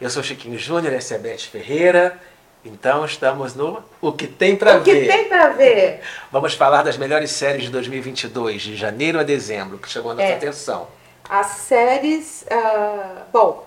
Eu 0.00 0.08
sou 0.10 0.22
Chiquinho 0.22 0.58
Júnior, 0.58 0.92
essa 0.92 1.14
é 1.14 1.16
a 1.16 1.20
Beth 1.20 1.38
Ferreira. 1.38 2.18
Então 2.64 3.04
estamos 3.04 3.54
no 3.54 3.82
O 4.00 4.12
que 4.12 4.26
tem 4.26 4.56
para 4.56 4.78
ver. 4.78 4.80
O 4.80 4.84
que 4.84 5.06
tem 5.06 5.24
para 5.28 5.48
ver? 5.50 6.00
Vamos 6.30 6.54
falar 6.54 6.82
das 6.82 6.96
melhores 6.96 7.30
séries 7.30 7.64
de 7.64 7.70
2022, 7.70 8.62
de 8.62 8.76
janeiro 8.76 9.18
a 9.18 9.22
dezembro, 9.22 9.78
que 9.78 9.88
chamou 9.88 10.12
a 10.12 10.14
nossa 10.14 10.26
É. 10.26 10.36
atenção. 10.36 10.88
As 11.28 11.46
séries, 11.46 12.44
ah, 12.50 13.22
bom, 13.32 13.66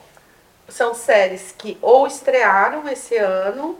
são 0.67 0.93
séries 0.93 1.53
que 1.57 1.77
ou 1.81 2.07
estrearam 2.07 2.87
esse 2.89 3.15
ano, 3.17 3.77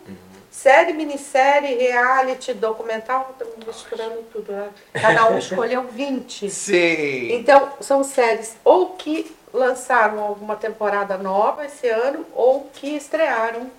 série, 0.50 0.94
minissérie, 0.94 1.76
reality, 1.76 2.54
documental, 2.54 3.30
estamos 3.34 3.66
misturando 3.66 4.24
tudo, 4.32 4.52
né? 4.52 4.70
Cada 4.94 5.30
um 5.30 5.38
escolheu 5.40 5.84
20. 5.92 6.50
Sim. 6.50 7.34
Então, 7.34 7.70
são 7.82 8.04
séries 8.04 8.56
ou 8.64 8.92
que 8.92 9.36
lançaram 9.54 10.20
alguma 10.20 10.56
temporada 10.56 11.18
nova 11.18 11.66
esse 11.66 11.88
ano, 11.88 12.26
ou 12.34 12.70
que 12.74 12.96
estrearam, 12.96 13.70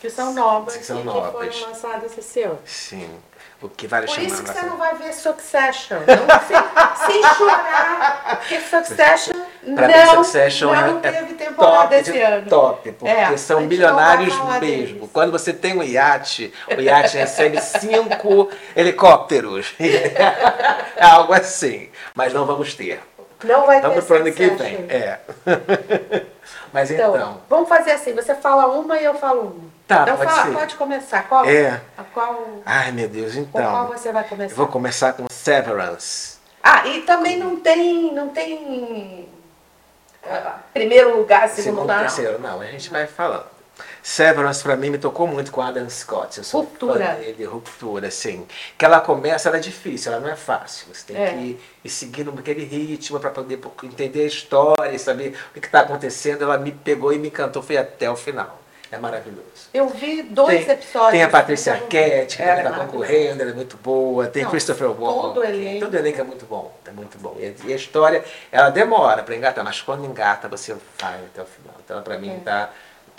que 0.00 0.08
são 0.10 0.32
novas 0.32 0.76
Que 0.76 0.84
são 0.84 1.00
e 1.00 1.04
novas. 1.04 1.48
que 1.48 1.58
foram 1.60 1.68
lançadas 1.72 2.16
esse 2.18 2.42
ano. 2.42 2.58
Sim. 2.64 3.10
O 3.62 3.68
que 3.68 3.86
vale 3.86 4.06
Por 4.06 4.18
isso 4.22 4.42
que 4.42 4.48
você 4.50 4.62
não 4.62 4.78
vai 4.78 4.94
ver 4.94 5.12
Succession. 5.12 5.98
Não, 5.98 7.06
sem, 7.06 7.12
sem 7.12 7.22
chorar, 7.34 8.38
porque 8.38 8.60
Succession 8.60 9.34
Pra 9.74 9.88
não, 9.88 10.24
Succession 10.24 10.72
não 10.72 10.98
é, 10.98 11.00
teve 11.02 11.32
é 11.32 11.34
temporada 11.34 11.82
top 11.82 11.94
esse 11.96 12.12
de 12.12 12.20
ano. 12.22 12.48
top, 12.48 12.92
porque 12.92 13.12
É, 13.14 13.36
são 13.36 13.66
bilionários 13.66 14.34
mesmo. 14.34 14.58
deles. 14.60 15.10
Quando 15.12 15.30
você 15.30 15.52
tem 15.52 15.76
um 15.76 15.82
iate, 15.82 16.50
o 16.74 16.80
iate 16.80 17.18
recebe 17.18 17.60
cinco 17.60 18.48
helicópteros. 18.74 19.74
é 19.78 21.04
algo 21.04 21.34
assim. 21.34 21.90
Mas 22.14 22.32
não 22.32 22.46
vamos 22.46 22.72
ter. 22.74 23.02
Não 23.44 23.66
vai 23.66 23.80
Vamos 23.80 23.96
ter 23.96 24.02
pro 24.04 24.16
ano 24.16 24.32
que 24.32 24.50
vem. 24.50 24.86
É. 24.88 25.18
Mas 26.72 26.90
Então, 26.90 27.16
então, 27.16 27.40
vamos 27.48 27.68
fazer 27.68 27.92
assim, 27.92 28.12
você 28.14 28.34
fala 28.34 28.66
uma 28.68 28.98
e 28.98 29.04
eu 29.04 29.14
falo 29.14 29.40
uma. 29.42 29.70
Tá, 29.88 30.02
então 30.02 30.16
pode 30.16 30.30
fala, 30.30 30.52
pode 30.52 30.74
começar. 30.76 31.28
Qual? 31.28 31.44
É. 31.44 31.80
A 31.98 32.04
qual, 32.04 32.46
ai 32.64 32.92
meu 32.92 33.08
Deus, 33.08 33.34
com 33.34 33.44
qual 33.46 33.84
então. 33.86 33.98
você 33.98 34.12
vai 34.12 34.22
Eu 34.24 34.28
começar? 34.28 34.54
vou 34.54 34.66
começar 34.68 35.12
com 35.14 35.26
Severance. 35.30 36.38
Ah, 36.62 36.86
e 36.86 37.02
também 37.02 37.38
não 37.38 37.56
tem, 37.56 38.14
não 38.14 38.28
tem 38.28 39.28
ah, 40.24 40.58
primeiro 40.72 41.16
lugar, 41.16 41.48
segundo 41.48 41.64
Segundo, 41.64 41.80
lugar. 41.82 42.00
terceiro, 42.00 42.38
não, 42.38 42.60
a 42.60 42.66
gente 42.66 42.90
vai 42.90 43.06
falando. 43.06 43.46
Severance 44.02 44.62
pra 44.62 44.76
mim 44.76 44.90
me 44.90 44.98
tocou 44.98 45.26
muito 45.26 45.52
com 45.52 45.60
Adam 45.60 45.88
Scott. 45.90 46.38
Eu 46.38 46.44
sou 46.44 46.62
Ruptura. 46.62 47.14
dele, 47.16 47.44
ruptura, 47.44 48.08
assim. 48.08 48.46
Que 48.78 48.84
ela 48.84 49.00
começa, 49.00 49.48
ela 49.48 49.58
é 49.58 49.60
difícil, 49.60 50.12
ela 50.12 50.20
não 50.20 50.30
é 50.30 50.36
fácil. 50.36 50.86
Você 50.92 51.12
tem 51.12 51.16
É. 51.22 51.30
que 51.32 51.60
ir 51.84 51.90
seguindo 51.90 52.32
aquele 52.38 52.64
ritmo 52.64 53.20
para 53.20 53.30
poder 53.30 53.60
entender 53.84 54.22
a 54.22 54.26
história, 54.26 54.94
e 54.94 54.98
saber 54.98 55.36
o 55.54 55.60
que 55.60 55.66
está 55.66 55.80
acontecendo. 55.80 56.42
Ela 56.44 56.56
me 56.58 56.72
pegou 56.72 57.12
e 57.12 57.18
me 57.18 57.28
encantou, 57.28 57.62
foi 57.62 57.76
até 57.76 58.10
o 58.10 58.16
final. 58.16 58.58
É 58.92 58.98
maravilhoso. 58.98 59.44
Eu 59.72 59.88
vi 59.88 60.20
dois 60.24 60.64
tem, 60.64 60.74
episódios. 60.74 61.10
tem 61.12 61.22
a 61.22 61.28
Patrícia 61.28 61.74
Arquette, 61.74 62.36
que 62.38 62.42
Ela 62.42 62.52
é 62.52 62.56
está 62.56 62.70
maravilhosa. 62.70 62.86
concorrendo, 63.06 63.42
ela 63.42 63.50
é 63.52 63.54
muito 63.54 63.76
boa. 63.76 64.26
Tem 64.26 64.42
Não, 64.42 64.50
Christopher 64.50 64.88
Walken. 64.90 65.22
todo 65.34 65.44
elenco. 65.44 65.80
Todo 65.84 65.94
elenco 65.94 66.20
é 66.20 66.24
muito 66.24 66.44
bom, 66.46 66.74
é 66.84 66.90
muito 66.90 67.16
bom. 67.18 67.36
E, 67.38 67.72
a 67.72 67.76
história, 67.76 68.24
ela 68.50 68.68
demora 68.70 69.22
para 69.22 69.36
engatar, 69.36 69.62
mas 69.62 69.80
quando 69.80 70.04
engata, 70.04 70.48
você 70.48 70.74
vai 71.00 71.20
até 71.24 71.40
o 71.40 71.44
final. 71.46 71.76
Então, 71.84 72.02
para 72.02 72.18
mim, 72.18 72.30
É. 72.30 72.34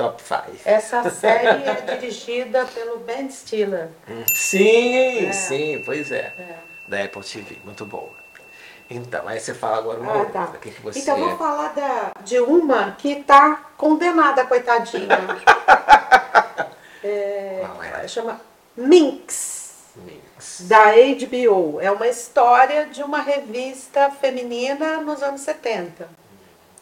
tá 0.01 0.09
top 0.09 0.21
5. 0.23 0.61
Essa 0.65 1.09
série 1.11 1.47
é 1.63 1.95
dirigida 1.95 2.65
pelo 2.73 2.97
Ben 2.99 3.29
Stiller. 3.29 3.89
Sim, 4.33 5.27
É. 5.27 5.31
sim, 5.31 5.81
pois 5.85 6.11
é. 6.11 6.33
É. 6.37 6.55
Da 6.87 7.03
Apple 7.03 7.23
TV, 7.23 7.57
muito 7.63 7.85
boa. 7.85 8.09
Então, 8.89 9.25
aí 9.25 9.39
você 9.39 9.53
fala 9.53 9.77
agora 9.77 9.99
uma 10.01 10.11
Ah, 10.11 10.17
outra. 10.17 10.47
tá. 10.47 10.57
Que, 10.61 10.69
que 10.71 10.81
você 10.81 10.99
Então 10.99 11.17
vou 11.17 11.37
falar 11.37 11.69
da, 11.73 12.11
de 12.25 12.39
uma 12.41 12.91
que 12.97 13.23
tá 13.23 13.69
condenada, 13.77 14.45
coitadinha. 14.45 15.07
É, 17.03 17.65
Qual 17.65 17.81
é? 17.83 18.07
chama 18.07 18.39
Minx, 18.77 19.73
Mix. 19.95 20.61
da 20.67 20.91
HBO. 20.91 21.79
É 21.81 21.89
uma 21.91 22.07
história 22.07 22.85
de 22.85 23.01
uma 23.01 23.21
revista 23.21 24.11
feminina 24.11 24.97
nos 24.97 25.23
anos 25.23 25.41
70. 25.41 26.07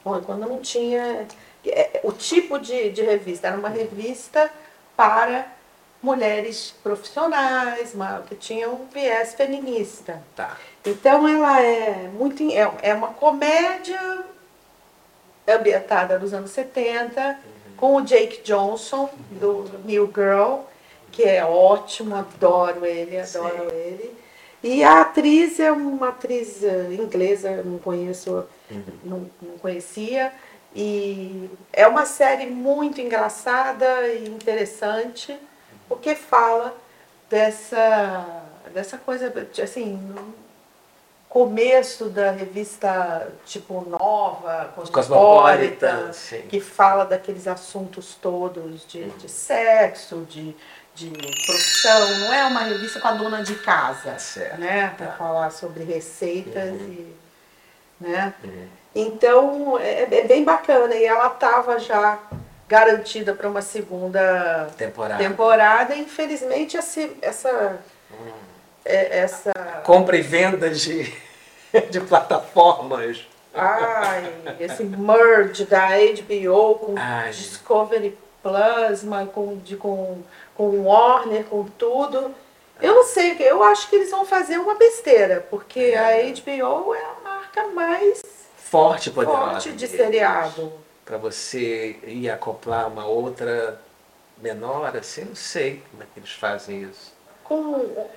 Bom, 0.03 0.19
Quando 0.21 0.41
não 0.47 0.59
tinha. 0.59 1.25
É, 1.65 1.99
O 2.03 2.11
tipo 2.11 2.57
de, 2.59 2.89
de 2.91 3.01
revista 3.01 3.47
era 3.47 3.57
uma 3.57 3.69
revista 3.69 4.49
para 4.95 5.45
mulheres 6.01 6.73
profissionais, 6.81 7.93
uma- 7.93 8.23
que 8.27 8.35
tinha 8.35 8.69
um 8.69 8.85
viés 8.93 9.33
feminista. 9.33 10.21
Tá. 10.35 10.57
Então 10.85 11.27
ela 11.27 11.61
é 11.61 12.09
muito 12.13 12.41
é, 12.51 12.71
é 12.81 12.93
uma 12.93 13.09
comédia 13.09 13.99
ambientada 15.47 16.17
nos 16.19 16.33
anos 16.33 16.51
70 16.51 17.37
com 17.75 17.95
o 17.95 18.01
Jake 18.01 18.41
Johnson 18.43 19.09
do 19.31 19.65
New 19.85 20.11
Girl, 20.13 20.61
que 21.11 21.23
é 21.23 21.43
ótimo, 21.43 22.15
adoro 22.15 22.85
ele, 22.85 23.17
adoro 23.17 23.69
Sim. 23.69 23.75
ele. 23.75 24.19
E 24.61 24.83
a 24.83 25.01
atriz 25.01 25.59
é 25.59 25.71
uma 25.71 26.09
atriz 26.09 26.61
inglesa, 26.91 27.63
não 27.63 27.77
conheço, 27.79 28.45
não, 29.03 29.29
não 29.41 29.57
conhecia. 29.57 30.33
E 30.75 31.49
é 31.73 31.87
uma 31.87 32.05
série 32.05 32.45
muito 32.45 33.01
engraçada 33.01 34.07
e 34.07 34.27
interessante, 34.27 35.37
porque 35.87 36.15
fala 36.15 36.75
dessa, 37.29 38.25
dessa 38.73 38.97
coisa, 38.97 39.33
assim, 39.63 39.95
no 39.95 40.33
começo 41.27 42.05
da 42.05 42.31
revista 42.31 43.31
tipo 43.45 43.81
nova, 43.87 44.71
sim. 46.13 46.41
que 46.49 46.59
fala 46.59 47.05
daqueles 47.05 47.47
assuntos 47.47 48.15
todos 48.19 48.85
de, 48.87 49.05
de 49.11 49.29
sexo, 49.29 50.25
de, 50.29 50.55
de 50.95 51.09
profissão. 51.45 52.19
Não 52.19 52.33
é 52.33 52.45
uma 52.45 52.61
revista 52.61 52.99
com 52.99 53.07
a 53.07 53.11
dona 53.13 53.43
de 53.43 53.55
casa, 53.55 54.17
Certo. 54.17 54.59
né? 54.59 54.93
Para 54.97 55.07
Tá. 55.07 55.13
falar 55.17 55.51
sobre 55.51 55.83
receitas 55.83 56.69
Uhum. 56.71 56.87
e, 56.87 57.15
né? 57.99 58.33
Uhum. 58.43 58.67
Então 58.95 59.77
é, 59.79 60.03
é 60.03 60.23
bem 60.23 60.43
bacana 60.43 60.95
e 60.95 61.05
ela 61.05 61.27
estava 61.27 61.77
já 61.79 62.17
garantida 62.67 63.33
para 63.33 63.47
uma 63.49 63.61
segunda 63.61 64.67
Temporada. 64.77 65.23
temporada. 65.23 65.95
E, 65.95 66.01
infelizmente 66.01 66.77
esse, 66.77 67.11
essa 67.21 67.79
é- 68.85 69.19
essa 69.19 69.51
Compra 69.83 70.17
e 70.17 70.21
venda 70.21 70.69
de, 70.69 71.11
de 71.89 71.99
plataformas. 72.01 73.27
ai, 73.53 74.31
esse 74.59 74.83
merge 74.83 75.65
da 75.65 75.87
HBO 75.89 76.75
com 76.75 76.95
Ai. 76.97 77.29
Discovery 77.31 78.17
Plus, 78.41 79.03
com 79.33 79.57
de 79.57 79.75
com 79.75 80.21
com 80.55 80.83
Warner, 80.85 81.43
com 81.45 81.63
tudo. 81.65 82.33
Eu 82.81 82.95
não 82.95 83.03
sei, 83.03 83.35
eu 83.39 83.61
acho 83.63 83.89
que 83.89 83.95
eles 83.97 84.11
vão 84.11 84.25
fazer 84.25 84.57
uma 84.57 84.75
besteira, 84.75 85.45
porque 85.49 85.79
É. 85.79 85.97
a 85.97 86.31
HBO 86.33 86.93
é 86.95 86.99
a 87.01 87.28
marca 87.55 87.67
mais 87.73 88.21
Forte 88.57 89.09
poderosa. 89.09 89.51
forte 89.51 89.71
de 89.73 89.87
seriado. 89.87 90.71
Para 91.05 91.17
você 91.17 91.97
ir 92.03 92.29
acoplar 92.29 92.87
uma 92.87 93.05
outra 93.05 93.81
menor, 94.37 94.95
assim, 94.95 95.25
não 95.25 95.35
sei 95.35 95.81
como 95.89 96.03
é 96.03 96.05
que 96.13 96.19
eles 96.19 96.31
fazem 96.31 96.83
isso. 96.83 97.11
com 97.43 97.55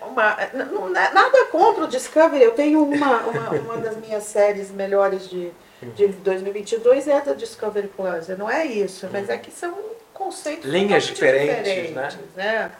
uma. 0.02 0.36
n- 0.52 0.62
n- 0.64 0.90
Nada 0.90 1.46
contra 1.46 1.84
o 1.84 1.88
Discovery. 1.88 2.42
Eu 2.44 2.52
tenho 2.52 2.84
uma, 2.84 3.18
uma, 3.22 3.50
uma 3.50 3.76
das 3.78 3.96
minhas 3.96 4.24
séries 4.24 4.70
melhores 4.70 5.26
de, 5.30 5.50
de 5.80 6.08
2022 6.08 7.08
é 7.08 7.16
a 7.16 7.20
da 7.20 7.32
Discovery 7.32 7.88
Plus. 7.88 8.28
Não 8.36 8.50
é 8.50 8.66
isso, 8.66 9.08
mas 9.10 9.30
é 9.30 9.38
que 9.38 9.50
são 9.50 9.74
conceitos 10.12 10.68
Linhas 10.70 11.08
totalmente 11.08 11.62
diferentes, 11.62 11.94
né? 11.94 12.08
né? 12.36 12.72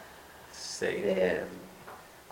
Sei 0.52 1.04
É, 1.04 1.44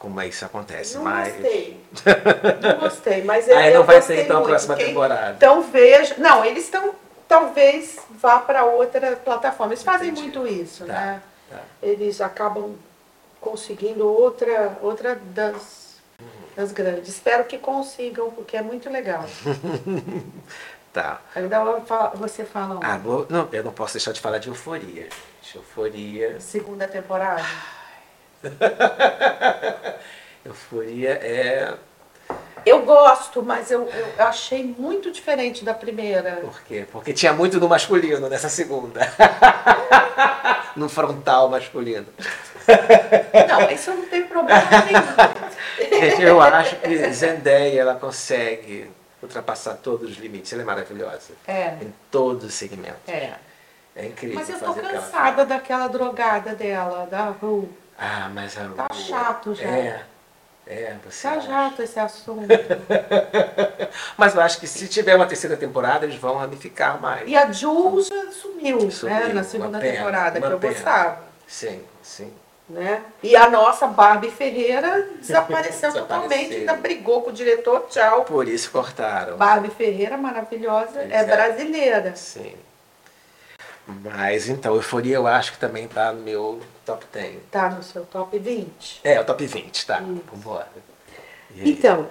como 0.00 0.20
é 0.20 0.26
isso 0.26 0.44
acontece, 0.44 0.96
não 0.96 1.04
mas. 1.04 1.32
gostei. 1.34 1.80
Não 2.62 2.78
gostei, 2.80 3.22
mas 3.22 3.48
Aí 3.48 3.72
eu 3.72 3.80
não 3.80 3.86
vai 3.86 4.00
ter 4.00 4.24
então 4.24 4.40
a 4.40 4.42
próxima 4.42 4.74
Quem- 4.74 4.86
temporada. 4.86 5.34
Então 5.36 5.62
veja. 5.62 6.14
Não, 6.18 6.44
eles 6.44 6.64
estão. 6.64 6.94
Talvez 7.28 7.96
vá 8.18 8.40
para 8.40 8.64
outra 8.64 9.14
plataforma. 9.16 9.72
Eles 9.72 9.84
fazem 9.84 10.08
Entendi. 10.08 10.22
muito 10.36 10.46
isso, 10.48 10.84
Tá, 10.86 10.92
né? 10.92 11.22
tá. 11.48 11.60
Eles 11.80 12.20
acabam 12.20 12.74
conseguindo 13.40 14.04
outra, 14.08 14.76
outra 14.82 15.14
das, 15.14 15.96
das 16.56 16.72
grandes. 16.72 17.08
Espero 17.08 17.44
que 17.44 17.56
consigam, 17.58 18.30
porque 18.32 18.56
é 18.56 18.62
muito 18.62 18.90
legal. 18.90 19.24
Tá. 20.92 21.20
Ainda 21.36 21.62
você 22.16 22.44
fala 22.44 22.80
Ah, 22.82 22.98
não, 22.98 23.48
eu 23.52 23.62
não 23.62 23.72
posso 23.72 23.92
deixar 23.94 24.10
de 24.10 24.20
falar 24.20 24.38
de 24.38 24.48
euforia. 24.48 25.08
gente. 25.40 25.54
Euforia. 25.56 26.40
segunda 26.40 26.88
temporada. 26.88 27.44
Euforia 30.44 31.10
é. 31.22 31.74
Eu 32.64 32.82
gosto, 32.82 33.42
mas 33.42 33.70
eu, 33.70 33.88
eu 33.88 34.26
achei 34.26 34.62
muito 34.62 35.10
diferente 35.10 35.64
da 35.64 35.74
primeira. 35.74 36.32
Por 36.42 36.60
quê? 36.62 36.86
Porque 36.90 37.12
tinha 37.12 37.32
muito 37.32 37.58
do 37.58 37.68
masculino 37.68 38.28
nessa 38.28 38.48
segunda. 38.48 39.00
no 40.76 40.88
frontal 40.88 41.48
masculino. 41.48 42.06
Não, 43.48 43.70
isso 43.70 43.90
não 43.90 44.06
tem 44.06 44.22
problema 44.24 44.62
nenhum. 44.84 46.00
Gente, 46.00 46.22
eu 46.22 46.40
acho 46.40 46.76
que 46.76 47.12
Zendaya 47.12 47.80
ela 47.80 47.94
consegue 47.94 48.90
ultrapassar 49.22 49.74
todos 49.74 50.10
os 50.10 50.16
limites. 50.18 50.52
Ela 50.52 50.62
é 50.62 50.64
maravilhosa. 50.64 51.32
É, 51.46 51.74
Em 51.80 51.92
todos 52.10 52.44
os 52.44 52.54
segmentos. 52.54 53.08
é. 53.08 53.32
É 53.96 54.06
incrível. 54.06 54.36
Mas 54.36 54.48
eu 54.48 54.58
tô 54.58 54.72
cansada 54.74 55.44
daquela 55.44 55.88
drogada 55.88 56.54
dela, 56.54 57.06
da 57.10 57.24
Ru. 57.30 57.68
Ah, 58.00 58.30
mas 58.32 58.56
a 58.56 58.66
Tá 58.70 58.94
chato 58.94 59.54
já. 59.54 59.68
É. 59.68 60.02
É, 60.66 60.94
você. 61.04 61.28
Tá 61.28 61.34
acha? 61.34 61.48
jato 61.48 61.82
esse 61.82 61.98
assunto. 61.98 62.46
Mas 64.16 64.36
eu 64.36 64.40
acho 64.40 64.60
que 64.60 64.68
se 64.68 64.86
tiver 64.86 65.16
uma 65.16 65.26
terceira 65.26 65.56
temporada, 65.56 66.06
eles 66.06 66.14
vão 66.14 66.36
ramificar 66.36 67.00
mais. 67.00 67.28
E 67.28 67.36
a 67.36 67.50
Jules 67.50 68.08
sumiu, 68.40 68.88
Sumiu, 68.88 69.14
né, 69.16 69.32
na 69.32 69.42
segunda 69.42 69.80
temporada, 69.80 70.40
que 70.40 70.46
eu 70.46 70.60
gostava. 70.60 71.22
Sim, 71.44 71.82
sim. 72.02 72.32
Né? 72.68 73.02
E 73.20 73.34
a 73.34 73.50
nossa 73.50 73.88
Barbie 73.88 74.30
Ferreira 74.30 75.08
desapareceu 75.18 75.90
totalmente, 75.92 76.54
ainda 76.54 76.74
brigou 76.74 77.22
com 77.22 77.30
o 77.30 77.32
diretor, 77.32 77.88
tchau. 77.90 78.24
Por 78.24 78.46
isso 78.46 78.70
cortaram. 78.70 79.36
Barbie 79.36 79.70
Ferreira, 79.70 80.16
maravilhosa, 80.16 80.92
Pois 80.94 81.10
é 81.10 81.16
é. 81.16 81.24
brasileira. 81.24 82.14
Sim. 82.14 82.54
Mas 84.02 84.48
então, 84.48 84.74
Euforia 84.74 85.16
eu 85.16 85.26
acho 85.26 85.52
que 85.52 85.58
também 85.58 85.88
tá 85.88 86.12
no 86.12 86.22
meu 86.22 86.60
top 86.84 87.04
10. 87.12 87.38
Tá 87.50 87.70
no 87.70 87.82
seu 87.82 88.04
top 88.04 88.38
20. 88.38 89.00
É, 89.04 89.20
o 89.20 89.24
top 89.24 89.46
20, 89.46 89.86
tá. 89.86 90.00
Isso. 90.00 90.22
Vambora. 90.32 90.68
Então, 91.56 92.08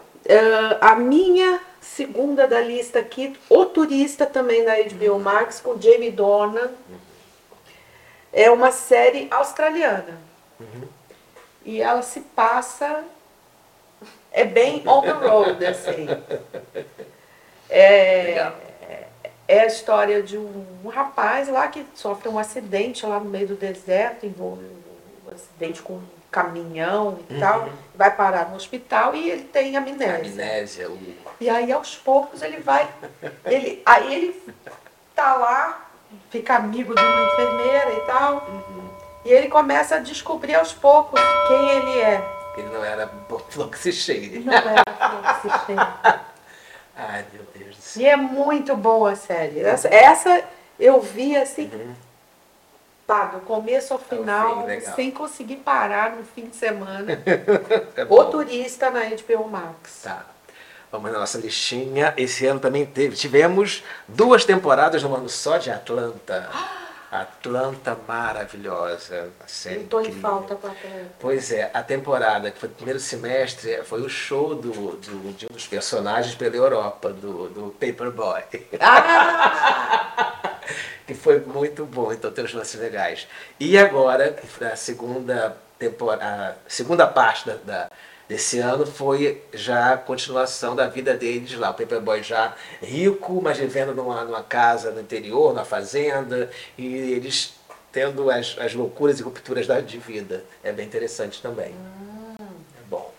ah, 0.82 0.92
a 0.92 0.96
minha 0.96 1.60
segunda 1.82 2.48
da 2.48 2.62
lista 2.62 3.00
aqui, 3.00 3.38
O 3.50 3.66
Turista, 3.66 4.26
também 4.26 4.64
da 4.64 4.76
HBO 4.76 5.20
Max, 5.20 5.60
com 5.60 5.80
Jamie 5.80 6.12
Dornan. 6.12 6.70
É 8.32 8.52
uma 8.52 8.72
série 8.72 9.28
australiana. 9.32 10.20
Uhum. 10.60 10.88
E 11.66 11.82
ela 11.82 12.02
se 12.02 12.22
passa. 12.22 13.04
É 14.32 14.46
bem 14.46 14.84
on 14.88 15.02
the 15.02 15.12
road, 15.12 15.66
assim. 15.66 16.08
É, 17.72 18.24
Legal. 18.24 18.69
É 19.50 19.62
a 19.62 19.66
história 19.66 20.22
de 20.22 20.38
um, 20.38 20.66
um 20.86 20.90
rapaz 20.90 21.48
lá 21.50 21.68
que 21.68 21.84
sofre 21.96 22.30
um 22.30 22.38
acidente 22.38 23.04
lá 23.06 23.20
no 23.20 23.26
meio 23.30 23.48
do 23.48 23.56
deserto, 23.56 24.26
envolve 24.26 24.64
um 24.64 25.34
acidente 25.34 25.82
com 25.82 25.94
um 25.94 26.04
caminhão 26.32 27.18
e 27.28 27.34
Uhum. 27.34 27.40
tal. 27.40 27.70
Vai 27.96 28.16
parar 28.16 28.50
no 28.50 28.56
hospital 28.56 29.16
e 29.16 29.30
ele 29.32 29.44
tem 29.46 29.76
amnésia. 29.76 30.32
Amnésia, 30.32 30.90
o. 30.92 31.00
E 31.42 31.50
aí 31.50 31.72
aos 31.72 31.96
poucos 31.98 32.44
ele 32.44 32.58
vai. 32.58 32.88
Ele, 33.46 33.82
aí 33.86 34.14
ele 34.14 34.44
tá 35.16 35.34
lá, 35.36 35.90
fica 36.30 36.56
amigo 36.56 36.94
de 36.94 37.02
uma 37.02 37.22
enfermeira 37.34 37.92
e 37.94 38.00
tal. 38.02 38.34
Uhum. 38.48 38.90
E 39.26 39.30
ele 39.32 39.48
começa 39.48 39.96
a 39.96 40.00
descobrir 40.00 40.54
aos 40.56 40.74
poucos 40.74 41.20
quem 41.48 41.70
ele 41.72 42.00
é. 42.02 42.24
Ele 42.56 42.68
não 42.70 42.84
era 42.86 43.10
fluoxecheire. 43.50 44.40
Não 44.40 44.54
é 44.54 44.84
fluoxecheiro. 45.42 45.82
Ai, 46.96 47.26
meu 47.34 47.44
Deus. 47.44 47.49
E 47.98 48.06
é 48.06 48.16
muito 48.16 48.76
boa 48.76 49.12
a 49.12 49.16
série. 49.16 49.60
Essa, 49.62 49.88
essa 49.88 50.44
eu 50.80 51.02
vi 51.02 51.36
assim, 51.36 51.70
Uhum. 51.74 51.94
pá, 53.08 53.26
do 53.26 53.40
começo 53.42 53.94
ao 53.94 54.00
Ao 54.00 54.06
final, 54.06 54.62
fim, 54.62 54.68
legal. 54.68 54.96
sem 54.96 55.12
conseguir 55.12 55.58
parar 55.58 56.12
no 56.16 56.24
fim 56.24 56.48
de 56.48 56.56
semana. 56.56 57.06
É 57.96 58.06
o. 58.10 58.26
Turista 58.26 58.90
na 58.92 59.02
HBO 59.06 59.48
Max. 59.50 60.02
Tá. 60.04 60.26
Vamos 60.92 61.12
na 61.12 61.20
nossa 61.20 61.38
listinha. 61.38 62.14
Esse 62.18 62.46
ano 62.48 62.60
também 62.60 62.86
teve. 62.86 63.16
Tivemos 63.16 63.84
duas 64.08 64.44
temporadas 64.46 65.04
no 65.04 65.14
ano 65.16 65.30
só 65.30 65.58
de 65.58 65.70
Atlanta. 65.70 66.50
Atlanta 67.12 67.98
maravilhosa. 68.08 69.30
A 69.44 69.48
série 69.48 69.84
tô 69.86 70.00
em 70.00 70.12
falta 70.12 70.56
com 70.56 70.68
a 70.68 70.72
Atlanta. 70.72 71.06
Pois 71.20 71.52
é, 71.52 71.72
a 71.74 71.82
temporada, 71.82 72.52
que 72.52 72.60
foi 72.60 72.70
o 72.70 72.72
primeiro 72.72 73.00
semestre, 73.00 73.82
foi 73.84 74.02
o 74.02 74.10
show 74.10 74.54
do, 74.56 74.72
do- 74.98 75.34
de 75.34 75.46
um 75.48 75.50
dos 75.50 75.66
personagens 75.68 76.36
pela 76.36 76.56
Europa, 76.56 77.10
do, 77.12 77.50
do 77.50 77.76
Paperboy. 77.80 78.44
Ah! 78.80 80.36
que 81.08 81.16
foi 81.16 81.40
muito 81.40 81.86
bom, 81.86 82.14
então 82.14 82.32
tem 82.32 82.46
uns 82.46 82.54
lances 82.54 82.80
legais. 82.80 83.28
E 83.60 83.78
agora, 83.78 84.36
a 84.72 84.76
segunda 84.76 85.58
temporada, 85.80 86.24
a 86.66 86.70
segunda 86.70 87.08
parte 87.08 87.48
da, 87.48 87.56
da- 87.56 87.90
desse 88.30 88.60
ano 88.60 88.86
foi 88.86 89.42
já 89.52 89.94
a 89.94 89.98
continuação 89.98 90.76
da 90.76 90.88
vida 90.88 91.16
deles 91.16 91.58
lá. 91.58 91.72
O 91.72 91.74
Paperboy 91.74 92.22
já 92.22 92.54
rico, 92.82 93.42
mas 93.42 93.58
vivendo 93.58 93.94
numa, 93.94 94.24
numa 94.24 94.44
casa 94.44 94.92
no 94.92 95.02
interior, 95.02 95.52
numa 95.52 95.66
fazenda, 95.66 96.50
e 96.78 96.86
eles 97.12 97.56
tendo 97.92 98.30
as, 98.30 98.56
as 98.60 98.74
loucuras 98.76 99.20
e 99.20 99.24
rupturas 99.24 99.66
da, 99.66 99.82
de 99.82 99.98
vida. 99.98 100.46
É 100.64 100.72
bem 100.72 100.86
interessante 100.86 101.42
também. 101.42 101.74
É 102.40 102.84
bom. 102.88 103.12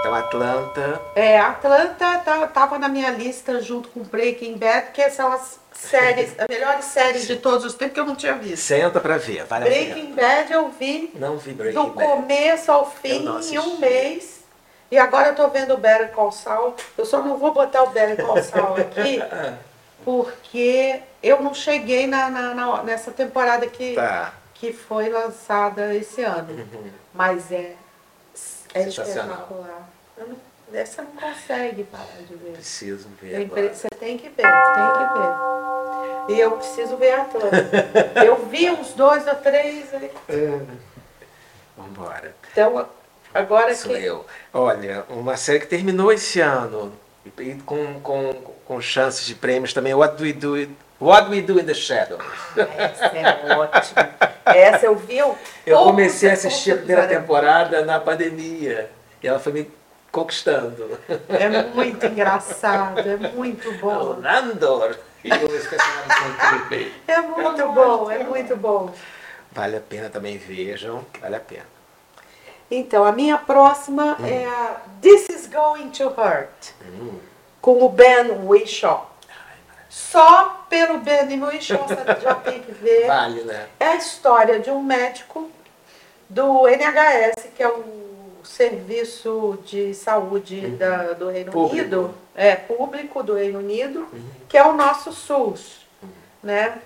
Então, 0.00 0.12
Atlanta. 0.14 1.00
É, 1.14 1.38
Atlanta 1.38 2.18
tá- 2.18 2.46
tava 2.48 2.78
na 2.78 2.88
minha 2.88 3.10
lista 3.10 3.60
junto 3.60 3.88
com 3.90 4.00
Breaking 4.02 4.56
Bad, 4.58 4.90
que 4.92 5.08
são 5.10 5.32
as 5.32 5.60
séries, 5.72 6.34
as 6.38 6.46
melhores 6.48 6.84
séries 6.86 7.28
de 7.28 7.36
todos 7.36 7.64
os 7.64 7.74
tempos 7.74 7.94
que 7.94 8.00
eu 8.00 8.06
não 8.06 8.16
tinha 8.16 8.34
visto. 8.34 8.62
Senta 8.64 8.98
pra 8.98 9.18
ver, 9.18 9.44
vale 9.44 9.68
a 9.68 9.70
pena. 9.70 9.94
Breaking 9.94 10.14
Bad 10.14 10.52
eu 10.52 10.68
vi 10.70 11.12
Não 11.14 11.36
vi 11.38 11.52
Breaking 11.52 11.80
do 11.80 11.90
Bad. 11.90 12.08
começo 12.10 12.72
ao 12.72 12.90
fim 12.90 13.24
em 13.52 13.58
um 13.58 13.78
mês. 13.78 14.37
E 14.90 14.98
agora 14.98 15.28
eu 15.28 15.34
tô 15.34 15.48
vendo 15.48 15.74
o 15.74 15.76
Better 15.76 16.10
Call 16.12 16.32
Saul. 16.32 16.74
Eu 16.96 17.04
só 17.04 17.20
não 17.22 17.36
vou 17.36 17.52
botar 17.52 17.82
o 17.82 17.90
Better 17.90 18.24
Call 18.24 18.42
Saul 18.42 18.76
aqui, 18.76 19.20
porque 20.04 21.00
eu 21.22 21.42
não 21.42 21.52
cheguei 21.52 22.06
na, 22.06 22.30
na- 22.30 22.54
na- 22.54 22.82
nessa 22.82 23.10
temporada 23.10 23.66
que, 23.66 23.94
Tá. 23.94 24.32
que 24.54 24.72
foi 24.72 25.08
lançada 25.10 25.94
esse 25.94 26.22
ano. 26.22 26.52
Uhum. 26.52 26.90
Mas 27.12 27.52
é, 27.52 27.74
é 28.74 28.82
espetacular. 28.88 29.88
Eu 30.16 30.28
não- 30.28 30.48
Essa 30.72 31.02
não 31.02 31.12
consegue 31.12 31.84
parar 31.84 32.22
de 32.26 32.34
ver. 32.36 32.52
Preciso 32.52 33.08
ver 33.20 33.36
agora. 33.46 33.74
Você 33.74 33.88
tem 33.90 34.16
que 34.18 34.28
ver, 34.28 34.42
tem 34.42 34.42
que 34.44 36.28
ver. 36.28 36.34
E 36.36 36.40
eu 36.40 36.52
preciso 36.52 36.96
ver 36.98 37.12
a 37.12 37.22
Atlanta. 37.22 37.56
eu 38.24 38.36
vi 38.46 38.70
uns 38.70 38.92
dois 38.92 39.26
ou 39.26 39.34
três. 39.36 39.92
aí. 39.94 40.12
Vambora. 41.76 42.34
Então, 42.52 42.86
agora 43.38 43.74
Sou 43.74 43.94
que. 43.94 44.04
eu. 44.04 44.26
Olha, 44.52 45.04
uma 45.08 45.36
série 45.36 45.60
que 45.60 45.66
terminou 45.66 46.12
esse 46.12 46.40
ano 46.40 46.92
e 47.38 47.54
com, 47.54 48.00
com, 48.00 48.34
com 48.66 48.80
chances 48.80 49.26
de 49.26 49.34
prêmios 49.34 49.72
também, 49.72 49.94
What 49.94 50.22
We 50.22 50.32
Do, 50.32 50.68
What 51.00 51.30
We 51.30 51.42
Do 51.42 51.60
in 51.60 51.64
the 51.64 51.74
Shadows. 51.74 52.22
Essa 52.56 53.06
é 53.06 53.56
ótima. 53.56 54.10
Essa 54.44 54.86
eu 54.86 54.96
vi. 54.96 55.18
Eu, 55.18 55.36
Eu 55.66 55.78
comecei 55.84 56.30
a 56.30 56.32
assistir 56.32 56.72
a 56.72 56.76
primeira 56.76 57.06
temporada 57.06 57.84
na 57.84 58.00
pandemia 58.00 58.90
e 59.22 59.28
ela 59.28 59.38
foi 59.38 59.52
me 59.52 59.70
conquistando. 60.10 60.98
É 61.28 61.48
muito 61.74 62.04
engraçado, 62.06 63.00
é 63.00 63.16
muito 63.16 63.72
bom. 63.78 64.14
Nandor! 64.14 64.96
E 65.24 65.28
são 65.28 66.58
incríveis. 66.58 66.92
É 67.06 67.20
muito 67.20 67.72
bom, 67.72 68.10
é 68.10 68.22
muito 68.24 68.56
bom. 68.56 68.92
Vale 69.52 69.76
a 69.76 69.80
pena 69.80 70.08
também, 70.08 70.38
vejam. 70.38 71.04
Vale 71.20 71.36
a 71.36 71.40
pena. 71.40 71.77
Então, 72.70 73.04
a 73.04 73.12
minha 73.12 73.38
próxima 73.38 74.16
Hum. 74.20 74.26
é 74.26 74.44
a 74.46 74.76
This 75.00 75.28
is 75.30 75.46
Going 75.46 75.90
to 75.90 76.08
Hurt, 76.08 76.72
Hum. 76.84 77.18
com 77.60 77.82
o 77.84 77.88
Ben 77.88 78.30
Whishaw. 78.46 79.10
Só 79.88 80.64
pelo 80.68 80.98
Ben 80.98 81.42
Whishaw 81.42 81.86
você 81.86 81.94
já 82.22 82.34
tem 82.34 82.60
que 82.60 82.72
ver. 82.72 83.06
Vale, 83.06 83.42
né? 83.44 83.66
É 83.80 83.86
a 83.86 83.96
história 83.96 84.60
de 84.60 84.70
um 84.70 84.82
médico 84.82 85.50
do 86.28 86.68
NHS, 86.68 87.48
que 87.56 87.62
é 87.62 87.68
o 87.68 87.84
Serviço 88.44 89.58
de 89.64 89.94
Saúde 89.94 90.68
da- 90.72 91.12
do 91.14 91.28
Reino 91.30 91.50
Público. 91.52 91.74
Unido, 91.76 92.14
é 92.34 92.54
público 92.54 93.22
do 93.22 93.34
Reino 93.34 93.58
Unido, 93.60 94.06
que 94.48 94.56
é 94.58 94.64
o 94.66 94.74
nosso 94.74 95.10
SUS, 95.12 95.86
né? 96.42 96.78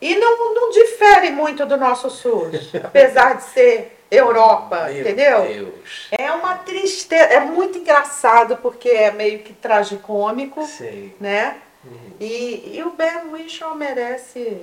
E 0.00 0.16
não, 0.16 0.54
não 0.54 0.70
difere 0.70 1.30
muito 1.30 1.66
do 1.66 1.76
nosso 1.76 2.08
SUS, 2.08 2.72
apesar 2.82 3.34
de 3.36 3.42
ser 3.44 3.97
Europa, 4.10 4.84
Meu 4.88 5.00
entendeu? 5.00 5.42
Deus. 5.42 6.08
É 6.10 6.30
uma 6.32 6.54
tristeza, 6.56 7.24
é 7.24 7.40
muito 7.40 7.78
engraçado 7.78 8.56
porque 8.56 8.88
é 8.88 9.10
meio 9.10 9.40
que 9.40 9.52
tragicômico, 9.52 10.64
Sei. 10.66 11.14
né? 11.20 11.58
E, 12.20 12.76
e 12.76 12.82
o 12.82 12.90
Ben 12.90 13.30
Whishaw 13.32 13.74
merece 13.74 14.62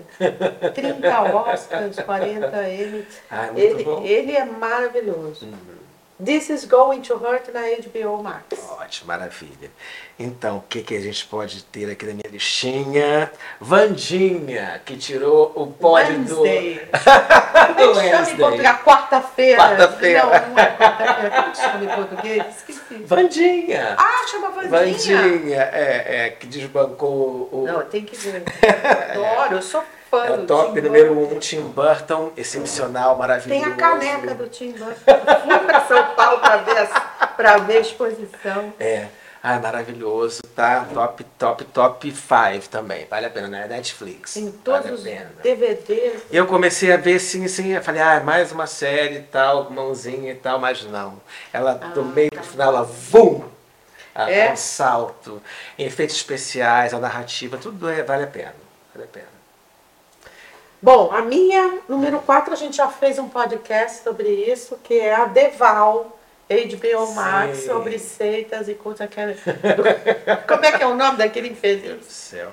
30 0.74 1.22
Oscars, 1.34 1.96
40 1.98 2.70
Emmys. 2.70 3.06
Ah, 3.32 3.50
é 3.56 3.60
Ele, 3.60 3.86
ele 4.04 4.32
é 4.36 4.44
maravilhoso. 4.46 5.46
Uhum. 5.46 5.85
This 6.18 6.50
is 6.50 6.64
Going 6.64 7.02
to 7.02 7.18
Hurt 7.18 7.52
na 7.54 7.60
HBO 7.60 8.24
Max. 8.24 8.46
Ótimo, 8.80 9.08
maravilha. 9.08 9.70
Então, 10.18 10.60
o 10.60 10.62
que, 10.62 10.82
que 10.82 10.96
a 10.96 11.02
gente 11.02 11.26
pode 11.26 11.62
ter 11.66 11.92
aqui 11.92 12.06
na 12.06 12.14
minha 12.14 12.32
listinha? 12.32 13.30
Vandinha, 13.60 14.82
que 14.86 14.96
tirou 14.96 15.52
o 15.54 15.68
pódio 15.68 16.24
do. 16.24 16.42
Wednesday. 16.44 16.88
Como 17.76 18.00
é 18.00 18.10
que 18.10 18.10
chama 18.10 18.32
em 18.32 18.38
português? 18.38 18.78
Quarta-feira. 18.82 19.58
Quarta-feira. 19.58 20.24
Não, 20.24 20.30
não 20.30 20.60
é 20.60 20.78
quarta-feira. 20.78 21.36
Como 21.36 21.52
que 21.52 21.58
chama 21.58 21.84
em 21.84 21.96
português? 21.96 22.46
Esqueci. 22.48 23.04
Vandinha! 23.04 23.96
Ah, 24.00 24.28
chama 24.32 24.50
Vandinha. 24.52 25.22
Vandinha, 25.22 25.62
é, 25.74 26.06
é, 26.08 26.30
que 26.30 26.48
desbancou 26.48 27.50
o. 27.52 27.66
Não, 27.68 27.82
tem 27.82 28.06
que 28.06 28.16
ver. 28.16 28.42
Adoro, 29.12 29.56
eu 29.56 29.62
sou 29.62 29.84
fã 30.10 30.26
É 30.26 30.32
o 30.32 30.38
do 30.38 30.48
top 30.48 30.74
Tim 30.74 30.82
número 30.82 31.14
Burton. 31.16 31.36
um, 31.36 31.40
Tim 31.40 31.62
Burton, 31.62 32.32
excepcional, 32.38 33.18
maravilhoso. 33.18 33.64
Tem 33.64 33.74
a 33.74 33.76
caneca 33.76 34.34
do 34.36 34.48
Tim 34.48 34.72
Burton. 34.74 34.96
Fui 34.96 35.60
para 35.60 35.86
São 35.88 36.16
Paulo 36.16 36.40
para 36.40 36.58
ver, 36.58 36.90
pra 37.38 37.58
ver 37.58 37.78
a 37.78 37.80
exposição. 37.82 38.74
É. 38.80 39.08
Ah, 39.48 39.60
maravilhoso, 39.60 40.42
tá? 40.56 40.88
Top, 40.92 41.24
top, 41.38 41.64
top 41.66 42.12
5 42.12 42.68
também. 42.68 43.06
Vale 43.08 43.28
a 43.28 43.30
pena, 43.30 43.48
né? 43.48 43.68
Netflix. 43.68 44.34
Tem 44.34 44.52
todos 44.52 44.82
vale 44.82 44.94
os. 44.96 45.04
DVDs. 45.44 46.24
Eu 46.32 46.48
comecei 46.48 46.92
a 46.92 46.98
ver 46.98 47.20
sim, 47.20 47.48
sim, 47.48 47.74
eu 47.74 47.84
falei, 47.84 48.02
ah, 48.02 48.20
mais 48.22 48.52
uma 48.52 48.66
série 48.66 49.18
e 49.18 49.22
tal, 49.22 49.70
mãozinha 49.70 50.32
e 50.32 50.36
tal, 50.36 50.58
mas 50.58 50.84
não. 50.86 51.22
Ela, 51.54 51.74
do 51.76 52.02
Ah, 52.02 52.04
meio 52.06 52.32
tá. 52.32 52.42
pro 52.42 52.50
final, 52.50 52.70
ela, 52.70 52.84
vum! 52.84 53.44
Ah, 54.16 54.32
É? 54.32 54.52
Um 54.52 54.56
salto. 54.56 55.40
Efeitos 55.78 56.16
especiais, 56.16 56.92
a 56.92 56.98
narrativa, 57.00 57.56
tudo 57.56 57.88
é, 57.88 58.02
vale 58.02 58.24
a 58.24 58.28
pena. 58.28 58.56
Vale 58.96 59.06
a 59.06 59.14
pena. 59.14 59.35
Bom, 60.86 61.10
a 61.12 61.20
minha, 61.24 61.80
número 61.90 62.20
4, 62.20 62.54
a 62.54 62.56
gente 62.56 62.78
já 62.78 62.88
fez 62.88 63.18
um 63.18 63.28
podcast 63.28 64.04
sobre 64.04 64.30
isso, 64.30 64.78
que 64.84 64.94
é 65.00 65.16
a 65.16 65.26
Deval, 65.26 66.16
HBO 66.48 67.12
Max, 67.16 67.58
Sim. 67.58 67.66
sobre 67.66 67.98
seitas 67.98 68.70
e 68.70 68.76
coisas 68.76 69.10
que 69.10 69.20
é- 69.20 69.34
Como 70.48 70.64
é 70.64 70.72
que 70.74 70.84
é 70.84 70.86
o 70.86 70.94
nome 70.94 71.18
daquele 71.18 71.50
Meu 71.50 71.58
Deus 71.60 71.76
infeliz? 71.80 72.06
do 72.06 72.12
céu. 72.12 72.52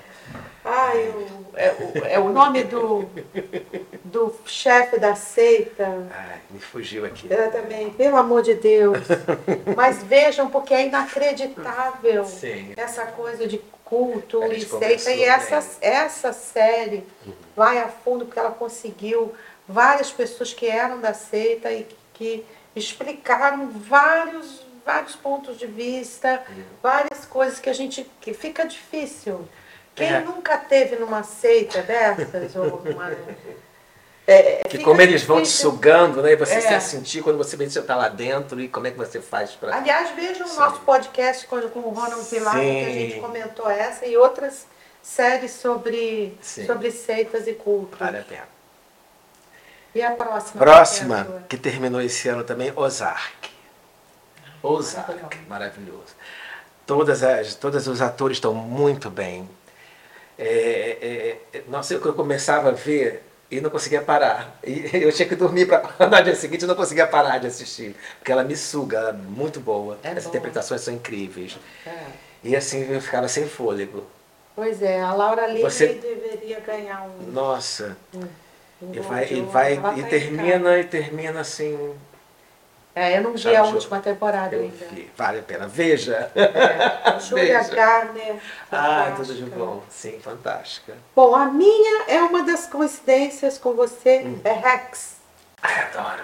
Ai, 0.65 1.09
o- 1.09 1.45
é, 1.55 1.71
o, 1.73 2.05
é 2.05 2.19
o 2.19 2.29
nome 2.29 2.63
do, 2.63 3.07
do 4.03 4.33
chefe 4.47 4.97
da 4.97 5.13
seita. 5.13 5.85
Ai, 6.11 6.39
me 6.49 6.59
fugiu 6.59 7.05
aqui. 7.05 7.27
Eu 7.29 7.51
também, 7.51 7.91
pelo 7.91 8.17
amor 8.17 8.41
de 8.41 8.55
Deus. 8.55 8.97
Mas 9.77 10.01
vejam, 10.01 10.49
porque 10.49 10.73
é 10.73 10.87
inacreditável 10.87 12.25
Sim. 12.25 12.73
essa 12.75 13.05
coisa 13.05 13.45
de 13.45 13.61
culto 13.93 14.37
e 14.53 14.65
conversou 14.65 15.11
E 15.13 15.23
essa, 15.23 15.59
bem. 15.61 15.69
essa 15.81 16.33
série 16.33 17.03
vai 17.55 17.77
a 17.79 17.87
fundo 17.87 18.25
porque 18.25 18.39
ela 18.39 18.51
conseguiu 18.51 19.33
várias 19.67 20.11
pessoas 20.11 20.53
que 20.53 20.67
eram 20.67 20.99
da 20.99 21.13
seita 21.13 21.71
e 21.71 21.87
que 22.13 22.45
explicaram 22.75 23.69
vários, 23.69 24.65
vários 24.85 25.15
pontos 25.15 25.57
de 25.57 25.67
vista, 25.67 26.43
várias 26.81 27.25
coisas 27.25 27.59
que 27.59 27.69
a 27.69 27.73
gente. 27.73 28.09
que 28.19 28.33
fica 28.33 28.65
difícil. 28.65 29.47
Quem 29.95 30.07
É. 30.11 30.19
nunca 30.21 30.57
teve 30.57 30.95
numa 30.95 31.21
seita 31.23 31.81
dessas? 31.83 32.55
ou 32.55 32.81
numa, 32.83 33.11
é, 34.25 34.63
Que 34.63 34.77
fica 34.77 34.83
como 34.85 35.01
eles 35.01 35.23
vão 35.23 35.41
te 35.41 35.49
sugando, 35.49 36.21
né? 36.21 36.31
E 36.31 36.35
você 36.35 36.55
É. 36.55 36.79
se 36.79 36.89
sentir 36.91 37.21
quando 37.21 37.37
você 37.37 37.57
vê 37.57 37.65
que 37.65 37.71
você 37.71 37.79
está 37.79 37.95
lá 37.95 38.07
dentro 38.07 38.59
e 38.61 38.67
como 38.69 38.87
é 38.87 38.91
que 38.91 38.97
você 38.97 39.19
faz 39.21 39.51
para. 39.51 39.75
Aliás, 39.75 40.11
vejam 40.15 40.47
o 40.47 40.55
nosso 40.55 40.79
podcast 40.81 41.45
com, 41.47 41.61
com 41.69 41.79
o 41.79 41.89
Ronald 41.89 42.25
Pilar, 42.29 42.53
que 42.55 42.85
a 42.85 42.89
gente 42.89 43.19
comentou 43.19 43.69
essa 43.69 44.05
e 44.05 44.15
outras 44.15 44.65
séries 45.01 45.51
sobre, 45.51 46.37
Sim. 46.41 46.65
sobre 46.65 46.89
seitas 46.91 47.47
e 47.47 47.53
culto. 47.53 47.97
Vale 47.97 48.19
a 48.19 48.23
pena. 48.23 48.47
E 49.93 50.01
a 50.01 50.11
próxima? 50.11 50.59
Próxima, 50.65 51.23
Qual 51.25 51.37
é 51.37 51.39
a 51.41 51.43
que 51.43 51.57
terminou 51.57 52.01
esse 52.01 52.27
ano 52.29 52.43
também, 52.43 52.71
Ozark. 52.75 53.51
Ozark, 54.63 55.11
Maravilhoso. 55.11 55.49
maravilhoso. 55.49 56.15
Todas 56.85 57.21
as, 57.21 57.55
todos 57.55 57.87
os 57.87 58.01
atores 58.01 58.37
estão 58.37 58.53
muito 58.53 59.09
bem. 59.09 59.47
É, 60.39 61.37
é, 61.53 61.57
é, 61.57 61.63
nossa, 61.67 61.93
eu 61.93 62.13
começava 62.13 62.69
a 62.69 62.71
ver 62.71 63.23
e 63.57 63.61
não 63.61 63.69
conseguia 63.69 64.01
parar. 64.01 64.57
E 64.63 64.89
eu 64.97 65.11
tinha 65.11 65.27
que 65.27 65.35
dormir 65.35 65.67
para 65.67 66.07
no 66.07 66.23
dia 66.23 66.35
seguinte, 66.35 66.61
eu 66.63 66.67
não 66.67 66.75
conseguia 66.75 67.05
parar 67.07 67.37
de 67.39 67.47
assistir. 67.47 67.95
Porque 68.19 68.31
ela 68.31 68.43
me 68.43 68.55
suga, 68.55 68.97
ela 68.97 69.09
é 69.09 69.13
muito 69.13 69.59
boa. 69.59 69.97
É 70.03 70.09
As 70.09 70.23
boa. 70.23 70.27
interpretações 70.29 70.81
são 70.81 70.93
incríveis. 70.93 71.57
É. 71.85 72.03
E 72.43 72.55
assim 72.55 72.91
eu 72.91 72.99
ficava 73.01 73.27
sem 73.27 73.47
fôlego. 73.47 74.05
Pois 74.55 74.81
é, 74.81 75.01
a 75.01 75.13
Laura 75.13 75.47
Linney 75.47 75.63
Você- 75.63 75.93
deveria 75.93 76.59
ganhar 76.59 77.03
um. 77.07 77.31
Nossa. 77.31 77.97
um 78.13 78.21
E 78.81 78.85
Globo 78.97 79.09
vai, 79.09 79.27
e, 79.31 79.41
vai, 79.41 79.73
e 79.73 80.03
tá 80.03 80.07
termina, 80.09 80.77
e 80.79 80.83
termina 80.83 81.39
assim. 81.39 81.93
É, 82.95 83.17
eu 83.17 83.23
não 83.23 83.33
vi 83.33 83.55
a 83.55 83.63
última 83.63 83.99
temporada 83.99 84.55
Eu 84.55 84.61
ainda. 84.61 84.85
vi. 84.91 85.09
Vale 85.17 85.39
a 85.39 85.43
pena. 85.43 85.67
Veja. 85.67 86.31
É, 86.35 87.19
Julia. 87.21 87.63
Garner. 87.63 88.35
Ah, 88.71 89.13
tudo 89.15 89.33
de 89.33 89.43
bom. 89.45 89.81
Sim, 89.89 90.19
fantástica. 90.19 90.93
Bom, 91.15 91.33
a 91.35 91.45
minha 91.45 92.03
é 92.07 92.19
uma 92.21 92.43
das 92.43 92.67
coincidências 92.67 93.57
com 93.57 93.73
você, 93.73 94.19
Hum. 94.25 94.39
é 94.43 94.53
Rex. 94.53 95.15
Ai, 95.61 95.85
adoro. 95.91 96.23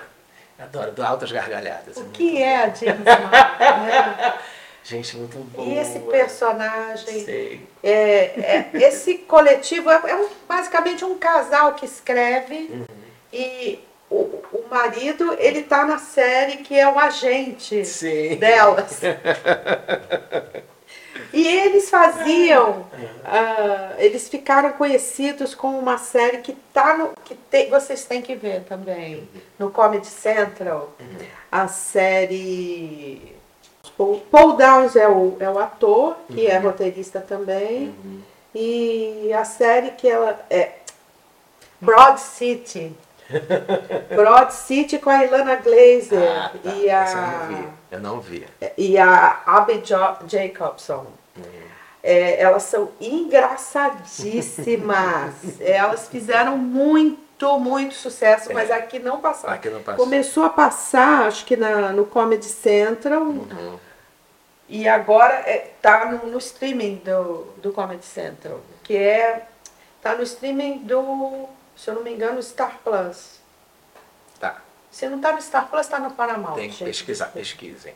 Adoro. 0.60 0.92
Dou 0.92 1.06
altas 1.06 1.32
gargalhadas. 1.32 1.98
O 1.98 2.02
muito 2.02 2.12
que 2.18 2.34
bom. 2.34 2.38
é 2.40 2.56
a 2.58 2.70
James 2.70 3.00
né? 3.04 4.34
Gente, 4.84 5.18
muito 5.18 5.38
bom. 5.52 5.64
E 5.66 5.78
esse 5.78 6.00
personagem, 6.00 7.24
Sei. 7.26 7.68
é, 7.84 7.92
é- 7.94 8.70
esse 8.74 9.16
coletivo 9.20 9.90
é, 9.90 10.02
é 10.10 10.16
um- 10.16 10.30
basicamente 10.48 11.04
um 11.06 11.18
casal 11.18 11.74
que 11.74 11.86
escreve 11.86 12.70
Uhum. 12.72 12.86
e 13.32 13.80
o, 14.10 14.16
o 14.54 14.66
marido 14.70 15.36
ele 15.40 15.64
tá 15.64 15.86
na 15.86 15.98
série 16.00 16.58
que 16.58 16.78
é 16.78 16.88
o 16.92 16.98
agente 17.00 17.86
Sim. 17.86 18.36
delas. 18.38 19.00
E 21.32 21.48
eles 21.48 21.92
faziam, 21.92 22.88
ah, 23.24 23.94
eles 24.00 24.28
ficaram 24.28 24.72
conhecidos 24.72 25.54
com 25.54 25.78
uma 25.78 26.00
série 26.00 26.40
que 26.40 26.54
tá 26.74 26.98
no, 26.98 27.10
que 27.24 27.36
tem- 27.36 27.70
vocês 27.70 28.04
têm 28.06 28.20
que 28.20 28.34
ver 28.34 28.64
também 28.64 29.30
no 29.60 29.70
Comedy 29.70 30.08
Central, 30.08 30.92
a 31.52 31.68
série 31.68 33.36
Paul, 33.96 34.20
Paul 34.32 34.54
Downs 34.54 34.96
é 34.96 35.08
o, 35.08 35.38
é 35.40 35.48
o 35.48 35.60
ator 35.60 36.16
que 36.34 36.48
é 36.48 36.58
roteirista 36.58 37.20
também 37.22 37.90
Uhum. 38.04 38.22
e 38.56 39.32
a 39.32 39.46
série 39.46 39.92
que 39.92 40.10
ela 40.10 40.44
é 40.50 40.72
Broad 41.80 42.20
City, 42.20 42.92
Broad 44.16 44.54
City 44.54 44.98
com 45.00 45.10
a 45.10 45.24
Ilana 45.26 45.56
Glazer 45.58 46.30
Ah, 46.32 46.52
tá. 46.64 46.70
e 46.76 46.88
Essa 46.90 47.18
eu 47.18 47.22
a 47.24 47.28
não 47.32 47.48
vi. 47.48 47.68
Eu 47.92 48.00
não 48.00 48.20
vi. 48.22 48.48
e 48.78 48.98
a 48.98 49.42
Abby 49.46 49.82
Jo- 49.84 50.18
Jacobson. 50.28 51.06
É, 52.02 52.42
elas 52.42 52.64
são 52.64 52.90
engraçadíssimas. 54.10 55.34
elas 55.60 56.08
fizeram 56.08 56.58
muito, 56.58 57.60
muito 57.60 57.94
sucesso, 57.96 58.54
mas 58.54 58.72
aqui 58.72 59.00
não 59.00 59.20
passaram. 59.20 59.54
Aqui 59.54 59.70
não 59.70 59.82
passou. 59.82 60.04
Começou 60.06 60.44
a 60.44 60.50
passar, 60.50 61.28
acho 61.28 61.46
que 61.46 61.56
na, 61.58 61.92
no 61.92 62.06
Comedy 62.06 62.46
Central, 62.46 63.22
Uhum. 63.24 63.78
e 64.68 64.88
agora 64.88 65.34
é, 65.46 65.72
tá 65.82 66.06
no, 66.12 66.30
no 66.32 66.38
streaming 66.38 67.02
do, 67.04 67.48
do 67.58 67.72
Comedy 67.74 68.06
Central, 68.06 68.60
que 68.84 68.96
é. 68.96 69.46
tá 70.02 70.16
no 70.16 70.24
streaming 70.24 70.80
do, 70.80 71.48
se 71.80 71.90
eu 71.90 71.94
não 71.96 72.04
me 72.04 72.12
engano, 72.12 72.44
Star 72.44 72.78
Plus. 72.84 73.40
Tá. 74.40 74.62
Se 74.92 75.08
não 75.08 75.20
tá 75.22 75.32
no 75.32 75.42
Star 75.42 75.70
Plus, 75.70 75.88
tá 75.88 75.98
no 76.00 76.12
Paramount. 76.12 76.56
Tem 76.56 76.70
que 76.70 76.76
gente. 76.76 76.88
pesquisar. 76.88 77.28
Pesquisem. 77.28 77.94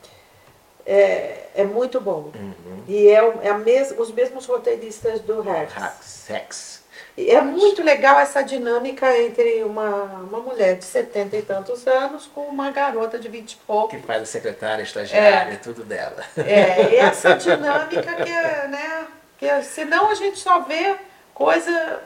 É, 0.86 1.48
é 1.56 1.64
muito 1.66 2.00
bom. 2.00 2.32
Uhum. 2.34 2.84
E 2.88 3.08
é, 3.10 3.34
é 3.44 3.50
a 3.50 3.58
mes, 3.58 3.94
os 3.98 4.12
mesmos 4.12 4.46
roteiristas 4.46 5.20
do 5.22 5.42
Rex. 5.42 5.74
Hacks, 5.74 6.30
Hex. 6.30 6.84
E 7.18 7.30
é 7.30 7.42
muito 7.42 7.84
legal 7.84 8.20
essa 8.20 8.42
dinâmica 8.42 9.18
entre 9.20 9.64
uma, 9.64 9.88
uma 9.88 10.40
mulher 10.40 10.78
de 10.78 10.86
70 10.86 11.38
e 11.38 11.42
tantos 11.42 11.86
anos 11.86 12.26
com 12.34 12.42
uma 12.42 12.72
garota 12.72 13.20
de 13.20 13.28
20 13.28 13.52
e 13.52 13.56
pouco. 13.58 13.90
Que 13.90 14.02
faz 14.02 14.24
a 14.24 14.26
secretária, 14.26 14.82
estagiária, 14.82 15.54
É. 15.54 15.58
tudo 15.58 15.84
dela. 15.84 16.24
É, 16.38 16.96
essa 16.96 17.36
dinâmica 17.38 18.02
que 18.16 18.32
é, 18.32 18.68
né? 18.68 19.08
Que 19.38 19.62
senão 19.64 20.10
a 20.10 20.16
gente 20.16 20.40
só 20.40 20.62
vê 20.62 20.96
coisa 21.34 22.02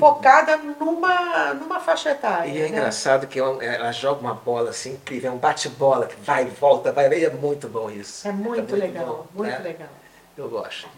focada 0.00 0.56
numa, 0.56 1.54
numa 1.54 1.78
faixa 1.78 2.10
etária. 2.10 2.50
E 2.50 2.58
é 2.58 2.62
né? 2.62 2.68
engraçado 2.68 3.26
que 3.26 3.38
ela, 3.38 3.62
ela 3.62 3.92
joga 3.92 4.20
uma 4.20 4.34
bola 4.34 4.70
assim 4.70 4.94
incrível, 4.94 5.30
é 5.30 5.34
um 5.34 5.38
bate-bola 5.38 6.06
que 6.06 6.16
vai 6.20 6.44
e 6.46 6.50
volta, 6.50 6.90
vai 6.90 7.08
e 7.12 7.24
é 7.24 7.30
muito 7.30 7.68
bom 7.68 7.90
isso. 7.90 8.26
É 8.26 8.32
muito, 8.32 8.74
legal, 8.74 9.06
bom, 9.06 9.42
muito 9.42 9.52
né? 9.52 9.58
legal. 9.58 9.88
Eu 10.36 10.48
gosto. 10.48 10.88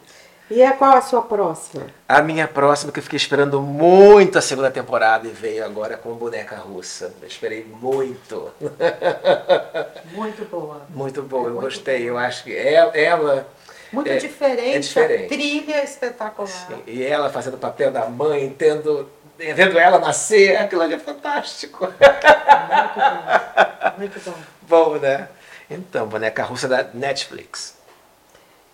E 0.50 0.60
é 0.60 0.70
qual 0.72 0.96
a 0.96 1.00
sua 1.00 1.22
próxima? 1.22 1.86
A 2.06 2.20
minha 2.20 2.46
próxima, 2.46 2.92
que 2.92 2.98
eu 2.98 3.02
fiquei 3.02 3.16
esperando 3.16 3.62
muito 3.62 4.38
a 4.38 4.42
segunda 4.42 4.70
temporada 4.70 5.26
e 5.26 5.30
veio 5.30 5.64
agora 5.64 5.96
com 5.96 6.12
boneca 6.12 6.56
russa. 6.56 7.14
Eu 7.22 7.26
esperei 7.26 7.64
muito. 7.64 8.50
Muito 10.12 10.44
boa. 10.44 10.82
Muito 10.90 11.22
bom, 11.22 11.44
É 11.44 11.46
eu 11.46 11.50
muito 11.52 11.60
gostei. 11.62 12.08
Eu 12.08 12.18
acho 12.18 12.44
que 12.44 12.54
ela, 12.54 12.94
ela 12.94 13.46
Muito 13.92 14.08
É- 14.10 14.16
diferente, 14.16 14.76
é 14.76 14.78
diferente. 14.78 15.24
a 15.24 15.28
trilha 15.28 15.74
é 15.76 15.84
espetacular. 15.84 16.48
sim, 16.48 16.82
e 16.86 17.02
ela 17.02 17.28
fazendo 17.30 17.54
o 17.54 17.58
papel 17.58 17.90
da 17.90 18.06
mãe, 18.08 18.48
tendo, 18.56 19.08
vendo 19.36 19.78
ela 19.78 19.98
nascer, 19.98 20.56
aquilo 20.56 20.82
ali 20.82 20.94
é 20.94 20.98
fantástico. 20.98 21.84
Muito 21.86 21.94
bom. 22.96 23.98
Muito 23.98 24.20
bom. 24.24 24.34
bom, 24.62 24.98
né? 24.98 25.28
Então, 25.70 26.06
boneca 26.06 26.42
russa 26.42 26.66
da 26.68 26.84
Netflix. 26.94 27.76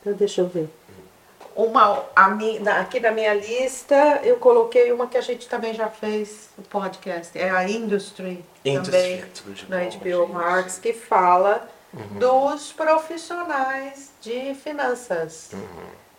Então, 0.01 0.13
deixa 0.15 0.41
eu 0.43 0.49
ver. 0.49 0.69
Uma, 1.55 2.05
a 2.15 2.29
mi- 2.29 2.61
na- 2.61 2.81
aqui 2.81 3.01
na 3.01 3.11
minha 3.11 3.35
lista, 3.35 4.21
eu 4.23 4.37
coloquei 4.37 4.93
uma 4.93 5.09
que 5.09 5.17
a 5.17 5.21
gente 5.21 5.49
também 5.49 5.75
já 5.75 5.89
fez 5.89 6.51
no 6.57 6.63
podcast. 6.65 7.37
É 7.37 7.51
a 7.51 7.69
Industry, 7.69 8.45
Industry, 8.65 8.93
também, 8.93 9.25
tudo 9.35 9.53
de 9.55 9.69
na 9.69 9.79
bom, 9.79 9.91
HBO 9.91 10.27
gente. 10.27 10.33
Max, 10.33 10.79
que 10.79 10.93
fala 10.93 11.69
dos 11.93 12.73
profissionais 12.73 14.11
de 14.21 14.55
finanças, 14.55 15.51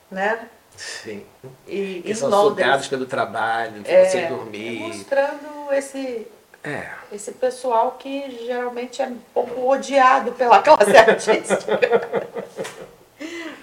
né? 0.10 0.48
Sim. 0.76 1.26
E, 1.68 2.02
Que 2.06 2.16
são 2.16 2.30
Londres. 2.30 2.66
sugados 2.66 2.88
pelo 2.88 3.06
trabalho, 3.06 3.82
É, 3.86 4.06
sem 4.06 4.28
dormir. 4.28 4.80
mostrando 4.80 5.72
esse, 5.72 6.26
É. 6.64 6.90
esse 7.12 7.32
pessoal 7.34 7.92
que 8.00 8.46
geralmente 8.46 9.02
é 9.02 9.06
um 9.08 9.18
pouco 9.34 9.70
odiado 9.70 10.32
pela 10.34 10.60
classe 10.64 10.96
artística. 10.96 11.80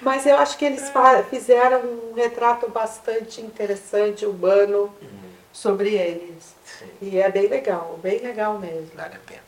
Mas 0.02 0.26
eu 0.26 0.36
acho 0.36 0.56
que 0.58 0.64
eles 0.64 0.92
fizeram 1.30 1.80
um 1.80 2.12
retrato 2.14 2.68
bastante 2.70 3.40
interessante, 3.40 4.24
humano, 4.26 4.94
sobre 5.52 5.94
eles. 5.94 6.54
Sim, 6.64 6.90
E 7.00 7.18
é 7.18 7.30
bem 7.30 7.48
legal, 7.48 7.98
bem 8.02 8.18
legal 8.20 8.58
mesmo. 8.58 8.90
vale 8.94 9.14
a 9.16 9.18
pena. 9.26 9.45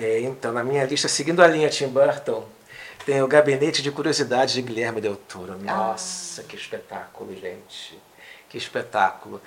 É, 0.00 0.20
então, 0.20 0.52
na 0.52 0.62
minha 0.62 0.84
lista, 0.84 1.08
seguindo 1.08 1.42
a 1.42 1.46
linha 1.46 1.68
Tim 1.68 1.88
Burton, 1.88 2.46
tem 3.04 3.22
o 3.22 3.26
Gabinete 3.28 3.82
de 3.82 3.90
Curiosidades 3.90 4.54
de 4.54 4.62
Guilherme 4.62 5.00
Del 5.00 5.16
Toro. 5.16 5.56
Nossa, 5.58 6.42
que 6.42 6.56
espetáculo, 6.56 7.34
gente. 7.34 7.98
Que 8.48 8.56
espetáculo. 8.56 9.40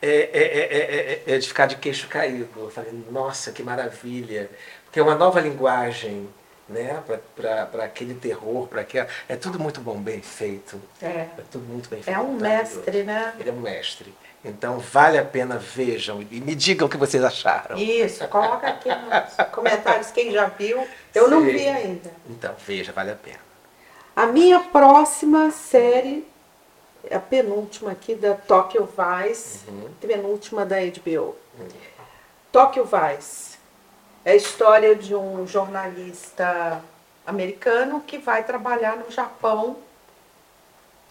É, 0.00 0.08
é, 0.08 0.28
é, 0.32 0.76
é, 1.22 1.22
é- 1.26 1.34
é 1.34 1.38
de 1.38 1.48
ficar 1.48 1.66
de 1.66 1.76
queixo 1.76 2.08
caído. 2.08 2.48
Eu 2.56 2.70
falei, 2.70 2.92
nossa, 3.10 3.52
que 3.52 3.62
maravilha. 3.62 4.48
Porque 4.84 4.98
é 5.00 5.02
uma 5.02 5.14
nova 5.14 5.40
linguagem 5.40 6.28
né? 6.68 7.02
para 7.36 7.84
aquele 7.84 8.14
terror, 8.14 8.66
para 8.66 8.80
aquela. 8.82 9.08
É 9.28 9.36
tudo 9.36 9.58
muito 9.58 9.80
bom, 9.80 9.98
bem 10.00 10.20
feito. 10.22 10.80
É, 11.02 11.06
É 11.06 11.42
tudo 11.50 11.64
muito 11.66 11.88
bem 11.90 12.02
feito. 12.02 12.16
é 12.16 12.20
um 12.20 12.38
maravilhoso. 12.38 12.76
mestre, 12.76 13.02
né? 13.02 13.34
Ele 13.38 13.50
é 13.50 13.52
um 13.52 13.60
mestre. 13.60 14.14
Então 14.44 14.78
vale 14.78 15.18
a 15.18 15.24
pena, 15.24 15.58
vejam 15.58 16.22
e 16.30 16.40
me 16.40 16.54
digam 16.54 16.86
o 16.86 16.90
que 16.90 16.96
vocês 16.96 17.22
acharam. 17.24 17.76
Isso, 17.76 18.26
coloca 18.28 18.68
aqui 18.68 18.88
nos 18.88 19.34
comentários 19.50 20.10
quem 20.12 20.30
já 20.30 20.46
viu. 20.46 20.86
Eu 21.14 21.28
não 21.28 21.40
Sim. 21.44 21.50
vi 21.52 21.68
ainda. 21.68 22.10
Então, 22.30 22.54
veja, 22.66 22.92
vale 22.92 23.10
a 23.10 23.16
pena. 23.16 23.40
A 24.14 24.26
minha 24.26 24.60
próxima 24.60 25.50
série, 25.50 26.26
a 27.10 27.18
penúltima 27.18 27.90
aqui 27.90 28.14
da 28.14 28.34
Tokyo 28.34 28.86
Vice, 28.86 29.60
Uhum. 29.68 29.88
penúltima 30.00 30.64
da 30.64 30.76
HBO. 30.80 31.36
Tokyo 32.52 32.84
Vice 32.86 33.56
é 34.24 34.32
a 34.32 34.36
história 34.36 34.94
de 34.94 35.14
um 35.14 35.46
jornalista 35.46 36.80
americano 37.26 38.00
que 38.06 38.16
vai 38.18 38.44
trabalhar 38.44 38.96
no 38.96 39.10
Japão 39.10 39.76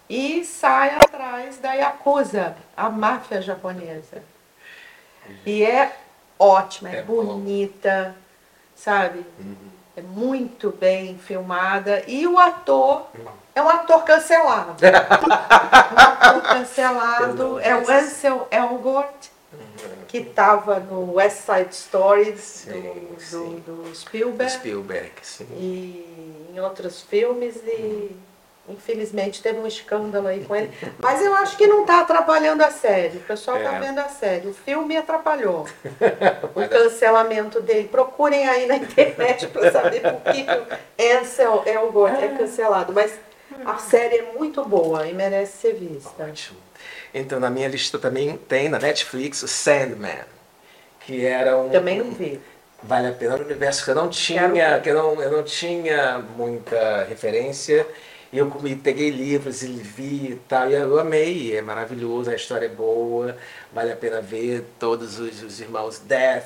e 0.09 0.43
sai 0.45 0.95
atrás 0.95 1.57
da 1.57 1.73
Yakuza, 1.73 2.55
a 2.75 2.89
máfia 2.89 3.41
japonesa. 3.41 4.21
E 5.45 5.63
é 5.63 5.95
ótima, 6.37 6.89
é, 6.89 6.97
É 6.97 7.01
bom. 7.01 7.23
bonita, 7.25 8.15
sabe? 8.75 9.25
É 9.97 10.01
muito 10.01 10.71
bem 10.71 11.17
filmada. 11.17 12.03
E 12.07 12.27
o 12.27 12.37
ator 12.37 13.07
é 13.55 13.61
um 13.61 13.69
ator 13.69 14.03
cancelado. 14.03 14.75
um 14.85 15.99
ator 15.99 16.41
cancelado 16.43 17.59
é 17.59 17.75
o 17.75 17.89
Ansel 17.89 18.47
Elgort, 18.51 19.29
que 20.07 20.17
estava 20.17 20.79
no 20.79 21.13
West 21.13 21.45
Side 21.45 21.73
Story 21.73 22.37
Sim, 22.37 23.07
do, 23.13 23.19
sim. 23.19 23.63
do, 23.65 23.83
do 23.83 23.95
Spielberg 23.95 24.51
Spielberg, 24.51 25.11
sim. 25.23 25.47
e 25.53 26.51
em 26.53 26.59
outros 26.59 27.01
filmes 27.01 27.55
e 27.65 28.15
infelizmente 28.67 29.41
teve 29.41 29.59
um 29.59 29.67
escândalo 29.67 30.27
aí 30.27 30.43
com 30.43 30.55
ele. 30.55 30.71
Mas 30.99 31.21
eu 31.21 31.33
acho 31.35 31.55
que 31.57 31.67
não 31.67 31.81
está 31.81 32.01
atrapalhando 32.01 32.63
a 32.63 32.71
série. 32.71 33.17
O 33.17 33.21
pessoal 33.21 33.57
está 33.57 33.75
É. 33.75 33.79
vendo 33.79 33.99
a 33.99 34.09
série. 34.09 34.47
O 34.47 34.53
filme 34.53 34.97
atrapalhou 34.97 35.67
o 36.55 36.67
cancelamento 36.67 37.61
dele. 37.61 37.87
Procurem 37.87 38.47
aí 38.47 38.65
na 38.65 38.77
internet 38.77 39.47
para 39.47 39.71
saber 39.71 40.01
por 40.01 40.21
que, 40.33 40.43
o 40.43 41.19
Ansel 41.19 41.63
Elgort 41.65 42.15
é 42.21 42.27
cancelado. 42.29 42.91
Mas 42.93 43.13
a 43.65 43.77
série 43.77 44.17
é 44.17 44.31
muito 44.37 44.63
boa 44.65 45.07
e 45.07 45.13
merece 45.13 45.57
ser 45.57 45.73
vista. 45.75 46.23
Ótimo. 46.23 46.57
Então, 47.13 47.39
na 47.39 47.49
minha 47.49 47.67
lista 47.67 47.97
também 47.97 48.35
tem 48.37 48.67
na 48.67 48.77
Netflix 48.77 49.41
o 49.41 49.47
Sandman, 49.47 50.19
que 51.01 51.25
era 51.25 51.57
um. 51.57 51.69
Também 51.69 51.99
não 51.99 52.11
vi. 52.11 52.41
Vale 52.83 53.07
a 53.07 53.11
pena, 53.13 53.35
um 53.35 53.39
universo 53.39 53.83
que 53.85 53.91
eu 53.91 53.95
não 53.95 54.09
tinha, 54.09 54.79
que 54.81 54.89
eu 54.89 54.95
não, 54.95 55.21
eu 55.21 55.31
não 55.31 55.43
tinha 55.43 56.19
muita 56.35 57.03
referência. 57.05 57.87
E 58.35 58.37
eu 58.37 58.49
comi- 58.49 58.75
peguei 58.75 59.09
livros 59.11 59.63
e 59.63 59.67
vi 59.67 60.31
e 60.33 60.35
tal, 60.45 60.69
e 60.69 60.73
eu 60.73 60.99
amei, 60.99 61.55
é 61.55 61.61
maravilhoso, 61.61 62.29
a 62.29 62.35
história 62.35 62.65
é 62.65 62.69
boa, 62.69 63.37
vale 63.71 63.93
a 63.93 63.95
pena 63.95 64.19
ver 64.19 64.65
todos 64.77 65.17
os, 65.19 65.41
os 65.41 65.61
irmãos 65.61 65.99
Death, 65.99 66.43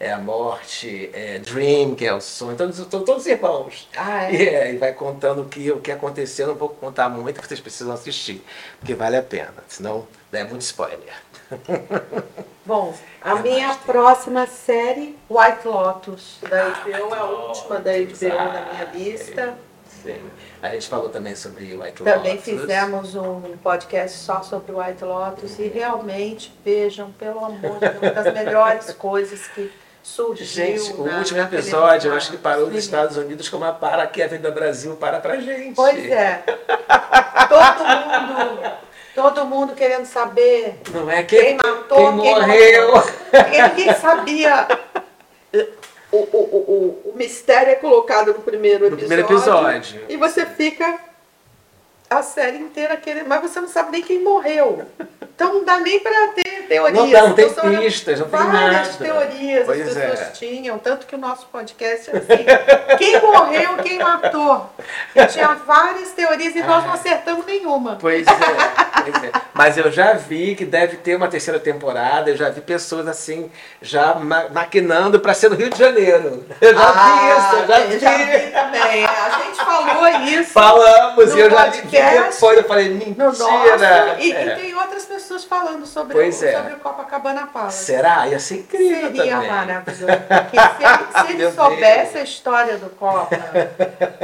é 0.00 0.10
a 0.10 0.16
morte, 0.16 1.10
é 1.12 1.38
Dream, 1.38 1.94
que 1.94 2.06
é 2.06 2.14
o 2.14 2.20
sonho, 2.22 2.56
todos, 2.56 2.78
todos, 2.78 3.04
todos 3.04 3.22
os 3.24 3.26
irmãos. 3.26 3.86
Ah, 3.94 4.24
é? 4.24 4.34
E, 4.34 4.48
é, 4.48 4.72
e 4.72 4.78
vai 4.78 4.94
contando 4.94 5.42
o 5.42 5.44
que, 5.44 5.70
o 5.70 5.82
que 5.82 5.92
aconteceu, 5.92 6.46
não 6.46 6.54
vou 6.54 6.70
contar 6.70 7.10
muito, 7.10 7.42
vocês 7.46 7.60
precisam 7.60 7.92
assistir, 7.92 8.42
porque 8.78 8.94
vale 8.94 9.18
a 9.18 9.22
pena, 9.22 9.52
senão 9.68 10.08
é 10.32 10.44
muito 10.44 10.62
spoiler. 10.62 11.12
Bom, 12.64 12.94
a 13.20 13.30
Eu 13.30 13.38
minha 13.42 13.74
próxima 13.74 14.46
série, 14.46 15.14
White 15.28 15.68
Lotus, 15.68 16.38
da 16.48 16.70
HBO, 16.70 17.14
é 17.14 17.18
a 17.18 17.24
última 17.24 17.80
da 17.80 17.92
HBO 17.92 18.38
ah, 18.38 18.44
na 18.52 18.72
minha 18.72 18.84
lista. 18.94 19.67
Sim. 20.02 20.20
A 20.62 20.68
gente 20.70 20.88
falou 20.88 21.08
também 21.08 21.34
sobre 21.34 21.76
White 21.76 22.02
Também 22.02 22.32
Lotus. 22.36 22.44
fizemos 22.44 23.14
um 23.14 23.40
podcast 23.62 24.18
só 24.18 24.42
sobre 24.42 24.72
White 24.72 25.04
Lotus 25.04 25.58
e 25.58 25.68
realmente 25.68 26.52
vejam, 26.64 27.10
pelo 27.12 27.44
amor 27.44 27.74
de 27.74 27.80
Deus, 27.88 27.96
uma 28.02 28.10
das 28.10 28.32
melhores 28.34 28.92
coisas 28.98 29.46
que 29.48 29.70
surgiu. 30.02 30.46
Gente, 30.46 30.92
o 30.94 31.04
na- 31.04 31.18
último 31.18 31.40
episódio, 31.40 32.10
eu 32.10 32.16
acho 32.16 32.30
que 32.30 32.36
parou 32.38 32.66
nos. 32.68 32.84
Estados 32.84 33.16
Unidos 33.16 33.48
como 33.48 33.64
a 33.64 33.72
para 33.72 34.06
que 34.06 34.22
a 34.22 34.28
Brasil 34.50 34.96
para 34.96 35.20
pra 35.20 35.36
gente. 35.40 35.74
Pois 35.74 36.10
é. 36.10 36.42
Todo 37.48 37.84
mundo, 37.84 38.70
todo 39.14 39.44
mundo 39.46 39.74
querendo 39.74 40.06
saber 40.06 40.80
Não 40.92 41.10
é 41.10 41.22
quem 41.22 41.40
quem, 41.40 41.56
matou, 41.56 41.96
quem 41.98 42.20
quem 42.22 42.34
morreu. 42.34 42.92
Porque 43.30 43.62
ninguém 43.62 43.94
sabia. 43.94 44.68
O, 46.10 46.16
o, 46.16 46.22
o, 46.22 47.10
o, 47.10 47.16
mistério 47.16 47.72
é 47.72 47.74
colocado 47.74 48.32
no 48.32 48.40
primeiro 48.40 48.88
No 48.88 48.96
episódio. 48.96 49.08
primeiro 49.08 49.34
episódio. 49.34 50.00
E 50.08 50.16
você 50.16 50.46
fica 50.46 50.98
a 52.10 52.22
série 52.22 52.58
inteira 52.58 52.96
querendo. 52.96 53.26
Mas 53.28 53.40
você 53.42 53.60
não 53.60 53.68
sabe 53.68 53.92
nem 53.92 54.02
quem 54.02 54.22
morreu. 54.22 54.82
Então 55.34 55.54
não 55.54 55.64
dá 55.64 55.78
nem 55.78 56.00
pra 56.00 56.28
ter 56.34 56.66
teorias. 56.68 56.98
Não 56.98 57.08
dá, 57.10 57.22
não 57.28 57.32
tem 57.34 57.46
Então, 57.46 57.70
pistas, 57.78 58.18
não 58.18 58.28
tem 58.28 58.40
Várias 58.40 58.98
nada. 58.98 59.04
teorias 59.04 59.66
Pois 59.66 59.80
as 59.88 59.94
pessoas 59.94 60.20
é. 60.20 60.24
tinham, 60.32 60.78
tanto 60.80 61.06
que 61.06 61.14
o 61.14 61.18
nosso 61.18 61.46
podcast 61.46 62.10
é 62.10 62.16
assim. 62.16 62.96
quem 62.98 63.20
morreu, 63.22 63.76
quem 63.76 63.98
matou. 64.00 64.68
E 65.14 65.24
tinha 65.26 65.54
várias 65.54 66.10
teorias 66.10 66.56
e 66.56 66.62
nós 66.64 66.84
não 66.84 66.92
acertamos 66.92 67.46
nenhuma. 67.46 67.96
Pois 68.00 68.26
é, 68.26 68.30
pois 68.32 69.24
é. 69.24 69.30
Mas 69.54 69.78
eu 69.78 69.92
já 69.92 70.14
vi 70.14 70.56
que 70.56 70.64
deve 70.64 70.96
ter 70.96 71.14
uma 71.14 71.28
terceira 71.28 71.60
temporada, 71.60 72.30
eu 72.30 72.36
já 72.36 72.48
vi 72.50 72.60
pessoas 72.60 73.06
assim, 73.06 73.48
já 73.80 74.14
ma- 74.16 74.48
maquinando 74.48 75.20
para 75.20 75.34
ser 75.34 75.50
no 75.50 75.56
Rio 75.56 75.70
de 75.70 75.78
Janeiro. 75.78 76.44
Eu 76.60 76.74
já 76.74 76.90
vi 76.92 77.38
isso, 77.38 77.56
eu 77.62 77.66
já 77.68 77.76
Ah, 77.76 77.80
eu 77.80 78.00
já 78.00 78.16
vi. 78.16 78.24
vi 78.24 78.50
também. 78.52 79.04
A 79.06 79.38
gente 79.44 79.64
falou 79.64 79.77
isso. 80.28 80.52
Falamos, 80.52 81.30
No 81.32 81.36
e 81.38 81.40
eu 81.40 81.50
já 81.50 81.66
depois, 81.66 82.58
eu 82.58 82.64
falei, 82.64 82.88
No 82.88 82.94
mentira. 82.96 83.24
nosso, 83.26 83.48
e, 84.20 84.32
É. 84.32 84.46
e 84.46 84.56
tem 84.56 84.74
outras 84.76 85.04
pessoas 85.04 85.44
falando 85.44 85.86
sobre, 85.86 86.14
Pois 86.14 86.40
o, 86.40 86.44
é. 86.44 86.52
sobre 86.56 86.72
o 86.74 86.76
Copacabana 86.78 87.46
Palace. 87.46 87.84
Será? 87.84 88.26
Ia 88.28 88.38
ser 88.38 88.56
incrível 88.56 89.10
Seria 89.12 89.34
também. 89.36 89.50
maravilhoso. 89.50 90.06
Porque 90.28 90.58
se 90.58 90.84
ele, 90.84 91.26
se 91.26 91.32
ele 91.42 91.52
soubesse 91.52 92.12
Deus. 92.14 92.16
a 92.16 92.22
história 92.22 92.76
do 92.78 92.90
Copa, 92.90 93.36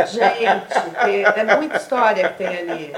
gente, 0.07 1.41
é 1.41 1.57
muita 1.57 1.77
história 1.77 2.29
que 2.31 2.39
tem 2.39 2.47
ali. 2.59 2.97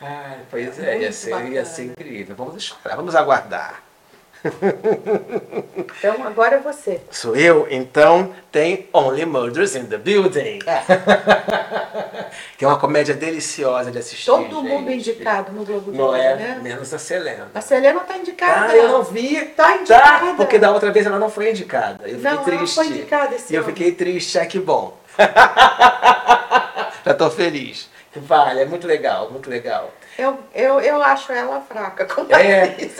Ai, 0.00 0.38
pois 0.50 0.78
é, 0.80 0.94
ia 0.94 0.98
Muito 1.02 1.12
ser, 1.14 1.44
ia 1.48 1.64
ser 1.64 1.84
incrível. 1.84 2.34
Vamos 2.36 2.56
esperar, 2.56 2.96
vamos 2.96 3.14
aguardar. 3.14 3.80
Então 5.98 6.26
agora 6.26 6.56
é 6.56 6.58
você. 6.58 7.00
Sou 7.10 7.36
eu, 7.36 7.66
então 7.70 8.32
tem 8.50 8.88
Only 8.92 9.24
Murders 9.24 9.76
in 9.76 9.84
the 9.86 9.98
Building. 9.98 10.58
É, 10.66 10.82
Que 12.58 12.64
é 12.64 12.68
uma 12.68 12.78
comédia 12.78 13.14
deliciosa 13.14 13.90
de 13.90 13.98
assistir. 13.98 14.26
todo 14.26 14.62
mundo 14.62 14.88
gente. 14.90 15.10
indicado 15.10 15.52
no 15.52 15.64
Globo 15.64 15.92
de 15.92 15.98
Não 15.98 16.14
é? 16.14 16.34
né? 16.34 16.60
Menos 16.62 16.92
a 16.92 16.98
Selena. 16.98 17.48
A 17.54 17.60
Selena 17.60 18.00
tá 18.00 18.16
indicada. 18.16 18.72
Ah, 18.72 18.76
eu 18.76 18.88
não 18.88 19.02
vi. 19.04 19.44
Tá 19.56 19.76
indicada. 19.76 20.26
Tá, 20.26 20.34
porque 20.34 20.58
da 20.58 20.70
outra 20.72 20.90
vez 20.90 21.06
ela 21.06 21.18
não 21.18 21.30
foi 21.30 21.50
indicada. 21.50 21.98
Eu 22.08 22.16
fiquei 22.16 22.22
Não, 22.22 22.30
ela 22.30 22.36
não 22.40 22.44
triste. 22.44 22.74
foi 22.74 22.86
indicada 22.86 23.34
esse 23.34 23.52
E 23.52 23.56
eu 23.56 23.62
ano. 23.62 23.68
fiquei 23.72 23.92
triste, 23.92 24.38
ah, 24.38 24.46
que 24.46 24.58
bom. 24.58 24.96
Já 27.04 27.14
tô 27.16 27.30
feliz. 27.30 27.88
Vale, 28.16 28.60
é 28.60 28.64
muito 28.66 28.86
legal, 28.86 29.30
muito 29.30 29.48
legal. 29.48 29.90
Eu, 30.18 30.38
eu, 30.54 30.80
eu 30.80 31.02
acho 31.02 31.32
ela 31.32 31.60
fraca 31.62 32.04
como 32.04 32.30
É, 32.34 32.64
atriz. 32.64 32.96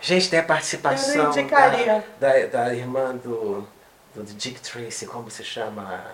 Gente, 0.00 0.28
tem 0.28 0.40
a 0.40 0.42
participação 0.42 1.32
Eu 1.34 1.46
da, 1.48 2.28
da, 2.28 2.46
da 2.46 2.74
irmã 2.74 3.16
do, 3.16 3.66
do 4.14 4.22
Dick 4.24 4.60
Tracy, 4.60 5.06
como 5.06 5.30
se 5.30 5.42
chama 5.42 6.04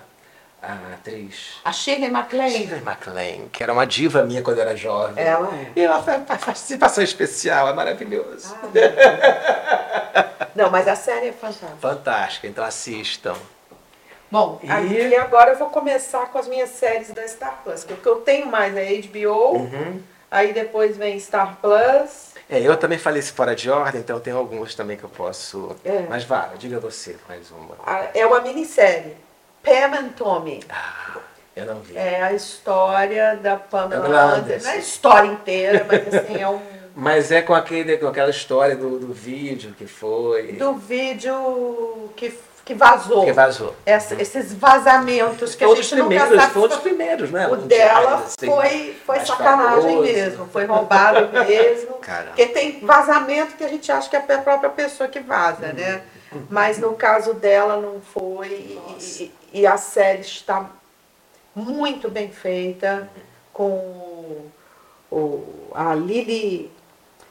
a, 0.63 0.69
a 0.69 0.95
atriz? 0.95 1.57
A 1.65 1.73
Shirley 1.73 2.11
MacLaine. 2.11 2.57
Shirley 2.59 2.81
MacLaine, 2.83 3.49
que 3.49 3.63
era 3.63 3.73
uma 3.73 3.85
diva 3.85 4.23
minha 4.23 4.41
quando 4.43 4.59
eu 4.59 4.63
era 4.63 4.77
jovem. 4.77 5.25
Ela 5.25 5.49
é. 5.57 5.73
E 5.75 5.83
ela 5.85 6.01
faz 6.01 6.23
faz 6.25 6.45
participação 6.45 7.03
especial, 7.03 7.69
é 7.69 7.73
maravilhoso. 7.73 8.55
Ah, 8.63 10.49
Não, 10.55 10.71
mas 10.71 10.87
a 10.87 10.95
série 10.95 11.29
é 11.29 11.33
fantástica. 11.33 11.77
Fantástica, 11.81 12.47
então 12.47 12.65
assistam. 12.65 13.35
Bom, 14.31 14.61
E- 14.63 14.71
aí 14.71 15.15
agora 15.17 15.53
eu 15.53 15.59
vou 15.59 15.71
começar 15.71 16.27
com 16.27 16.39
as 16.39 16.47
minhas 16.47 16.71
séries 16.71 17.11
da 17.13 17.27
Star 17.27 17.61
Plus. 17.65 17.85
que 17.85 17.93
O 17.93 17.97
que 17.97 18.07
eu 18.07 18.17
tenho 18.17 18.47
mais 18.47 18.77
é 18.77 18.85
HBO, 18.93 19.53
Uhum. 19.57 20.01
aí 20.31 20.53
depois 20.53 20.97
vem 20.97 21.19
Star 21.19 21.57
Plus. 21.63 22.29
É, 22.51 22.61
eu 22.61 22.77
também 22.77 22.99
falei 22.99 23.21
isso 23.21 23.33
fora 23.35 23.55
de 23.55 23.71
ordem, 23.71 24.01
então 24.01 24.19
tem 24.21 24.33
alguns 24.33 24.75
também 24.75 24.97
que 24.97 25.05
eu 25.05 25.09
posso. 25.11 25.77
É. 25.85 26.05
Mas 26.09 26.25
vá, 26.25 26.51
diga 26.59 26.79
você 26.81 27.17
mais 27.29 27.51
uma. 27.51 27.75
a- 27.87 28.09
É 28.15 28.25
uma 28.27 28.41
minissérie. 28.41 29.17
Pam 29.63 29.95
and 29.99 30.09
Tommy. 30.17 30.61
Ah, 30.69 31.19
Eu 31.57 31.67
não 31.67 31.81
vi. 31.81 31.97
É 31.97 32.23
a 32.23 32.33
história 32.33 33.37
da 33.43 33.57
Pamela 33.57 34.03
Pamela 34.03 34.23
Anderson. 34.23 34.41
Anderson. 34.45 34.67
Não 34.67 34.73
é 34.73 34.77
a 34.77 34.79
história 34.81 35.27
inteira, 35.27 35.87
mas 35.89 36.15
assim, 36.15 36.41
é 36.41 36.49
um 36.49 36.61
Mas 36.95 37.31
é 37.31 37.43
com, 37.43 37.55
aquele, 37.55 37.97
com 37.99 38.07
aquela 38.09 38.31
história 38.31 38.75
do, 38.77 38.99
do 38.99 39.13
vídeo 39.13 39.73
que 39.77 39.87
foi. 39.87 40.53
do 40.53 40.75
vídeo 40.75 42.11
que, 42.17 42.33
que 42.69 42.75
vazou. 42.75 43.25
Que 43.25 43.33
vazou. 43.33 43.75
Essa- 43.87 44.21
esses 44.21 44.53
vazamentos 44.53 45.55
que 45.55 45.65
a 45.65 45.69
gente 45.75 45.95
nunca 45.97 46.07
primeiros, 46.07 46.37
sabe. 46.39 46.53
foi 46.53 46.69
dos 46.69 46.79
primeiros, 46.81 47.31
né? 47.31 47.49
O 47.49 47.57
dela 47.57 48.17
assim, 48.27 48.45
foi, 48.47 48.95
foi 49.07 49.21
sacanagem 49.21 49.83
famoso. 49.83 50.03
mesmo, 50.03 50.49
foi 50.49 50.65
roubado 50.67 51.31
mesmo. 51.49 51.95
Caramba. 51.95 52.27
Porque 52.37 52.47
tem 52.49 52.81
vazamento 52.85 53.57
que 53.57 53.65
a 53.65 53.69
gente 53.69 53.91
acha 53.91 54.11
que 54.11 54.17
é 54.17 54.19
a 54.35 54.39
própria 54.43 54.69
pessoa 54.69 55.09
que 55.09 55.19
vaza, 55.19 55.73
né? 55.73 56.03
Mas 56.51 56.77
no 56.79 56.93
caso 56.93 57.33
dela 57.33 57.81
não 57.81 58.03
foi. 58.03 58.49
e-. 59.01 59.33
E, 59.55 59.67
a 59.67 59.79
série 59.79 60.21
está 60.21 60.67
muito 61.55 62.11
bem 62.11 62.31
feita, 62.31 63.09
com 63.51 64.45
o, 65.11 65.71
a 65.75 65.95
Lily, 65.95 66.71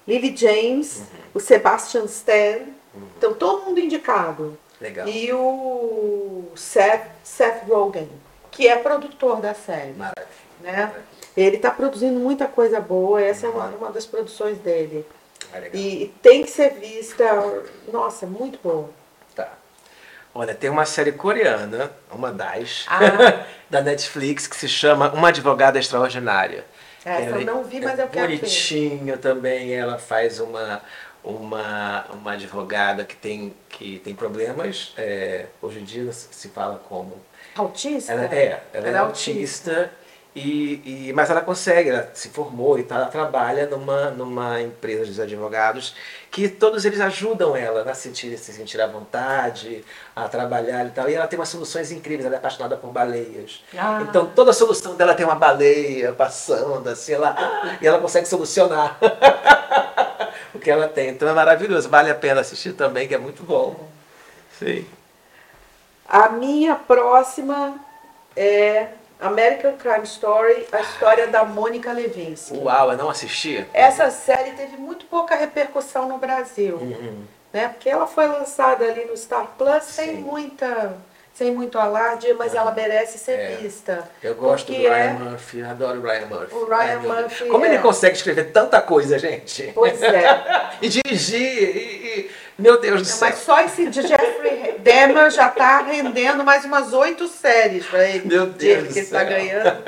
Lily 0.08 0.36
James, 0.36 1.04
o 1.32 1.40
Sebastian 1.40 2.06
Stan. 2.06 2.62
Então 3.20 3.36
todo 3.36 3.66
mundo 3.66 3.80
indicado. 3.80 4.58
Legal. 4.80 5.08
E 5.08 5.34
o 5.34 6.52
Seth, 6.56 7.08
Seth 7.24 7.64
Rogen, 7.68 8.10
que 8.52 8.68
é 8.68 8.76
produtor 8.78 9.42
da 9.42 9.54
série. 9.54 9.94
Maravilha. 9.94 10.28
Né? 10.62 10.92
Ele 11.36 11.58
está 11.58 11.70
produzindo 11.72 12.20
muita 12.20 12.48
coisa 12.48 12.80
boa, 12.80 13.22
essa 13.22 13.46
é 13.46 13.50
uma, 13.50 13.66
uma 13.68 13.92
das 13.92 14.06
produções 14.06 14.58
dele. 14.58 15.06
Ah. 15.54 15.60
E, 15.74 16.04
e 16.04 16.08
tem 16.22 16.44
que 16.44 16.50
ser 16.50 16.72
vista, 16.74 17.26
nossa, 17.92 18.26
muito 18.26 18.60
boa. 18.62 18.90
Tá. 19.36 19.54
Olha, 20.34 20.54
tem 20.54 20.70
uma 20.70 20.86
série 20.86 21.12
coreana, 21.12 21.92
uma 22.12 22.32
das, 22.32 22.86
Ah. 22.88 23.46
da 23.70 23.82
Netflix, 23.82 24.48
que 24.48 24.56
se 24.56 24.68
chama 24.68 25.12
Uma 25.12 25.30
Advogada 25.30 25.78
Extraordinária. 25.80 26.66
Essa 27.06 27.22
Ela 27.22 27.38
eu 27.40 27.46
não 27.46 27.64
vi, 27.64 27.80
mas 27.80 27.98
eu 27.98 28.08
quero 28.08 28.28
ver. 28.28 28.40
Bonitinho 28.40 29.18
também, 29.18 29.74
ela 29.74 29.98
faz 29.98 30.40
uma, 30.40 30.82
uma, 31.32 32.06
uma 32.14 32.34
advogada 32.34 33.04
que 33.04 33.16
tem, 33.16 33.54
que 33.70 34.00
tem 34.00 34.16
problemas, 34.16 34.94
é, 34.98 35.48
hoje 35.62 35.80
em 35.80 35.84
dia 35.84 36.12
se 36.12 36.50
fala 36.50 36.82
como 36.88 37.14
Autista? 37.56 38.14
Ela 38.14 38.26
é, 38.26 38.64
ela, 38.72 38.88
é 38.88 38.98
autista, 38.98 39.92
e, 40.36 41.08
e, 41.10 41.14
mas 41.14 41.32
ela 41.32 41.42
consegue, 41.42 41.90
ela 41.90 42.12
se 42.14 42.30
formou 42.30 42.78
e 42.78 42.84
tal, 42.84 43.00
ela 43.00 43.08
trabalha 43.08 43.66
numa, 43.66 44.12
numa 44.12 44.62
empresa 44.62 45.12
de 45.12 45.20
advogados 45.20 45.96
que 46.30 46.48
todos 46.48 46.86
eles 46.86 47.00
ajudam 47.00 47.56
ela 47.56 47.90
a 47.90 47.96
sentir, 47.96 48.38
se 48.38 48.54
sentir 48.54 48.80
à 48.80 48.86
vontade, 48.86 49.84
a 50.16 50.30
trabalhar 50.30 50.86
e 50.86 50.92
tal. 50.92 51.10
E 51.10 51.16
ela 51.16 51.26
tem 51.26 51.40
umas 51.40 51.50
soluções 51.50 51.92
incríveis, 51.92 52.26
ela 52.26 52.36
é 52.36 52.38
apaixonada 52.38 52.78
por 52.78 52.92
baleias. 52.92 53.64
Ah. 53.76 54.04
Então 54.08 54.28
toda 54.28 54.52
a 54.52 54.54
solução 54.54 54.96
dela 54.96 55.16
tem 55.16 55.26
uma 55.26 55.36
baleia 55.36 56.14
passando, 56.14 56.88
assim, 56.88 57.14
ela, 57.14 57.36
e 57.82 57.88
ela 57.88 58.00
consegue 58.00 58.28
solucionar 58.28 59.00
o 60.58 60.60
que 60.60 60.70
ela 60.70 60.88
tem. 60.88 61.10
Então 61.10 61.28
é 61.28 61.34
maravilhoso, 61.34 61.88
vale 61.90 62.12
a 62.12 62.16
pena 62.16 62.42
assistir 62.42 62.74
também, 62.74 63.08
que 63.08 63.16
é 63.16 63.18
muito 63.18 63.44
bom. 63.44 63.88
Sim. 64.60 64.86
A 66.08 66.30
minha 66.30 66.76
próxima 66.76 67.76
é 68.36 68.88
American 69.20 69.74
Crime 69.78 70.04
Story, 70.04 70.68
a 70.72 70.80
história 70.82 71.28
da 71.28 71.44
Mônica 71.44 71.92
Levinsky. 71.92 72.58
Uau, 72.58 72.92
eu 72.92 72.98
não 72.98 73.10
assisti? 73.10 73.66
Essa 73.74 74.10
série 74.12 74.52
teve 74.52 74.78
muito 74.78 75.06
pouca 75.06 75.36
repercussão 75.36 76.08
no 76.08 76.18
Brasil, 76.18 76.76
Uhum. 76.78 77.24
né? 77.54 77.70
Porque 77.70 77.90
ela 77.90 78.08
foi 78.08 78.28
lançada 78.28 78.86
ali 78.86 79.06
no 79.06 79.18
Star 79.18 79.48
Plus 79.58 79.84
sem 79.84 80.08
Sim. 80.18 80.22
muita, 80.22 80.96
sem 81.38 81.52
muito 81.52 81.78
alarde, 81.78 82.34
mas 82.34 82.56
ela 82.56 82.72
merece 82.72 83.20
ser 83.20 83.34
É. 83.40 83.56
vista. 83.62 84.10
Eu 84.24 84.34
gosto 84.34 84.74
do 84.74 84.88
é- 84.88 84.90
Ryan 84.90 85.14
Murphy, 85.20 85.60
eu 85.60 85.70
adoro 85.70 86.00
o 86.00 86.02
Ryan 86.02 86.26
Murphy. 86.26 86.56
O 86.56 86.66
Ryan 86.66 86.80
Ai. 86.80 86.98
Murphy 86.98 87.46
Como 87.46 87.64
é- 87.64 87.68
ele 87.70 87.78
consegue 87.78 88.16
escrever 88.18 88.46
tanta 88.52 88.82
coisa, 88.82 89.20
gente? 89.20 89.72
Pois 89.76 90.02
é. 90.02 90.72
e 90.82 90.90
dirigir, 90.90 91.40
e, 91.40 91.78
e- 91.78 92.32
meu 92.58 92.80
Deus 92.82 93.04
do 93.04 93.08
céu. 93.08 93.30
Mas 93.30 93.38
só 93.40 93.62
esse 93.62 93.86
de 93.86 94.02
Jeffrey 94.02 94.80
Dahmer 94.80 95.30
já 95.30 95.50
está 95.50 95.82
rendendo 95.84 96.44
mais 96.44 96.66
umas 96.66 96.92
oito 96.92 97.28
séries 97.28 97.86
para 97.86 98.04
ele. 98.08 98.28
Meu 98.28 98.48
Deus 98.48 98.88
que 98.88 98.94
do 98.94 98.98
ele 98.98 99.00
está 99.00 99.20
céu. 99.20 99.30
ganhando. 99.30 99.84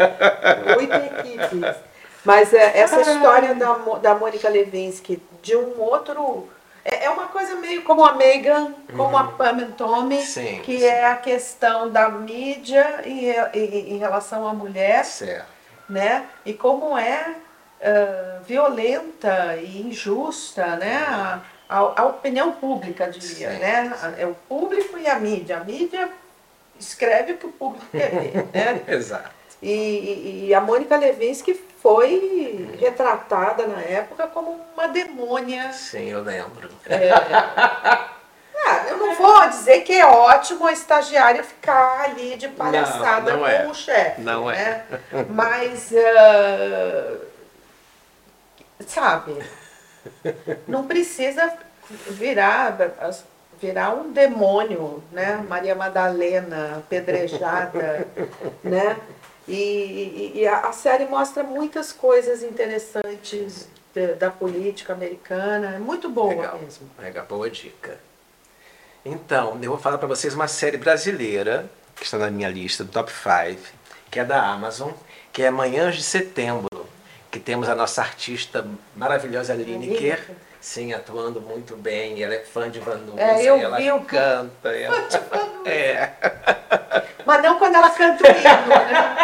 Oito 0.78 0.94
equipes. 0.94 1.76
Mas 2.24 2.54
é, 2.54 2.78
essa 2.80 3.02
história 3.02 3.56
da, 3.56 3.74
da 4.04 4.14
Mônica 4.14 4.48
Levinsky, 4.48 5.20
de 5.42 5.56
um 5.56 5.80
outro. 5.82 6.48
É, 6.86 7.06
é 7.06 7.10
uma 7.10 7.28
coisa 7.28 7.56
meio 7.56 7.84
como 7.84 8.04
a 8.06 8.14
Megan, 8.16 8.74
como 8.96 9.18
a 9.18 9.26
Pam 9.26 9.58
and 9.64 9.72
Tommy, 9.78 10.18
Uhum. 10.18 10.26
Sim, 10.26 10.62
que 10.64 10.80
sim. 10.80 10.86
é 10.86 11.06
a 11.06 11.16
questão 11.16 11.90
da 11.90 12.10
mídia 12.10 13.02
em, 13.06 13.30
em- 13.30 13.94
em 13.94 13.98
relação 13.98 14.48
à 14.48 14.54
mulher 14.54 15.04
Certo. 15.06 15.46
né? 15.90 16.26
E 16.46 16.54
como 16.54 16.98
é 16.98 17.36
ah, 17.82 18.40
violenta 18.46 19.58
e 19.58 19.82
injusta, 19.82 20.76
né? 20.78 20.98
A, 21.08 21.40
a- 21.70 22.02
a 22.02 22.06
opinião 22.06 22.52
pública, 22.54 23.10
diria, 23.10 23.52
Sim, 23.52 23.60
né? 23.60 24.16
É 24.18 24.26
o 24.26 24.34
público 24.48 24.98
e 24.98 25.08
a 25.08 25.20
mídia. 25.20 25.58
A 25.58 25.64
mídia 25.64 26.10
escreve 26.80 27.34
o 27.34 27.38
que 27.38 27.46
o 27.46 27.52
público 27.52 27.86
quer 27.92 28.10
ver, 28.10 28.46
né? 28.54 28.82
Exato. 28.88 29.30
E, 29.62 29.70
e- 29.72 30.46
e 30.48 30.54
a 30.54 30.62
Mônica 30.62 30.96
Levinsky 30.96 31.54
foi 31.82 32.70
retratada 32.80 33.66
na 33.66 33.82
época 33.82 34.28
como 34.28 34.60
uma 34.74 34.88
demônia. 34.88 35.72
Sim, 35.72 36.10
eu 36.10 36.22
lembro. 36.22 36.70
É. 36.86 37.10
Ah, 38.72 38.86
eu 38.90 38.98
não 38.98 39.16
vou 39.16 39.48
dizer 39.48 39.82
que 39.82 39.94
é 39.94 40.06
ótimo 40.06 40.68
a 40.68 40.72
estagiária 40.72 41.44
ficar 41.44 42.02
ali 42.02 42.36
de 42.36 42.50
palhaçada 42.50 43.32
Não, 43.32 43.40
não 43.40 43.46
com 43.46 43.52
é. 43.52 43.68
o 43.68 43.74
chefe. 43.74 44.22
Não 44.22 44.52
é. 44.52 44.56
né? 44.56 45.26
Mas, 45.30 45.92
ah, 45.96 47.18
sabe, 48.86 49.42
não 50.68 50.86
precisa 50.86 51.52
virar, 52.10 52.78
virar 53.60 53.92
um 53.92 54.12
demônio, 54.12 55.04
né? 55.12 55.44
Maria 55.48 55.74
Madalena, 55.74 56.78
apedrejada, 56.78 58.08
né? 58.64 58.98
E, 59.50 60.32
e- 60.36 60.40
e 60.42 60.48
a, 60.48 60.60
a 60.68 60.72
série 60.72 61.06
mostra 61.06 61.42
muitas 61.44 61.92
coisas 61.92 62.44
interessantes 62.44 63.68
da, 63.96 64.14
da 64.14 64.30
política 64.30 64.94
americana. 64.94 65.76
É 65.76 65.80
muito 65.80 66.08
boa 66.10 66.30
Legal. 66.30 66.60
mesmo. 66.60 66.90
Legal, 67.00 67.26
boa 67.28 67.50
dica. 67.50 67.98
Então, 69.04 69.58
eu 69.62 69.70
vou 69.72 69.80
falar 69.80 69.98
para 69.98 70.08
vocês 70.08 70.34
uma 70.36 70.48
série 70.48 70.78
brasileira, 70.78 71.70
que 71.96 72.04
está 72.04 72.18
na 72.18 72.30
minha 72.30 72.50
lista, 72.50 72.84
do 72.84 72.92
Top 72.92 73.12
5, 73.12 73.60
que 74.12 74.20
é 74.20 74.26
da 74.26 74.46
Amazon, 74.46 74.92
que 75.34 75.42
é 75.42 75.50
Manhãs 75.50 75.96
de 75.96 76.04
Setembro, 76.04 76.68
que 77.32 77.40
temos 77.40 77.68
a 77.70 77.76
nossa 77.76 78.02
artista 78.02 78.68
maravilhosa 78.96 79.54
Lineker, 79.56 79.80
Lineker. 79.80 80.30
Sim, 80.62 80.94
atuando 80.94 81.40
muito 81.42 81.76
bem, 81.76 82.22
ela 82.22 82.36
é 82.36 82.40
fã 82.40 82.70
de 82.70 82.80
Vanusa, 82.80 83.22
É, 83.22 83.44
eu 83.44 83.58
ela 83.58 83.78
vi 83.78 83.90
canta, 84.06 84.70
ela... 84.70 84.96
é, 85.66 86.12
Mas 87.26 87.44
não 87.44 87.58
quando 87.60 87.76
ela 87.76 87.90
canta 87.90 88.24
o 88.24 88.28
hino, 88.28 88.68
né? 88.68 89.20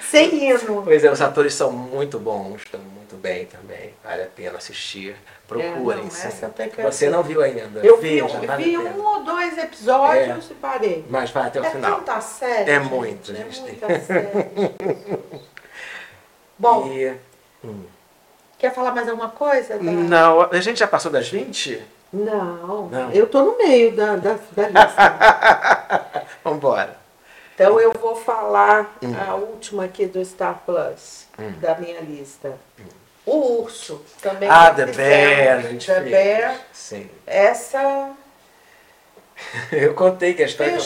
Sem 0.02 0.50
hino. 0.50 0.82
Pois 0.84 1.02
é, 1.04 1.10
os 1.10 1.20
atores 1.20 1.54
são 1.54 1.72
muito 1.72 2.18
bons, 2.18 2.62
estão 2.62 2.80
muito 2.80 3.16
bem 3.16 3.46
também, 3.46 3.92
vale 4.04 4.22
a 4.22 4.26
pena 4.26 4.58
assistir, 4.58 5.16
procurem, 5.48 5.74
É, 5.74 6.40
não, 6.40 6.54
eu 6.84 6.92
Você 6.92 7.08
não 7.10 7.22
viu 7.22 7.42
ainda? 7.42 7.80
Eu 7.80 7.96
vi, 8.00 8.20
vale 8.20 8.64
vi 8.64 8.78
um 8.78 9.04
ou 9.04 9.24
dois 9.24 9.58
episódios 9.58 10.50
e 10.50 10.54
parei. 10.54 11.04
Mas 11.08 11.30
vai 11.30 11.48
até 11.48 11.60
o 11.60 11.64
é 11.64 11.70
final. 11.70 11.96
tanta 11.98 12.20
série. 12.20 12.70
É 12.70 12.80
gente, 12.80 12.90
muito, 12.92 13.32
É 13.32 13.34
gente. 13.34 13.60
muita 13.60 14.00
série. 14.00 14.30
Bom, 16.56 16.86
E- 16.86 17.14
quer 18.64 18.74
falar 18.74 18.92
mais 18.94 19.06
alguma 19.08 19.28
coisa? 19.28 19.76
Da- 19.76 19.82
Não, 19.82 20.40
a 20.50 20.60
gente 20.60 20.78
já 20.78 20.86
passou 20.86 21.12
das 21.12 21.28
20? 21.28 21.82
Não, 22.12 22.86
Não. 22.88 23.10
eu 23.12 23.26
tô 23.26 23.42
no 23.42 23.58
meio 23.58 23.94
da, 23.94 24.16
da, 24.16 24.38
da 24.52 24.68
lista. 24.68 26.26
Vambora. 26.42 26.96
Então 27.54 27.78
eu 27.78 27.92
vou 27.92 28.16
falar 28.16 28.96
Hum. 29.02 29.14
a 29.28 29.34
última 29.34 29.84
aqui 29.84 30.06
do 30.06 30.24
Star 30.24 30.60
Plus, 30.64 31.26
da 31.60 31.74
minha 31.76 32.00
lista. 32.00 32.52
O 33.26 33.62
Urso, 33.62 34.02
também. 34.22 34.48
Ah, 34.48 34.66
já 34.66 34.74
The 34.74 34.86
fizemos. 34.88 35.86
Bear, 35.86 36.02
The. 36.02 36.10
Bear. 36.10 36.54
Sim. 36.72 37.10
Essa. 37.26 38.10
Eu 39.70 39.94
contei 39.94 40.34
que 40.34 40.42
a 40.42 40.46
história. 40.46 40.76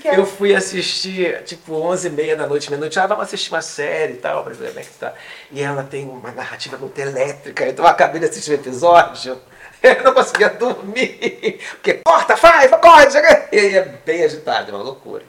Que 0.00 0.08
é 0.08 0.18
Eu 0.18 0.26
fui 0.26 0.54
assistir, 0.54 1.42
tipo, 1.44 1.74
11 1.74 2.08
e 2.08 2.10
meia 2.10 2.36
da 2.36 2.46
noite, 2.46 2.70
meia-noite. 2.70 2.98
Ah, 2.98 3.06
vamos 3.06 3.24
assistir 3.24 3.50
uma 3.52 3.62
série 3.62 4.14
e 4.14 4.16
tal, 4.16 4.44
pra 4.44 4.52
ver 4.52 4.68
como 4.68 4.80
é 4.80 4.82
que 4.82 4.90
tá. 4.90 5.14
E 5.50 5.62
ela 5.62 5.82
tem 5.82 6.04
uma 6.08 6.30
narrativa 6.32 6.76
muito 6.76 6.98
elétrica. 6.98 7.66
Então 7.68 7.84
eu 7.84 7.90
acabei 7.90 8.20
de 8.20 8.26
assistir 8.26 8.52
o 8.52 8.54
episódio. 8.54 9.40
Eu 9.82 10.02
não 10.02 10.14
conseguia 10.14 10.48
dormir. 10.48 11.60
Porque 11.72 12.00
corta, 12.04 12.36
faz, 12.36 12.70
corre, 12.70 13.10
chega. 13.10 13.48
E 13.52 13.58
aí 13.58 13.76
é 13.76 13.82
bem 13.82 14.24
agitado, 14.24 14.70
é 14.70 14.74
uma 14.74 14.82
loucura. 14.82 15.22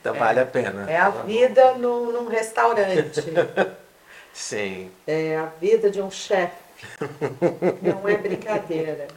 Então 0.00 0.14
vale 0.14 0.40
a 0.40 0.46
pena. 0.46 0.90
É 0.90 0.96
a 0.96 1.10
vida 1.10 1.74
num, 1.74 2.10
num 2.10 2.26
restaurante. 2.28 3.22
Sim, 4.32 4.90
É 5.06 5.36
a 5.36 5.46
vida 5.60 5.90
de 5.90 6.00
um 6.00 6.10
chefe. 6.10 6.54
Não 7.82 8.08
é 8.08 8.16
brincadeira. 8.16 9.08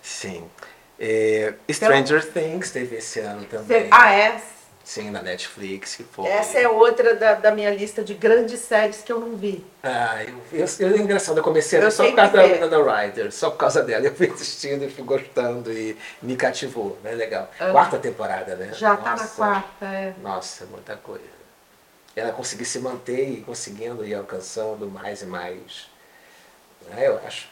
sim. 0.00 0.48
É, 0.98 1.54
Stranger 1.70 2.24
Things 2.32 2.70
teve 2.70 2.96
esse 2.96 3.20
ano 3.20 3.44
também. 3.44 3.88
Ah, 3.90 4.12
é? 4.12 4.40
Sim, 4.88 5.10
na 5.10 5.20
Netflix, 5.20 5.96
que 5.96 6.02
foi. 6.02 6.26
Essa 6.26 6.60
é 6.60 6.66
outra 6.66 7.14
da, 7.14 7.34
da 7.34 7.50
minha 7.50 7.70
lista 7.70 8.02
de 8.02 8.14
grandes 8.14 8.60
séries 8.60 9.02
que 9.02 9.12
eu 9.12 9.20
não 9.20 9.36
vi. 9.36 9.62
Ah, 9.82 10.24
eu, 10.24 10.60
eu, 10.60 10.66
eu, 10.78 10.96
é 10.96 10.98
engraçado, 10.98 11.36
eu 11.36 11.42
comecei 11.42 11.78
a 11.78 11.82
Eu 11.82 11.90
ver 11.90 11.92
só 11.94 12.06
por 12.06 12.16
causa 12.16 12.32
da. 12.32 12.42
Winona 12.42 13.02
Ryder, 13.02 13.30
só 13.30 13.50
por 13.50 13.58
causa 13.58 13.82
dela. 13.82 14.06
Eu 14.06 14.14
fui 14.14 14.30
assistindo 14.30 14.82
e 14.86 14.90
fui 14.90 15.04
gostando 15.04 15.70
e 15.70 15.94
me 16.22 16.36
cativou, 16.36 16.98
né? 17.04 17.12
Legal. 17.12 17.50
Ah. 17.60 17.70
Quarta 17.70 17.98
temporada, 17.98 18.56
né? 18.56 18.72
Já 18.72 18.96
tá 18.96 19.10
na 19.10 19.10
Nossa. 19.10 19.36
quarta, 19.36 19.84
é. 19.84 20.14
Nossa, 20.22 20.64
muita 20.64 20.96
coisa. 20.96 21.38
Ela 22.16 22.32
conseguir 22.32 22.64
se 22.64 22.78
manter 22.78 23.28
e 23.28 23.42
conseguindo 23.42 24.06
ir 24.06 24.14
alcançando 24.14 24.90
mais 24.90 25.20
e 25.20 25.26
mais. 25.26 25.86
Né? 26.88 27.08
Eu 27.08 27.20
acho. 27.26 27.46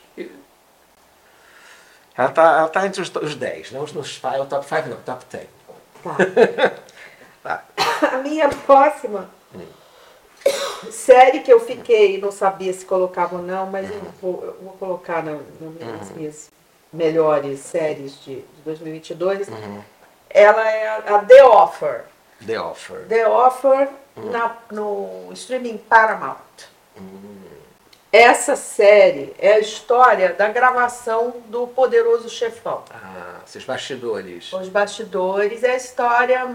Ela 2.17 2.29
tá, 2.31 2.43
ela 2.59 2.69
tá 2.69 2.87
entre 2.87 3.01
os, 3.03 3.15
os 3.15 3.35
10, 3.35 3.73
não 3.73 3.83
os 3.83 3.93
nos 3.93 4.17
five, 4.17 4.41
o 4.41 4.47
top 4.47 4.67
5 4.67 4.89
não, 4.89 4.97
top 4.99 5.25
10. 5.31 5.47
Tá. 6.03 6.17
Tá. 7.43 7.63
A 8.13 8.19
minha 8.19 8.49
próxima 8.49 9.31
série 10.91 11.41
que 11.41 11.53
eu 11.53 11.61
fiquei, 11.61 12.21
não 12.21 12.33
sabia 12.33 12.73
se 12.73 12.85
colocava 12.85 13.37
ou 13.37 13.43
não, 13.43 13.67
mas 13.67 13.89
eu 13.91 14.01
vou, 14.21 14.45
eu 14.45 14.57
vou 14.63 14.73
colocar 14.79 15.23
na, 15.23 15.33
na- 15.61 15.93
nas 15.99 16.11
minhas 16.11 16.51
melhores 16.93 17.61
séries 17.61 18.21
de, 18.25 18.37
de 18.41 18.63
2022. 18.65 19.49
Ela 20.29 20.69
é 20.71 20.89
a, 20.89 20.97
a 21.17 21.19
The 21.21 21.45
Offer. 21.45 22.05
The 22.45 22.61
Offer. 22.61 23.07
The 23.09 23.29
Offer 23.29 23.89
na- 24.17 24.57
no 24.73 25.31
streaming 25.33 25.79
Paramount. 25.79 26.37
Essa 28.17 28.57
série 28.57 29.35
é 29.39 29.53
a 29.53 29.59
história 29.59 30.33
da 30.33 30.49
gravação 30.49 31.35
do 31.49 31.67
Poderoso 31.67 32.31
Chefão. 32.31 32.83
Ah, 32.91 33.41
seus 33.45 33.63
bastidores. 33.63 34.51
Os 34.55 34.71
bastidores 34.71 35.63
é 35.63 35.73
a 35.73 35.77
história. 35.77 36.47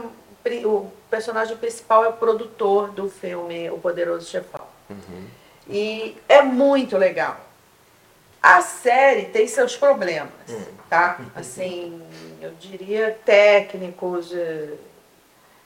O 0.65 0.91
personagem 1.07 1.55
principal 1.57 2.03
é 2.03 2.07
o 2.07 2.13
produtor 2.13 2.89
do 2.89 3.07
filme 3.07 3.69
O 3.69 3.77
Poderoso 3.77 4.27
Chefão. 4.27 4.65
E 5.69 6.17
é 6.27 6.41
muito 6.41 6.97
legal. 6.97 7.39
A 8.41 8.61
série 8.61 9.25
tem 9.25 9.47
seus 9.47 9.77
problemas, 9.77 10.31
tá? 10.89 11.19
Assim, 11.35 12.01
eu 12.41 12.53
diria 12.59 13.15
técnicos. 13.23 14.33
eh, 14.33 14.69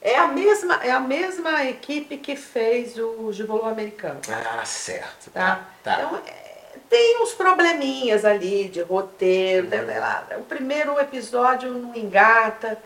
É 0.08 0.20
a 0.20 0.28
mesma, 0.28 0.76
é 0.84 0.92
a 0.92 1.00
mesma 1.00 1.66
equipe 1.66 2.18
que 2.18 2.36
fez 2.36 2.96
o 2.96 3.34
Gigolô 3.34 3.66
Americano. 3.66 4.20
Ah, 4.30 4.64
certo. 4.64 5.32
Tá? 5.32 5.68
Tá. 5.84 5.96
Então, 5.96 6.22
é, 6.28 6.78
tem 6.88 7.24
uns 7.24 7.34
probleminhas 7.34 8.24
ali 8.24 8.68
de 8.70 8.84
roteiro. 8.84 9.68
né, 9.68 9.84
sei 9.84 10.00
lá, 10.00 10.28
o 10.38 10.44
primeiro 10.44 11.00
episódio 11.00 11.72
não 11.74 11.96
engata. 11.96 12.78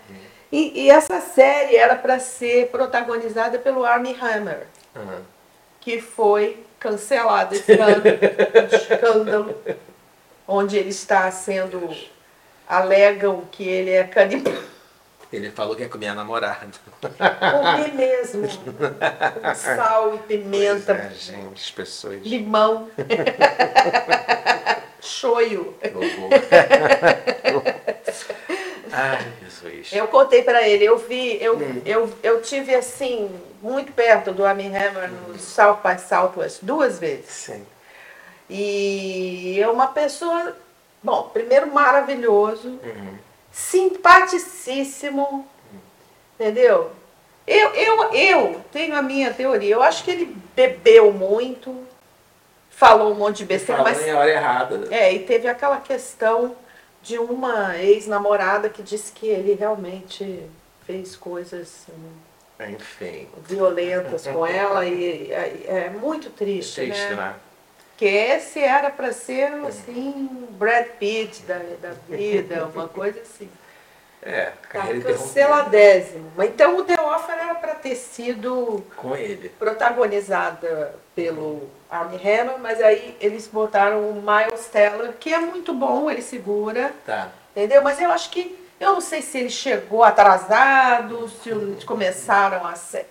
E, 0.49 0.83
e 0.85 0.89
essa 0.89 1.19
série 1.19 1.75
era 1.75 1.93
para 1.97 2.19
ser 2.19 2.69
protagonizada 2.69 3.59
pelo 3.59 3.83
Armie 3.83 4.17
Hammer, 4.21 4.67
Ah, 4.95 5.19
que 5.81 5.99
foi 5.99 6.63
cancelado 6.79 7.53
esse 7.53 7.73
ano. 7.73 8.01
um 8.01 8.63
escândalo. 8.75 9.61
Onde 10.47 10.77
ele 10.77 10.89
está 10.91 11.29
sendo. 11.31 11.93
Alegam 12.65 13.43
que 13.51 13.67
ele 13.67 13.89
é 13.91 14.05
canibal. 14.05 14.53
Ele 15.31 15.51
falou 15.51 15.75
que 15.75 15.83
ia 15.83 15.89
comer 15.89 16.07
a 16.07 16.15
namorada. 16.15 16.67
Comer 17.01 17.93
mesmo. 17.93 18.47
Sal 19.55 20.15
e 20.15 20.17
pimenta, 20.19 20.95
Pois 20.95 21.29
é, 21.29 21.33
gente, 21.37 21.63
as 21.63 21.71
pessoas. 21.71 22.21
limão. 22.23 22.89
Vovô. 25.93 26.29
Ai, 28.91 29.19
Jesus. 29.43 29.91
Eu 29.93 30.07
contei 30.07 30.41
pra 30.41 30.67
ele, 30.67 30.83
eu 30.83 30.97
vi, 30.97 31.41
eu, 31.41 31.59
eu, 31.85 32.11
eu 32.23 32.41
tive 32.41 32.73
assim, 32.73 33.29
muito 33.61 33.91
perto 33.93 34.31
do 34.31 34.45
Armie 34.45 34.67
Hammer 34.67 35.09
no 35.11 35.37
South 35.37 35.79
by 35.83 35.99
Southwest 35.99 36.59
duas 36.63 36.97
vezes. 36.99 37.29
Sim. 37.29 37.65
E 38.49 39.59
é 39.61 39.67
uma 39.69 39.87
pessoa, 39.87 40.55
bom, 41.03 41.29
primeiro 41.31 41.71
maravilhoso, 41.71 42.67
Uhum. 42.83 43.17
Simpaticíssimo, 43.59 45.47
entendeu? 46.39 46.91
Eu, 47.45 47.73
eu, 47.73 48.13
eu 48.13 48.61
tenho 48.71 48.95
a 48.95 49.01
minha 49.01 49.33
teoria, 49.33 49.75
eu 49.75 49.83
acho 49.83 50.03
que 50.03 50.11
ele 50.11 50.37
bebeu 50.55 51.11
muito, 51.11 51.75
falou 52.69 53.11
um 53.11 53.15
monte 53.15 53.39
de 53.39 53.45
besteira, 53.45 53.83
mas 53.83 54.05
em 54.05 54.13
hora 54.13 54.29
errada. 54.29 54.87
é, 54.91 55.13
e 55.13 55.19
teve 55.19 55.47
aquela 55.47 55.77
questão 55.77 56.55
de 57.01 57.17
uma 57.17 57.77
ex-namorada 57.77 58.69
que 58.69 58.81
disse 58.81 59.11
que 59.11 59.27
ele 59.27 59.53
realmente 59.53 60.43
fez 60.85 61.15
coisas 61.15 61.85
hum, 61.89 62.65
Enfim. 62.69 63.27
violentas 63.45 64.25
com 64.27 64.45
ela 64.45 64.85
e 64.85 65.31
é, 65.31 65.63
é 65.65 65.89
muito 65.89 66.29
triste, 66.29 66.81
Triste, 66.81 67.09
né? 67.09 67.15
né? 67.15 67.35
Que 67.99 68.05
esse 68.05 68.59
era 68.63 68.89
para 68.89 69.11
ser 69.11 69.51
assim, 69.67 70.47
Brad 70.51 70.85
Pitt 70.97 71.41
da, 71.41 71.59
da 71.81 71.89
vida, 72.07 72.63
uma 72.73 72.87
coisa 72.87 73.19
assim. 73.19 73.49
É, 74.23 74.45
Tá 74.45 74.51
carreira 74.69 74.99
interrompida 74.99 75.25
canceladésimo. 75.27 76.31
Mas 76.37 76.49
Então 76.49 76.77
o 76.77 76.83
The 76.85 76.97
Offer 77.01 77.35
era 77.35 77.55
para 77.55 77.75
ter 77.75 77.95
sido 77.95 78.81
com 78.95 79.13
ele. 79.17 79.49
protagonizada 79.49 80.95
pelo 81.13 81.69
Armie 81.91 82.15
Hammer, 82.19 82.57
mas 82.59 82.81
aí 82.81 83.17
eles 83.19 83.47
botaram 83.47 84.09
o 84.09 84.13
Miles 84.23 84.67
Teller, 84.67 85.11
que 85.19 85.33
é 85.33 85.39
muito 85.39 85.73
bom, 85.73 86.09
ele 86.09 86.21
segura, 86.21 86.93
Tá. 87.05 87.27
entendeu? 87.53 87.81
Mas 87.81 87.99
eu 87.99 88.09
acho 88.11 88.29
que, 88.29 88.57
eu 88.79 88.93
não 88.93 89.01
sei 89.01 89.21
se 89.21 89.37
ele 89.39 89.49
chegou 89.49 90.05
atrasado, 90.05 91.27
se 91.27 91.49
eles 91.49 91.83
começaram 91.83 92.65
a 92.65 92.75
ser... 92.75 93.09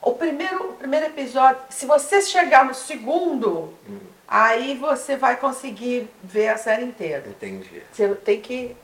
O 0.00 0.12
primeiro, 0.14 0.70
o 0.70 0.72
primeiro 0.76 1.04
episódio, 1.06 1.60
se 1.68 1.84
você 1.84 2.22
chegar 2.22 2.64
no 2.64 2.72
segundo, 2.74 3.74
aí 4.30 4.76
você 4.76 5.16
vai 5.16 5.36
conseguir 5.36 6.08
ver 6.22 6.48
a 6.48 6.56
série 6.56 6.84
inteira. 6.84 7.24
Entendi. 7.26 7.82
Você 7.92 8.08
tem 8.14 8.40
que 8.40 8.76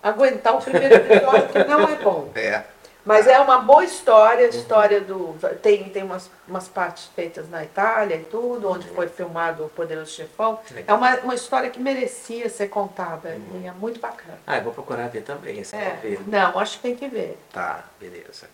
aguentar 0.00 0.54
o 0.54 0.62
primeiro 0.62 0.94
episódio, 0.94 1.48
que 1.48 1.64
não 1.64 1.88
é 1.88 1.96
bom. 1.96 2.30
É. 2.36 2.62
Mas 3.04 3.26
é 3.26 3.38
uma 3.38 3.58
boa 3.58 3.84
história, 3.84 4.46
a 4.46 4.48
história 4.48 4.98
do. 4.98 5.36
Tem, 5.60 5.84
tem 5.90 6.02
umas, 6.02 6.30
umas 6.48 6.68
partes 6.68 7.10
feitas 7.14 7.50
na 7.50 7.62
Itália 7.62 8.14
e 8.14 8.24
tudo, 8.24 8.70
onde 8.70 8.88
foi 8.88 9.08
filmado 9.08 9.64
o 9.64 9.68
Poderoso 9.68 10.10
Chefão. 10.10 10.58
É 10.86 10.94
uma, 10.94 11.14
uma 11.16 11.34
história 11.34 11.68
que 11.68 11.78
merecia 11.78 12.48
ser 12.48 12.68
contada. 12.68 13.36
E 13.62 13.66
é 13.66 13.72
muito 13.72 14.00
bacana. 14.00 14.38
Ah, 14.46 14.56
eu 14.56 14.64
vou 14.64 14.72
procurar 14.72 15.08
ver 15.08 15.22
também, 15.22 15.58
esse 15.58 15.76
é. 15.76 15.80
É, 15.80 15.98
ver. 16.00 16.20
não, 16.26 16.58
acho 16.58 16.78
que 16.78 16.82
tem 16.82 16.96
que 16.96 17.06
ver. 17.06 17.38
Tá, 17.52 17.84
beleza. 18.00 18.48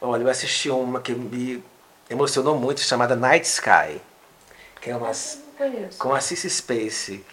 Olha, 0.00 0.22
eu 0.22 0.28
assisti 0.28 0.70
uma 0.70 1.00
que 1.00 1.12
me 1.12 1.62
emocionou 2.08 2.56
muito, 2.56 2.80
chamada 2.80 3.14
Night 3.14 3.46
Sky. 3.46 4.00
Que 4.80 4.90
é 4.90 4.96
uma, 4.96 5.12
conheço. 5.70 5.98
com 5.98 6.14
a 6.14 6.20
Cissy 6.20 6.48
Spacey. 6.50 7.24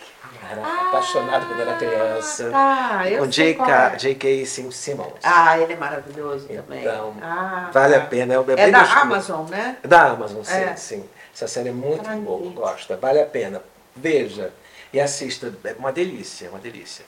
Cara, 0.41 0.61
apaixonado 0.87 1.47
quando 1.47 1.61
era 1.61 1.75
criança. 1.75 2.49
Tá, 2.51 3.01
eu 3.09 3.11
com 3.11 3.17
qual 3.17 3.25
é. 3.25 3.27
J.K. 3.29 3.95
J.K. 3.97 4.45
Sim- 4.45 4.71
Simmons. 4.71 5.13
Ah, 5.23 5.59
ele 5.59 5.73
é 5.73 5.75
maravilhoso 5.75 6.47
também. 6.47 6.81
Então, 6.81 7.13
Ah, 7.21 7.69
vale 7.73 7.95
tá. 7.95 8.01
a 8.03 8.05
pena. 8.05 8.33
É, 8.33 8.37
É 8.37 8.43
bem 8.43 8.71
da 8.71 8.79
gostoso. 8.79 8.99
Amazon, 9.01 9.49
né? 9.49 9.77
É 9.83 9.87
da 9.87 10.03
Amazon, 10.11 10.43
sim, 10.43 10.53
É. 10.55 10.75
sim. 10.75 11.09
Essa 11.33 11.47
série 11.47 11.69
é 11.69 11.71
muito 11.73 12.07
boa, 12.21 12.51
gosta, 12.53 12.95
vale 12.97 13.21
a 13.21 13.25
pena. 13.25 13.61
Veja 13.95 14.51
e 14.93 14.99
assista, 14.99 15.53
é 15.63 15.73
uma 15.77 15.91
delícia, 15.91 16.47
é 16.47 16.49
uma 16.49 16.59
delícia. 16.59 17.05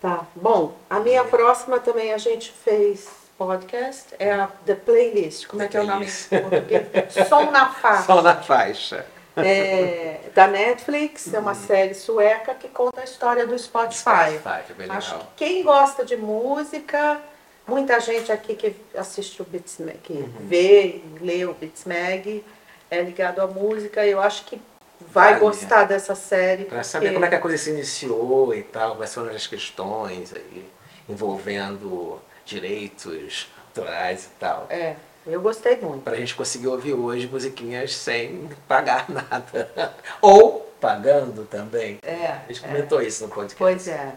Tá. 0.00 0.24
Bom, 0.34 0.74
a 0.88 0.98
minha 1.00 1.24
próxima 1.24 1.78
também 1.78 2.12
a 2.12 2.18
gente 2.18 2.52
fez 2.64 3.08
podcast, 3.36 4.06
é 4.18 4.32
a 4.32 4.48
The 4.66 4.74
Playlist. 4.74 5.46
Como 5.46 5.62
é 5.62 5.68
que 5.68 5.76
é 5.76 5.80
o 5.80 5.86
nome 5.86 6.06
Playlist. 6.06 6.32
em 6.32 6.40
português? 6.40 7.14
Som 7.28 7.50
na 7.50 7.68
faixa. 7.70 8.02
Só 8.04 8.22
na 8.22 8.36
faixa. 8.36 9.06
É, 9.36 10.20
da 10.34 10.46
Netflix, 10.46 11.32
é 11.32 11.38
uma 11.38 11.54
série 11.54 11.94
sueca 11.94 12.54
que 12.54 12.68
conta 12.68 13.00
a 13.00 13.04
história 13.04 13.46
do 13.46 13.58
Spotify. 13.58 14.38
Spotify, 14.38 14.82
é 14.88 14.92
Acho 14.92 15.18
que 15.18 15.24
quem 15.36 15.62
gosta 15.62 16.04
de 16.04 16.16
música, 16.16 17.20
muita 17.66 18.00
gente 18.00 18.30
aqui 18.32 18.54
que 18.54 18.74
assiste 18.96 19.40
o 19.40 19.44
Beats 19.44 19.78
Mag, 19.78 19.98
que 20.02 20.12
Uhum. 20.12 20.32
vê 20.40 20.82
e 20.86 21.04
lê 21.20 21.44
o 21.44 21.54
Beats 21.54 21.84
Mag, 21.84 22.44
é 22.90 23.00
ligado 23.02 23.40
à 23.40 23.46
música, 23.46 24.04
eu 24.04 24.20
acho 24.20 24.44
que 24.44 24.60
vai 25.00 25.30
Vale. 25.34 25.40
gostar 25.40 25.84
dessa 25.84 26.14
série. 26.14 26.64
Pra 26.64 26.82
saber 26.82 27.06
porque- 27.06 27.14
como 27.14 27.24
é 27.24 27.28
que 27.28 27.34
a 27.36 27.40
coisa 27.40 27.56
se 27.56 27.70
iniciou 27.70 28.54
e 28.54 28.62
tal, 28.64 28.96
quais 28.96 29.14
foram 29.14 29.30
as 29.34 29.46
questões 29.46 30.34
aí, 30.34 30.68
envolvendo 31.08 32.20
direitos 32.44 33.48
autorais 33.68 34.24
e 34.24 34.28
tal. 34.40 34.66
É, 34.68 34.96
eu 35.26 35.40
gostei 35.40 35.76
muito. 35.76 36.02
Pra 36.02 36.16
gente 36.16 36.34
conseguir 36.34 36.68
ouvir 36.68 36.94
hoje 36.94 37.26
musiquinhas 37.28 37.94
sem 37.94 38.48
pagar 38.66 39.06
nada. 39.10 39.94
Ou 40.20 40.60
pagando 40.80 41.44
também. 41.44 41.98
É, 42.02 42.26
A 42.26 42.52
gente 42.52 42.64
é. 42.64 42.68
comentou 42.68 43.02
isso 43.02 43.22
no 43.24 43.28
podcast. 43.28 43.56
Pois 43.58 43.88
é. 43.88 44.12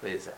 Pois 0.00 0.28
é. 0.28 0.32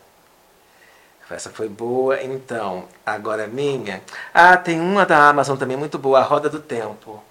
Essa 1.29 1.49
foi 1.49 1.67
boa. 1.67 2.21
Então, 2.23 2.85
agora 3.05 3.43
a 3.43 3.47
minha. 3.47 4.01
Ah, 4.33 4.55
tem 4.55 4.79
uma 4.79 5.05
da 5.05 5.27
Amazon 5.29 5.57
também 5.57 5.75
muito 5.75 5.97
boa, 5.97 6.19
A 6.19 6.23
Roda 6.23 6.49
do 6.49 6.59
Tempo. 6.61 7.21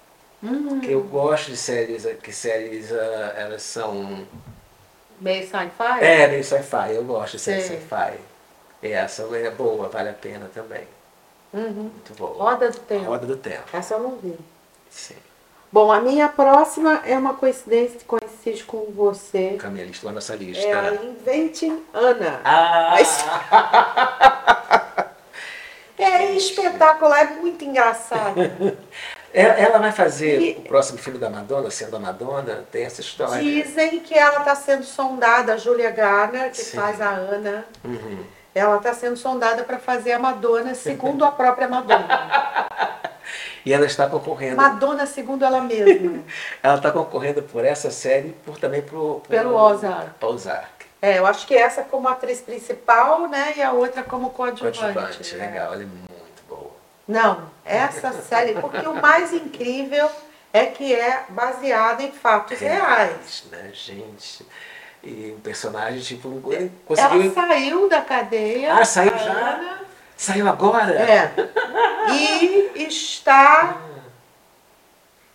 Hum, 0.43 0.81
Que 0.81 0.93
eu 0.93 1.03
gosto 1.03 1.51
de 1.51 1.57
séries, 1.57 2.07
que 2.23 2.31
séries 2.33 2.93
ah, 2.93 3.35
elas 3.37 3.63
são. 3.63 4.27
meio 5.19 5.43
sci-fi? 5.45 6.05
É, 6.05 6.29
meio 6.29 6.45
sci-fi, 6.45 6.93
eu 6.95 7.05
gosto 7.05 7.33
de 7.33 7.43
série 7.43 7.63
Sei. 7.63 7.79
sci-fi. 7.79 8.19
E 8.83 8.93
essa 8.93 9.23
é 9.35 9.51
boa, 9.51 9.89
vale 9.89 10.11
a 10.11 10.13
pena 10.13 10.51
também. 10.53 10.87
Uhum. 11.53 11.91
Muito 11.93 12.15
boa. 12.17 12.51
Roda 12.51 12.71
do 12.71 12.79
Tempo. 12.79 13.05
Roda 13.05 13.27
do 13.27 13.37
Tempo. 13.37 13.65
Essa 13.73 13.95
eu 13.95 14.01
não 14.01 14.17
vi. 14.17 14.37
Sim. 14.91 15.15
Bom, 15.73 15.91
a 15.93 16.01
minha 16.01 16.29
próxima 16.29 17.03
é 17.05 17.19
uma 17.19 17.35
coincidência 17.35 17.99
que 17.99 18.05
coincide 18.05 18.63
com 18.65 18.87
você. 18.93 19.57
Camila, 19.59 19.91
estou 19.91 20.09
na 20.11 20.15
nossa 20.15 20.35
lista. 20.37 20.65
É 20.65 20.73
a 20.73 20.95
Inventing 20.95 21.83
Anna. 21.93 22.41
Ah! 22.45 22.97
É 25.99 26.33
espetacular, 26.35 27.21
é 27.23 27.27
muito 27.37 27.65
engraçado. 27.65 28.37
Ela, 29.33 29.53
ela 29.55 29.79
vai 29.79 29.93
fazer 29.93 30.41
E- 30.41 30.53
o 30.59 30.63
próximo 30.63 30.99
filme 30.99 31.19
da 31.19 31.29
Madonna, 31.29 31.71
sendo 31.71 31.97
a 31.97 31.99
Madonna? 31.99 32.65
Tem 32.73 32.85
essa 32.85 33.03
história? 33.03 33.43
Dizem 33.43 34.01
que 34.01 34.15
ela 34.15 34.39
está 34.39 34.55
sendo 34.55 34.83
sondada, 34.85 35.55
a 35.55 35.57
Julia 35.59 35.91
Garner, 35.91 36.51
que 36.51 36.57
Sim. 36.57 36.77
faz 36.79 37.01
a 37.03 37.11
Ana, 37.11 37.67
Uhum. 37.85 38.25
Ela 38.59 38.77
está 38.79 38.95
sendo 38.95 39.17
sondada 39.17 39.65
para 39.65 39.79
fazer 39.79 40.13
a 40.13 40.19
Madonna, 40.19 40.75
segundo 40.75 41.25
a 41.25 41.31
própria 41.31 41.69
Madonna. 41.69 42.67
E 43.67 43.73
ela 43.73 43.85
está 43.85 44.09
concorrendo. 44.09 44.57
Madonna, 44.57 45.05
segundo 45.05 45.45
ela 45.45 45.61
mesma. 45.61 46.23
Ela 46.63 46.77
está 46.77 46.93
concorrendo 46.93 47.43
por 47.43 47.65
essa 47.65 47.91
série 47.91 48.31
por 48.47 48.59
também 48.59 48.81
pro, 48.81 49.21
pro 49.21 49.29
Pelo 49.29 49.55
Ozark. 49.57 50.25
Ozark. 50.25 50.87
É, 51.03 51.19
eu 51.19 51.27
acho 51.27 51.47
que 51.47 51.55
essa 51.55 51.83
como 51.83 52.09
atriz 52.09 52.41
principal, 52.41 53.29
né? 53.29 53.55
E 53.57 53.63
a 53.63 53.73
outra 53.73 54.05
como 54.05 54.31
coadjuvante. 54.31 54.79
Coadjuvante, 54.79 55.35
né? 55.35 55.47
legal, 55.47 55.75
ela 55.75 55.83
é 55.83 55.87
muito 55.87 56.43
boa. 56.49 56.71
Não, 57.07 57.51
essa 57.65 58.13
série, 58.23 58.55
porque 58.55 58.87
o 58.87 58.95
mais 58.95 59.33
incrível 59.33 60.09
é 60.53 60.67
que 60.67 60.95
é 60.95 61.25
baseada 61.29 62.03
em 62.03 62.13
fatos 62.13 62.59
reais. 62.59 63.45
né, 63.51 63.71
gente? 63.75 64.47
E 65.09 65.33
um 65.37 65.41
personagem, 65.41 66.01
tipo, 66.01 66.43
Ela 66.53 66.69
conseguiu. 66.85 67.33
saiu 67.33 67.89
da 67.89 68.01
cadeia. 68.01 68.75
Ah, 68.75 68.85
saiu 68.85 69.17
já? 69.17 69.33
Ana, 69.33 69.81
Saiu 70.17 70.49
agora? 70.49 70.93
É. 70.95 71.33
E 72.13 72.73
está. 72.89 73.77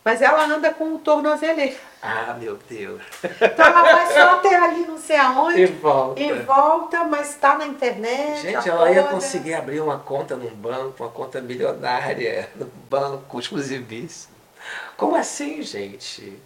Mas 0.03 0.21
ela 0.21 0.43
anda 0.45 0.73
com 0.73 0.95
o 0.95 0.99
tornozeleiro. 0.99 1.75
Ah, 2.01 2.36
meu 2.39 2.57
Deus. 2.67 3.01
Então 3.23 3.65
ela 3.65 3.84
vai 3.84 4.07
só 4.13 4.31
até 4.38 4.55
ali 4.55 4.86
não 4.88 4.97
sei 4.97 5.15
E 5.15 5.19
aonde 5.19 5.65
volta. 5.67 6.19
e 6.19 6.34
volta, 6.39 7.03
mas 7.03 7.29
está 7.29 7.55
na 7.57 7.67
internet. 7.67 8.41
Gente, 8.41 8.67
ela 8.67 8.91
ia 8.91 9.03
conseguir 9.03 9.53
abrir 9.53 9.79
uma 9.79 9.99
conta 9.99 10.36
num 10.36 10.49
banco, 10.49 11.03
uma 11.03 11.12
conta 11.12 11.39
milionária, 11.39 12.49
no 12.57 12.65
banco 12.89 13.39
exclusivíssimo. 13.39 14.34
Como 14.97 15.15
assim, 15.15 15.62
gente? 15.62 16.38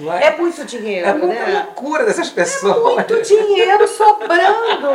Não 0.00 0.12
É 0.12 0.36
muito 0.36 0.64
dinheiro, 0.64 1.06
É 1.08 1.12
muita 1.14 1.46
né? 1.46 1.62
loucura 1.64 2.04
dessas 2.04 2.28
pessoas. 2.30 2.94
Muito 2.94 3.22
dinheiro 3.22 3.86
sobrando. 3.86 4.88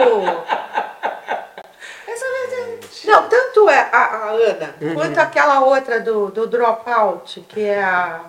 Essa 2.08 2.26
vez- 2.50 3.04
Não, 3.06 3.30
tanto 3.30 3.70
é 3.70 3.80
a, 3.92 3.98
a 3.98 4.30
Ana 4.32 4.76
Uhum. 4.82 4.94
quanto 4.96 5.18
aquela 5.20 5.62
outra 5.62 6.00
do, 6.02 6.28
do 6.30 6.48
Dropout, 6.48 7.42
que 7.48 7.62
é 7.64 7.82
a, 7.82 8.22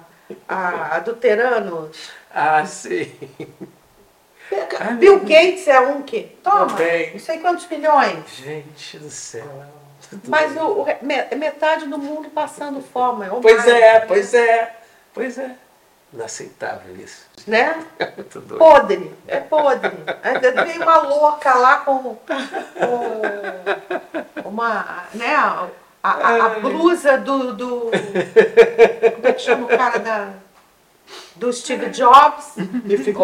a, 0.49 0.97
a 0.97 0.99
do 1.01 1.15
Teranos. 1.15 2.11
Ah, 2.33 2.65
sim. 2.65 3.13
Ai, 4.81 4.95
Bill. 4.95 5.21
Gates 5.21 5.67
é 5.69 5.81
um 5.81 6.03
que. 6.03 6.23
Toma, 6.43 6.67
não 7.13 7.19
sei 7.21 7.39
quantos 7.39 7.67
milhões. 7.69 8.25
Gente 8.37 8.99
do 8.99 9.11
céu. 9.11 9.45
Mas 10.27 10.57
o, 10.57 10.83
o 10.83 11.37
metade 11.37 11.87
do 11.87 11.99
mundo 11.99 12.31
passando 12.31 12.81
fome. 12.81 13.27
Pois 13.43 13.57
mais, 13.59 13.69
é, 13.69 14.01
pois 14.01 14.33
é, 14.35 14.77
pois 15.13 15.39
é. 15.39 15.51
Inaceitável 16.13 16.97
isso. 16.97 17.27
Né? 17.47 17.85
Muito 18.17 18.41
doido. 18.41 18.59
Podre, 18.59 19.15
é 19.27 19.37
podre. 19.41 19.93
Ainda 20.23 20.65
tem 20.65 20.79
uma 20.83 20.99
louca 20.99 21.55
lá 21.55 21.77
com, 21.79 22.17
com 24.43 24.49
uma, 24.49 25.05
né, 25.15 25.35
a, 25.35 25.67
a- 26.03 26.47
a 26.47 26.49
blusa 26.61 27.19
do, 27.19 27.53
do. 27.53 27.81
Como 27.91 29.27
é 29.27 29.33
que 29.33 29.43
chama 29.43 29.67
o 29.67 29.69
cara 29.69 29.99
da. 29.99 30.29
Do 31.37 31.53
Steve 31.53 31.91
Jobs. 31.91 32.55
E 32.85 32.97
fica. 32.99 33.19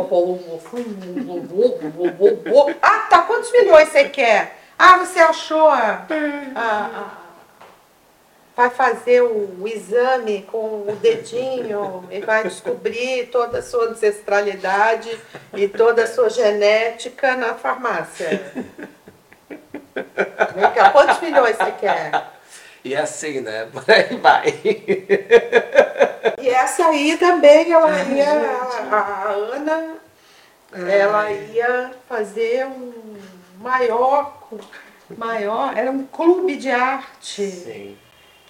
Ah, 2.80 2.98
tá. 3.10 3.22
Quantos 3.22 3.50
milhões 3.52 3.88
você 3.88 4.08
quer? 4.08 4.58
Ah, 4.78 4.98
você 4.98 5.18
achou 5.20 5.68
a- 5.68 6.06
a- 6.54 6.90
a- 6.94 7.23
vai 8.56 8.70
fazer 8.70 9.20
o, 9.22 9.66
exame 9.66 10.42
com 10.42 10.84
o 10.88 10.96
dedinho 11.00 12.06
e 12.10 12.20
vai 12.20 12.44
descobrir 12.44 13.26
toda 13.26 13.58
a 13.58 13.62
sua 13.62 13.86
ancestralidade 13.86 15.18
e 15.54 15.66
toda 15.68 16.04
a 16.04 16.06
sua 16.06 16.30
genética 16.30 17.36
na 17.36 17.54
farmácia. 17.54 18.52
Vem 19.94 20.70
cá, 20.74 20.90
Quantos 20.90 21.20
milhões 21.20 21.56
você 21.56 21.72
quer? 21.72 22.34
E 22.84 22.94
assim, 22.94 23.40
né? 23.40 23.66
Por 23.72 23.84
aí 23.88 24.16
vai. 24.18 24.60
E 26.38 26.48
essa 26.48 26.86
aí 26.86 27.16
também, 27.16 27.72
ela 27.72 28.02
ia, 28.02 28.40
a, 28.90 28.96
a 28.96 29.30
Ana, 29.30 29.94
ela 30.72 31.32
ia 31.32 31.92
fazer 32.06 32.66
um 32.66 32.92
maior, 33.58 34.46
maior, 35.16 35.76
era 35.76 35.90
um 35.90 36.06
clube 36.06 36.56
de 36.56 36.70
arte. 36.70 37.50
Sim. 37.50 37.96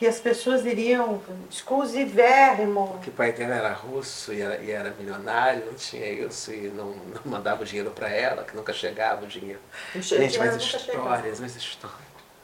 Que 0.05 0.09
as 0.09 0.19
pessoas 0.21 0.67
iriam 0.67 1.19
exclusivérrimo. 1.51 3.01
Que 3.03 3.09
o 3.09 3.12
pai 3.12 3.33
dela 3.33 3.55
era 3.55 3.73
russo 3.73 4.35
e 4.35 4.43
era, 4.43 4.62
e 4.62 4.71
era 4.71 4.90
milionário, 4.90 5.64
não 5.64 5.73
tinha 5.73 6.07
isso, 6.11 6.53
e 6.53 6.69
não, 6.69 6.90
não 6.90 7.23
mandava 7.25 7.62
o 7.62 7.64
dinheiro 7.64 7.90
para 7.90 8.11
ela, 8.11 8.45
que 8.45 8.55
nunca 8.55 8.71
chegava 8.75 9.25
o 9.25 9.27
dinheiro. 9.27 9.61
O 9.95 10.03
Gente, 10.03 10.38
mas 10.38 10.57
histórias, 10.57 11.40
mas 11.40 11.57
histórias. 11.57 11.99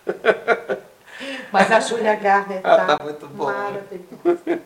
Mas 1.52 1.70
a 1.70 1.80
Julia 1.80 2.14
Garner 2.14 2.62
Ela 2.64 2.86
tá, 2.86 2.96
tá 2.96 3.04
muito 3.04 3.26
boa. 3.26 3.52
maravilhosa. 3.52 4.62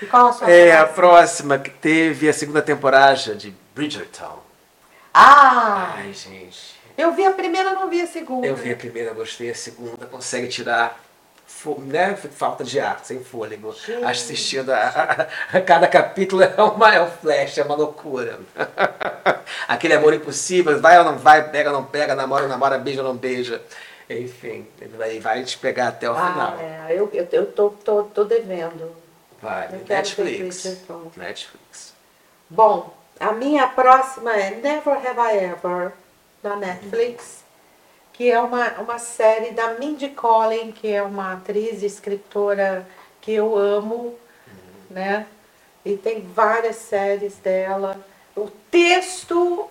E 0.00 0.06
qual 0.06 0.28
a 0.28 0.32
sua 0.32 0.50
É, 0.50 0.72
a 0.72 0.86
próxima? 0.86 0.94
próxima 0.94 1.58
que 1.58 1.68
teve 1.68 2.26
a 2.30 2.32
segunda 2.32 2.62
temporada 2.62 3.34
de 3.34 3.54
Bridgerton. 3.74 4.38
Ah! 5.12 5.96
Ai, 5.98 6.14
gente. 6.14 6.76
Eu 6.96 7.12
vi 7.12 7.26
a 7.26 7.32
primeira, 7.32 7.74
não 7.74 7.90
vi 7.90 8.00
a 8.00 8.06
segunda. 8.06 8.46
Eu 8.46 8.56
vi 8.56 8.72
a 8.72 8.76
primeira, 8.76 9.12
gostei, 9.12 9.50
a 9.50 9.54
segunda 9.54 10.06
consegue 10.06 10.48
tirar 10.48 10.98
né, 11.78 12.14
falta 12.16 12.62
de 12.64 12.78
ar, 12.80 13.00
sem 13.04 13.22
fôlego. 13.22 13.72
Gente. 13.72 14.04
Assistindo 14.04 14.70
a, 14.72 15.28
a- 15.52 15.56
a 15.58 15.60
cada 15.60 15.86
capítulo 15.88 16.42
é 16.42 16.54
uma 16.62 16.94
é 16.94 17.02
um 17.02 17.10
flash, 17.10 17.58
é 17.58 17.62
uma 17.64 17.74
loucura. 17.76 18.38
Aquele 19.68 19.94
amor 19.94 20.14
impossível, 20.14 20.80
vai 20.80 20.98
ou 20.98 21.04
não 21.04 21.18
vai, 21.18 21.50
pega 21.50 21.70
ou 21.70 21.76
não 21.76 21.84
pega, 21.84 22.14
namora 22.14 22.44
ou 22.44 22.48
namora, 22.48 22.78
beija 22.78 23.02
ou 23.02 23.08
não 23.08 23.16
beija. 23.16 23.60
Enfim, 24.08 24.66
ele 24.80 24.96
vai, 24.96 25.18
vai 25.18 25.42
te 25.44 25.58
pegar 25.58 25.88
até 25.88 26.08
o 26.08 26.14
Ah, 26.14 26.32
final. 26.32 26.56
é, 26.60 26.86
eu, 26.92 27.10
eu, 27.12 27.28
eu 27.32 27.46
tô, 27.52 27.70
tô, 27.70 28.04
tô 28.04 28.24
devendo. 28.24 28.94
Vai, 29.42 29.68
Eu 29.72 29.80
Netflix. 29.88 30.64
Netflix. 31.16 31.94
Bom, 32.48 32.94
a 33.18 33.32
minha 33.32 33.66
próxima 33.68 34.32
é 34.32 34.50
Never 34.50 34.94
Have 34.94 35.20
I 35.20 35.38
Ever, 35.44 35.92
da 36.42 36.54
Netflix, 36.56 37.44
que 38.16 38.30
é 38.30 38.40
uma, 38.40 38.70
uma 38.80 38.98
série 38.98 39.50
da 39.50 39.74
Mindy 39.74 40.08
Collin, 40.08 40.72
que 40.72 40.88
é 40.88 41.02
uma 41.02 41.34
atriz 41.34 41.82
e 41.82 41.86
escritora 41.86 42.86
que 43.20 43.32
eu 43.32 43.56
amo, 43.56 44.14
né? 44.90 45.26
E 45.84 45.96
tem 45.96 46.22
várias 46.22 46.76
séries 46.76 47.34
dela. 47.36 47.96
O 48.34 48.48
texto 48.70 49.68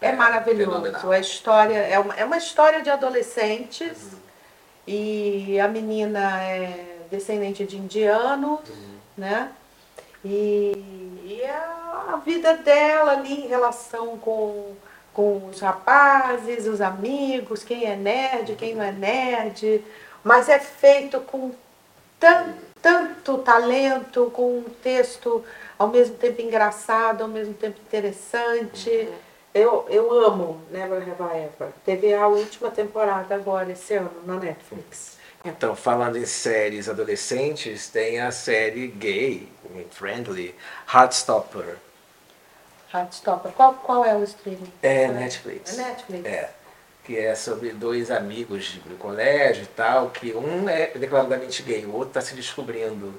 é, 0.00 0.08
É, 0.08 0.12
maravilhoso. 0.12 0.70
fenomenal. 0.70 1.10
A 1.12 1.18
história 1.18 1.78
é 1.78 1.98
uma, 1.98 2.14
é 2.14 2.24
uma 2.24 2.38
história 2.38 2.80
de 2.82 2.90
adolescentes 2.90 4.12
e 4.86 5.58
a 5.60 5.68
menina 5.68 6.42
é 6.42 6.98
descendente 7.10 7.64
de 7.64 7.76
indiano, 7.76 8.60
né? 9.16 9.50
E, 10.24 10.72
e 11.24 11.40
é 11.42 11.54
a 11.54 12.20
vida 12.24 12.56
dela 12.56 13.12
ali 13.12 13.44
em 13.44 13.48
relação 13.48 14.16
com, 14.18 14.74
com 15.12 15.48
os 15.48 15.60
rapazes, 15.60 16.66
os 16.66 16.80
amigos, 16.80 17.62
quem 17.62 17.84
é 17.84 17.96
nerd, 17.96 18.54
quem 18.56 18.74
não 18.74 18.82
é 18.82 18.92
nerd, 18.92 19.84
mas 20.24 20.48
é 20.48 20.58
feito 20.58 21.20
com 21.20 21.52
tan, 22.18 22.54
tanto 22.80 23.38
talento, 23.38 24.30
com 24.32 24.58
um 24.58 24.64
texto 24.82 25.44
ao 25.78 25.88
mesmo 25.88 26.16
tempo 26.16 26.40
engraçado, 26.40 27.22
ao 27.22 27.28
mesmo 27.28 27.54
tempo 27.54 27.78
interessante. 27.80 29.08
Eu, 29.54 29.86
eu 29.90 30.10
amo 30.24 30.62
Never 30.70 31.02
Have 31.02 31.22
I 31.22 31.44
Ever. 31.44 31.72
Teve 31.84 32.14
a 32.14 32.26
última 32.26 32.70
temporada 32.70 33.34
agora, 33.34 33.72
esse 33.72 33.94
ano, 33.94 34.10
na 34.24 34.36
Netflix. 34.36 35.18
Então, 35.44 35.74
falando 35.74 36.16
em 36.16 36.24
séries 36.24 36.88
adolescentes, 36.88 37.88
tem 37.88 38.20
a 38.20 38.30
série 38.30 38.86
gay, 38.86 39.48
friendly, 39.90 40.54
Heartstopper. 40.92 41.76
Heartstopper. 42.92 43.52
Qual, 43.52 43.74
qual 43.74 44.04
é 44.04 44.14
o 44.14 44.22
streaming? 44.24 44.72
É 44.82 45.08
Netflix. 45.08 45.78
É 45.78 45.82
Netflix. 45.82 46.26
É. 46.26 46.50
Que 47.04 47.18
é 47.18 47.34
sobre 47.34 47.70
dois 47.70 48.10
amigos 48.10 48.74
do 48.86 48.96
colégio 48.96 49.64
e 49.64 49.66
tal, 49.66 50.10
que 50.10 50.32
um 50.34 50.68
é 50.68 50.86
declaradamente 50.88 51.62
gay, 51.62 51.84
o 51.84 51.92
outro 51.92 52.08
está 52.08 52.20
se 52.20 52.34
descobrindo. 52.34 53.12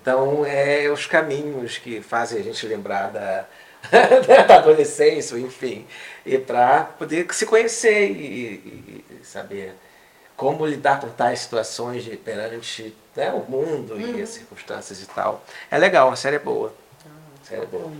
Então, 0.00 0.44
é 0.46 0.88
os 0.88 1.06
caminhos 1.06 1.78
que 1.78 2.00
fazem 2.00 2.40
a 2.40 2.42
gente 2.42 2.64
lembrar 2.66 3.10
da, 3.10 3.44
da 4.46 4.56
adolescência, 4.56 5.36
enfim, 5.36 5.86
e 6.24 6.38
para 6.38 6.84
poder 6.84 7.26
se 7.34 7.44
conhecer 7.46 8.08
e, 8.10 9.04
e- 9.20 9.24
saber 9.24 9.74
como 10.36 10.64
lidar 10.64 11.00
com 11.00 11.08
tais 11.08 11.40
situações 11.40 12.04
de, 12.04 12.16
perante 12.16 12.94
né, 13.16 13.32
o 13.32 13.40
mundo 13.50 13.94
Uhum. 13.94 14.16
e 14.18 14.22
as 14.22 14.28
circunstâncias 14.28 15.02
e 15.02 15.06
tal. 15.06 15.44
É 15.70 15.76
legal, 15.76 16.10
a 16.10 16.16
série 16.16 16.36
é 16.36 16.40
boa. 16.40 16.72
A 17.42 17.48
série 17.48 17.62
é 17.62 17.66
boa. 17.66 17.84
Bom, 17.88 17.96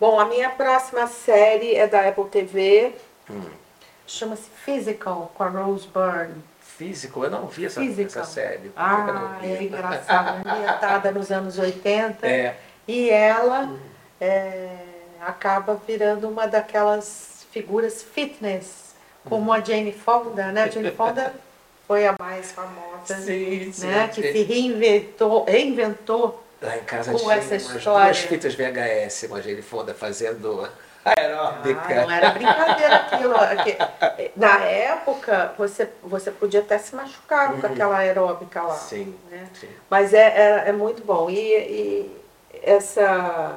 a 0.00 0.24
minha 0.26 0.50
próxima 0.50 1.06
série 1.06 1.74
é 1.74 1.86
da 1.86 2.08
Apple 2.08 2.26
TV. 2.26 2.92
Hum. 3.30 3.42
Chama-se 4.06 4.48
Physical, 4.64 5.30
com 5.34 5.42
a 5.42 5.48
Rose 5.48 5.86
Byrne. 5.88 6.42
Físico, 6.60 7.24
eu 7.24 7.30
não 7.30 7.46
vi 7.46 7.66
essa, 7.66 7.80
Physical. 7.80 8.22
essa 8.22 8.24
série. 8.24 8.70
Ah, 8.76 9.38
é 9.42 9.62
engraçada. 9.64 10.30
Ambientada 10.48 11.10
nos 11.10 11.30
anos 11.30 11.58
80. 11.58 12.26
É, 12.26 12.56
E 12.86 13.10
ela 13.10 13.76
é, 14.20 14.76
acaba 15.20 15.74
virando 15.86 16.28
uma 16.28 16.46
daquelas 16.46 17.46
figuras 17.50 18.02
fitness, 18.02 18.94
como 19.24 19.52
a 19.52 19.60
Jane 19.60 19.92
Fonda, 19.92 20.52
né? 20.52 20.64
A 20.64 20.68
Jane 20.68 20.92
Fonda 20.92 21.34
foi 21.86 22.06
a 22.06 22.14
mais 22.18 22.52
famosa, 22.52 23.16
sim, 23.16 23.72
sim. 23.72 23.86
né? 23.88 24.08
Que 24.08 24.22
se 24.22 24.42
reinventou, 24.44 25.44
reinventou. 25.44 26.44
Lá 26.60 26.76
em 26.76 26.82
casa 26.84 27.12
com 27.12 27.18
tinha 27.18 27.34
essa 27.34 27.54
umas 27.54 27.76
história. 27.76 28.04
duas 28.06 28.18
fitas 28.18 28.54
VHS, 28.54 29.24
uma 29.28 29.40
Jane 29.40 29.62
Fonda 29.62 29.94
fazendo 29.94 30.68
aeróbica. 31.04 31.80
Ah, 31.88 31.94
não 32.02 32.10
era 32.10 32.30
brincadeira 32.30 32.96
aquilo. 32.96 33.34
aqui- 33.36 33.76
Na 34.36 34.58
época, 34.64 35.52
você, 35.56 35.88
você 36.02 36.30
podia 36.32 36.60
até 36.60 36.76
se 36.78 36.94
machucar 36.96 37.52
com 37.52 37.66
Uhum. 37.66 37.72
aquela 37.72 37.96
aeróbica 37.98 38.60
lá. 38.62 38.74
Sim, 38.74 39.14
né? 39.30 39.46
sim. 39.54 39.68
Mas 39.88 40.12
é, 40.12 40.18
é, 40.66 40.68
é 40.68 40.72
muito 40.72 41.04
bom. 41.04 41.30
E, 41.30 41.36
e 41.38 42.16
essa 42.62 43.56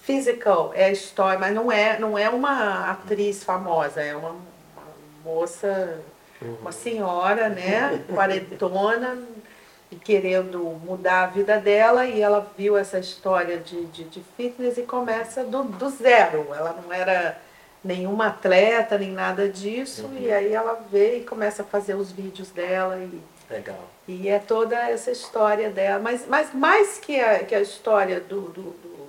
physical 0.00 0.72
é 0.74 0.86
a 0.86 0.90
história, 0.90 1.38
mas 1.38 1.54
não 1.54 1.70
é, 1.70 1.98
não 1.98 2.16
é 2.18 2.28
uma 2.28 2.90
atriz 2.90 3.42
famosa, 3.44 4.00
é 4.00 4.14
uma, 4.16 4.30
uma 4.30 4.40
moça, 5.24 6.00
uma 6.60 6.72
senhora, 6.72 7.48
né? 7.48 8.02
Quarentona, 8.12 9.18
e 9.92 9.96
querendo 9.96 10.58
mudar 10.58 11.24
a 11.24 11.26
vida 11.26 11.58
dela, 11.58 12.06
e 12.06 12.20
ela 12.22 12.50
viu 12.56 12.78
essa 12.78 12.98
história 12.98 13.58
de, 13.58 13.84
de, 13.86 14.04
de 14.04 14.22
fitness 14.36 14.78
e 14.78 14.82
começa 14.82 15.44
do, 15.44 15.64
do 15.64 15.90
zero. 15.90 16.48
Ela 16.50 16.74
não 16.82 16.90
era 16.90 17.38
nenhuma 17.84 18.28
atleta, 18.28 18.96
nem 18.96 19.10
nada 19.10 19.48
disso, 19.48 20.08
e 20.18 20.32
aí 20.32 20.54
ela 20.54 20.82
vê 20.90 21.18
e 21.18 21.24
começa 21.24 21.62
a 21.62 21.64
fazer 21.64 21.94
os 21.94 22.10
vídeos 22.10 22.50
dela 22.50 22.96
e 22.96 23.20
Legal. 23.50 23.78
e 24.08 24.28
é 24.28 24.38
toda 24.38 24.76
essa 24.88 25.10
história 25.10 25.68
dela. 25.68 26.00
Mas, 26.00 26.26
mas 26.26 26.54
mais 26.54 26.98
que 26.98 27.20
a, 27.20 27.40
que 27.40 27.54
a 27.54 27.60
história 27.60 28.18
do, 28.18 28.42
do, 28.48 28.62
do, 28.62 29.08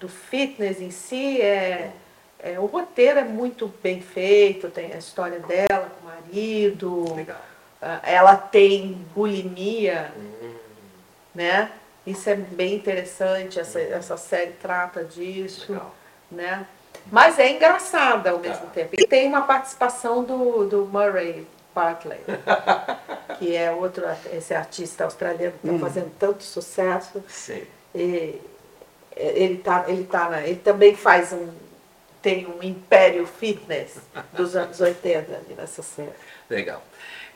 do 0.00 0.08
fitness 0.08 0.80
em 0.80 0.90
si, 0.90 1.42
é, 1.42 1.90
é, 2.38 2.58
o 2.58 2.64
roteiro 2.64 3.18
é 3.18 3.24
muito 3.24 3.70
bem 3.82 4.00
feito, 4.00 4.70
tem 4.70 4.94
a 4.94 4.98
história 4.98 5.40
dela 5.40 5.90
com 6.00 6.06
o 6.06 6.10
marido, 6.10 7.14
Legal. 7.14 7.36
Ah, 7.82 8.00
ela 8.02 8.36
tem 8.36 8.94
bulimia, 9.14 10.12
Hum, 10.16 10.54
né? 11.34 11.70
Isso 12.06 12.30
é 12.30 12.36
bem 12.36 12.74
interessante, 12.76 13.58
essa, 13.58 13.80
essa 13.80 14.16
série 14.16 14.52
trata 14.52 15.02
disso, 15.04 15.72
legal. 15.72 15.94
né? 16.30 16.66
Mas 17.10 17.38
é 17.38 17.50
engraçada 17.50 18.30
ao 18.30 18.38
mesmo 18.38 18.66
Tá. 18.66 18.72
tempo. 18.74 18.90
E 18.98 19.06
tem 19.06 19.28
uma 19.28 19.42
participação 19.42 20.22
do, 20.24 20.66
do 20.68 20.84
Murray 20.86 21.46
Bartley, 21.74 22.20
que 23.38 23.54
é 23.56 23.70
outro, 23.72 24.04
esse 24.32 24.54
artista 24.54 25.04
australiano 25.04 25.54
que 25.60 25.66
está 25.68 25.78
fazendo 25.80 26.10
tanto 26.18 26.42
sucesso. 26.42 27.22
Sim. 27.28 27.64
E 27.94 28.40
ele, 29.16 29.58
tá, 29.58 29.84
ele, 29.88 30.04
tá 30.04 30.42
ele 30.44 30.56
também 30.60 30.94
faz 30.94 31.32
um. 31.32 31.48
Tem 32.26 32.44
um 32.44 32.60
império 32.60 33.24
fitness 33.24 33.98
dos 34.32 34.56
anos 34.56 34.80
80 34.80 35.32
ali 35.32 35.54
nessa 35.56 35.80
série. 35.80 36.10
Legal. 36.50 36.82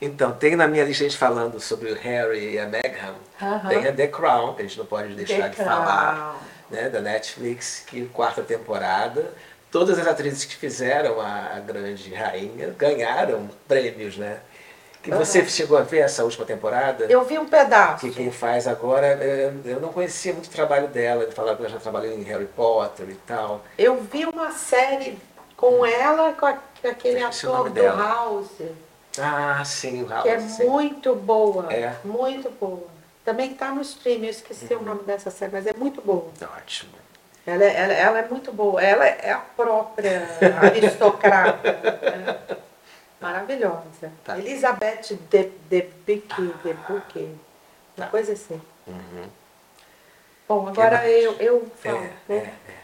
Então, 0.03 0.33
tem 0.33 0.57
na 0.57 0.67
minha 0.67 0.83
lista 0.83 1.05
a 1.05 1.09
gente 1.09 1.17
falando 1.17 1.61
sobre 1.61 1.93
o 1.93 1.95
Harry 1.95 2.55
e 2.55 2.59
a 2.59 2.67
Meghan. 2.67 3.15
Aham. 3.41 3.69
Tem 3.69 3.87
a 3.87 3.93
The 3.93 4.09
Crown, 4.09 4.55
que 4.57 4.63
a 4.63 4.65
gente 4.65 4.77
não 4.77 4.87
pode 4.87 5.15
deixar 5.15 5.43
The 5.43 5.49
de 5.51 5.57
falar, 5.59 6.17
Crown. 6.17 6.83
né, 6.83 6.89
da 6.89 7.01
Netflix, 7.01 7.85
que 7.87 8.05
quarta 8.07 8.43
temporada. 8.43 9.33
Todas 9.71 9.97
as 9.97 10.09
atrizes 10.09 10.45
que 10.45 10.57
fizeram 10.57 11.21
a, 11.21 11.53
a 11.55 11.61
grande 11.61 12.13
rainha 12.13 12.75
ganharam 12.77 13.49
prêmios, 13.69 14.17
né? 14.17 14.41
Que 15.03 15.11
você 15.11 15.39
Aham. 15.41 15.49
chegou 15.49 15.79
a 15.79 15.83
ver 15.83 16.01
essa 16.01 16.23
última 16.25 16.45
temporada? 16.45 17.07
Eu 17.07 17.25
vi 17.25 17.39
um 17.39 17.47
pedaço. 17.47 18.07
Que 18.07 18.13
quem 18.15 18.31
faz 18.31 18.69
agora, 18.69 19.07
é, 19.07 19.51
eu 19.65 19.81
não 19.81 19.91
conhecia 19.93 20.33
muito 20.35 20.47
o 20.49 20.51
trabalho 20.51 20.89
dela, 20.89 21.23
ele 21.23 21.33
falava 21.33 21.57
que 21.57 21.63
ela 21.63 21.71
já 21.73 21.79
trabalhou 21.79 22.13
em 22.13 22.23
Harry 22.25 22.45
Potter 22.47 23.09
e 23.09 23.15
tal. 23.27 23.63
Eu 23.79 23.97
vi 24.03 24.27
uma 24.27 24.53
série 24.53 25.19
com 25.57 25.87
ela, 25.87 26.33
com, 26.35 26.47
aquele 26.87 27.23
ator 27.23 27.65
do 27.65 27.71
dela. 27.71 27.97
House, 28.03 28.51
Ah, 29.19 29.63
sim, 29.65 30.03
o 30.03 30.09
House. 30.09 30.23
que 30.23 30.29
é 30.29 30.39
sim. 30.41 30.65
muito 30.69 31.15
boa. 31.15 31.73
É. 31.73 31.95
Muito 32.05 32.51
boa. 32.51 32.85
Também 33.25 33.53
está 33.53 33.71
no 33.71 33.81
stream, 33.83 34.25
eu 34.25 34.31
esqueci 34.31 34.75
Uhum. 34.75 34.81
o 34.81 34.85
nome 34.85 35.03
dessa 35.05 35.31
série, 35.31 35.53
mas 35.53 35.67
é 35.67 35.73
muito 35.73 36.03
boa. 36.03 36.27
Ótimo. 36.59 36.93
Ela, 37.47 37.65
é- 37.65 37.75
ela, 37.81 37.93
ela 37.95 38.19
é 38.19 38.29
muito 38.29 38.53
boa. 38.53 38.83
Ela 38.83 39.07
é 39.07 39.33
a 39.33 39.39
própria 39.39 40.29
aristocrata. 40.63 41.73
né? 41.73 42.39
Maravilhosa. 43.21 44.13
Tá. 44.25 44.39
Elizabeth 44.39 45.19
de, 45.31 45.51
de 45.69 45.83
de. 46.07 46.23
Uma 47.97 48.07
Tá. 48.07 48.07
coisa 48.07 48.33
assim. 48.33 48.61
Uhum. 48.87 49.25
Bom, 50.49 50.69
agora 50.69 51.09
eu, 51.09 51.33
eu 51.35 51.71
falo. 51.83 51.97
É, 51.99 52.01
né? 52.01 52.15
é, 52.29 52.35
é. 52.35 52.81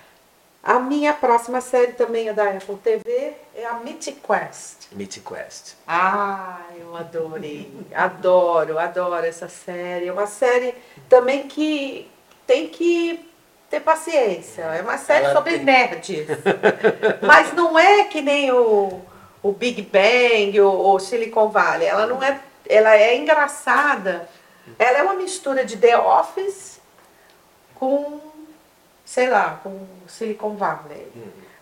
A 0.62 0.78
minha 0.80 1.12
próxima 1.14 1.60
série 1.60 1.92
também 1.92 2.28
é 2.28 2.32
da 2.32 2.50
Apple 2.50 2.76
TV, 2.78 3.34
é 3.54 3.64
a 3.66 3.74
Mythic 3.74 4.20
Quest. 4.20 4.88
Mythic 4.92 5.24
Quest. 5.24 5.74
Ah, 5.86 6.60
eu 6.76 6.94
adorei. 6.96 7.72
Adoro, 7.94 8.76
adoro 8.78 9.24
essa 9.24 9.48
série. 9.48 10.08
É 10.08 10.12
uma 10.12 10.26
série 10.26 10.74
também 11.08 11.46
que 11.46 12.10
tem 12.46 12.68
que 12.68 13.24
ter 13.70 13.80
paciência. 13.80 14.62
É 14.62 14.82
uma 14.82 14.98
série 14.98 15.26
Ela 15.26 15.34
sobre 15.34 15.52
tem- 15.54 15.64
nerds. 15.64 16.26
Mas 17.22 17.52
não 17.52 17.78
é 17.78 18.04
que 18.04 18.20
nem 18.20 18.50
o, 18.50 19.00
o 19.48 19.52
Big 19.52 19.82
Bang 19.82 20.60
ou 20.60 20.94
o 20.94 20.98
Silicon 20.98 21.48
Valley. 21.48 21.86
Ela 21.86 22.06
não 22.06 22.22
é. 22.22 22.40
Ela 22.68 22.96
é 22.96 23.16
engraçada. 23.16 24.28
Ela 24.78 24.98
é 24.98 25.02
uma 25.02 25.14
mistura 25.14 25.64
de 25.64 25.76
The 25.76 25.96
Office 25.96 26.80
com, 27.76 28.20
sei 29.04 29.28
lá, 29.28 29.60
com 29.62 29.86
Silicon 30.08 30.56
Valley. 30.56 31.06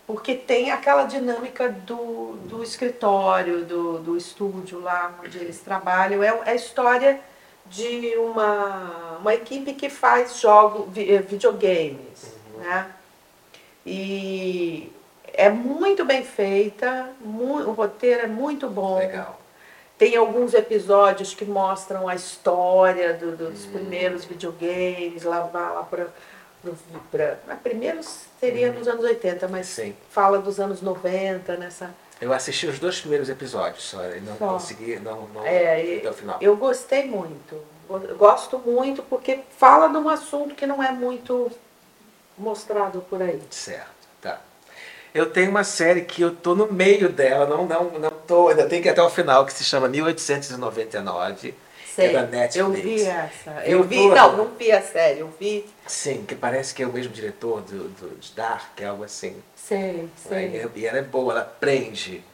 Porque 0.06 0.34
tem 0.34 0.70
aquela 0.70 1.04
dinâmica 1.04 1.68
do, 1.68 2.36
do 2.44 2.62
escritório, 2.62 3.64
do, 3.64 3.98
do 3.98 4.16
estúdio 4.16 4.80
lá 4.80 5.14
onde 5.22 5.38
eles 5.38 5.60
trabalham. 5.60 6.22
É, 6.22 6.28
é 6.28 6.50
a 6.50 6.54
história 6.54 7.20
de 7.66 8.14
uma, 8.16 9.18
uma 9.20 9.34
equipe 9.34 9.74
que 9.74 9.90
faz 9.90 10.38
jogo, 10.38 10.90
eh, 10.96 11.18
videogames. 11.18 12.34
Né? 12.56 12.90
E 13.84 14.90
é 15.36 15.48
muito 15.50 16.04
bem 16.04 16.24
feita, 16.24 17.08
o 17.24 17.72
roteiro 17.72 18.22
é 18.22 18.26
muito 18.26 18.68
bom. 18.68 18.98
Legal. 18.98 19.40
Tem 19.98 20.16
alguns 20.16 20.54
episódios 20.54 21.34
que 21.34 21.44
mostram 21.44 22.08
a 22.08 22.14
história 22.14 23.14
do- 23.14 23.36
dos 23.36 23.64
primeiros 23.66 24.24
videogames, 24.24 25.22
lá, 25.22 25.38
lá 25.44 25.82
para. 25.88 26.08
Primeiros 27.62 28.20
seria 28.40 28.72
nos 28.72 28.88
anos 28.88 29.04
80, 29.04 29.46
mas 29.48 29.66
Sim. 29.66 29.94
fala 30.10 30.38
dos 30.38 30.58
anos 30.58 30.80
90, 30.80 31.56
nessa. 31.56 31.94
Eu 32.20 32.32
assisti 32.32 32.66
os 32.66 32.78
dois 32.78 33.00
primeiros 33.00 33.28
episódios 33.28 33.84
só, 33.84 34.02
e 34.10 34.20
não 34.20 34.36
Só. 34.36 34.48
consegui, 34.54 34.98
não, 34.98 35.26
não 35.28 35.44
É, 35.44 35.98
até 35.98 36.10
o 36.10 36.14
final. 36.14 36.38
Eu 36.40 36.56
gostei 36.56 37.06
muito. 37.06 37.60
Go- 37.88 38.14
Gosto 38.16 38.58
muito 38.58 39.02
porque 39.02 39.40
fala 39.58 39.88
de 39.88 39.96
um 39.98 40.08
assunto 40.08 40.54
que 40.54 40.66
não 40.66 40.82
é 40.82 40.90
muito 40.90 41.50
mostrado 42.38 43.00
por 43.02 43.20
aí. 43.22 43.40
Certo. 43.50 43.93
Eu 45.14 45.30
tenho 45.30 45.48
uma 45.50 45.62
série 45.62 46.00
que 46.02 46.20
eu 46.22 46.34
tô 46.34 46.56
no 46.56 46.72
meio 46.72 47.08
dela, 47.08 47.46
não, 47.46 47.64
não, 47.66 47.84
não 48.00 48.10
tô, 48.10 48.48
ainda 48.48 48.66
tem 48.68 48.82
que 48.82 48.88
ir 48.88 48.90
até 48.90 49.00
o 49.00 49.08
final, 49.08 49.46
que 49.46 49.52
se 49.52 49.62
chama 49.62 49.88
1899. 49.88 51.54
Sei, 51.94 52.06
É 52.08 52.12
da 52.12 52.22
Netflix. 52.22 52.56
eu 52.58 52.70
vi 52.72 53.02
essa. 53.04 53.50
Viu 53.64 53.70
Eu 53.78 53.82
vi, 53.84 53.96
toda? 53.96 54.14
não, 54.16 54.36
não 54.38 54.46
vi 54.58 54.72
a 54.72 54.82
série, 54.82 55.20
eu 55.20 55.32
vi. 55.38 55.64
Sim, 55.86 56.24
que 56.26 56.34
parece 56.34 56.74
que 56.74 56.82
é 56.82 56.86
o 56.86 56.92
mesmo 56.92 57.12
diretor 57.12 57.60
do, 57.60 57.88
do 57.90 58.16
de 58.18 58.32
Dark, 58.32 58.82
algo 58.82 59.04
assim. 59.04 59.36
Sei, 59.54 60.08
sei. 60.28 60.68
E 60.74 60.86
ela 60.86 60.98
é 60.98 61.02
boa, 61.02 61.32
ela 61.34 61.44
prende. 61.44 62.24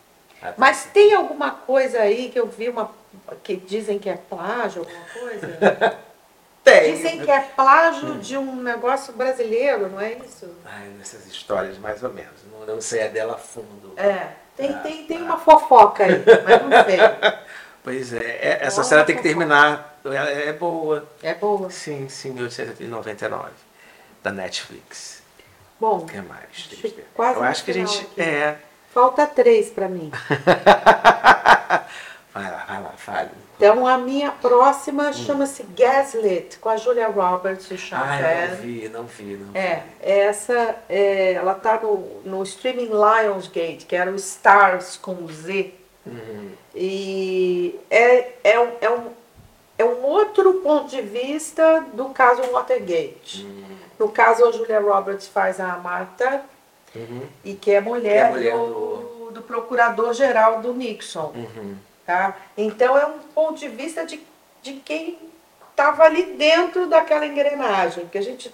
Mas 0.57 0.85
tem 0.95 1.12
alguma 1.12 1.51
coisa 1.51 1.99
aí 2.01 2.31
que 2.31 2.41
eu 2.41 2.47
vi 2.47 2.70
uma 2.70 2.91
que 3.43 3.57
dizem 3.57 3.99
que 3.99 4.09
é 4.09 4.16
plágio, 4.16 4.81
alguma 4.81 5.05
coisa? 5.12 5.99
tem. 6.64 6.94
Dizem 6.94 7.20
que 7.20 7.30
é 7.30 7.40
plágio 7.40 8.14
de 8.18 8.36
um 8.36 8.56
negócio 8.56 9.12
brasileiro, 9.14 9.88
não 9.88 10.00
é 10.00 10.12
isso? 10.14 10.48
Ai, 10.64 10.88
nessas 10.98 11.26
histórias, 11.26 11.78
mais 11.78 12.02
ou 12.02 12.12
menos. 12.12 12.32
Não, 12.52 12.66
não 12.74 12.80
sei 12.80 13.04
a 13.04 13.08
dela 13.08 13.34
a 13.34 13.38
fundo. 13.38 13.92
É. 13.96 14.28
Tem, 14.56 14.70
Ah, 14.74 14.78
tem, 14.80 15.04
tem 15.06 15.18
tá. 15.18 15.24
uma 15.24 15.38
fofoca 15.38 16.04
aí, 16.04 16.22
mas 16.44 16.62
não 16.62 16.84
sei. 16.84 16.98
Pois 17.82 18.12
é, 18.12 18.18
é, 18.42 18.58
essa 18.61 18.84
série 18.84 19.04
tem 19.04 19.16
que 19.16 19.22
terminar. 19.22 19.98
Ela 20.04 20.28
é 20.28 20.52
boa. 20.52 21.08
É 21.22 21.32
boa. 21.34 21.70
Sim, 21.70 22.11
sim, 22.11 22.30
1899. 22.32 23.50
Da 24.22 24.30
Netflix. 24.30 25.22
Bom, 25.80 26.00
O 26.00 26.04
que 26.06 26.20
mais? 26.20 26.68
Quase 27.14 27.38
Eu 27.38 27.42
acho 27.42 27.64
que 27.64 27.70
a 27.70 27.74
gente. 27.74 28.02
aqui. 28.02 28.20
É. 28.20 28.58
falta 28.92 29.26
três 29.26 29.70
pra 29.70 29.88
mim. 29.88 30.12
Vai 32.33 32.51
lá, 32.51 32.64
vai 32.68 32.83
lá, 32.83 32.91
fale. 32.97 33.31
Então 33.57 33.87
a 33.87 33.99
minha 33.99 34.31
próxima 34.31 35.12
chama-se 35.12 35.64
Gaslit, 35.76 36.59
com 36.59 36.68
a 36.68 36.76
Julia 36.76 37.09
Roberts 37.09 37.68
e 37.70 37.74
o 37.74 37.78
Sean 37.78 37.99
Ah, 38.01 38.20
eu 38.20 38.49
não 38.49 38.57
vi, 38.57 38.89
não 38.89 39.05
vi, 39.05 39.37
não 39.37 39.53
vi. 39.53 39.59
É, 39.59 39.83
essa, 40.01 40.76
é, 40.89 41.33
ela 41.33 41.55
tá 41.55 41.78
no, 41.83 42.22
no 42.24 42.43
streaming 42.45 42.89
Lionsgate, 42.89 43.85
que 43.87 43.97
era 43.97 44.11
o 44.11 44.14
Stars 44.14 44.97
com 44.97 45.26
Z. 45.26 45.74
Uhum. 46.07 46.53
E 46.74 47.78
é, 47.91 48.33
é, 48.45 48.61
um, 48.61 48.72
é, 48.81 48.91
um, 48.91 49.07
é 49.78 49.85
um 49.85 50.03
outro 50.05 50.55
ponto 50.55 50.89
de 50.89 51.03
vista 51.03 51.85
do 51.93 52.11
caso 52.11 52.43
Watergate. 52.53 53.45
Uhum. 53.45 53.76
No 53.99 54.09
caso, 54.09 54.47
a 54.47 54.53
Julia 54.53 54.81
Roberts 54.81 55.26
faz 55.26 55.61
a 55.61 55.76
Marta, 55.76 56.43
Uhum. 56.95 57.22
e 57.45 57.55
que 57.55 57.70
é 57.70 57.81
mulher, 57.81 58.33
Que 58.33 58.49
é 58.49 58.53
mulher 58.55 58.57
do, 58.57 59.31
do 59.33 59.43
procurador-geral 59.43 60.61
do 60.61 60.72
Nixon. 60.72 61.33
Uhum. 61.35 61.76
Tá? 62.11 62.36
Então 62.58 62.98
é 62.98 63.06
um 63.06 63.20
ponto 63.32 63.61
de 63.61 63.68
vista 63.68 64.04
de, 64.04 64.20
de 64.62 64.72
quem 64.84 65.16
estava 65.70 66.02
ali 66.02 66.24
dentro 66.34 66.88
daquela 66.88 67.24
engrenagem, 67.24 68.08
que 68.08 68.18
a 68.18 68.20
gente 68.22 68.52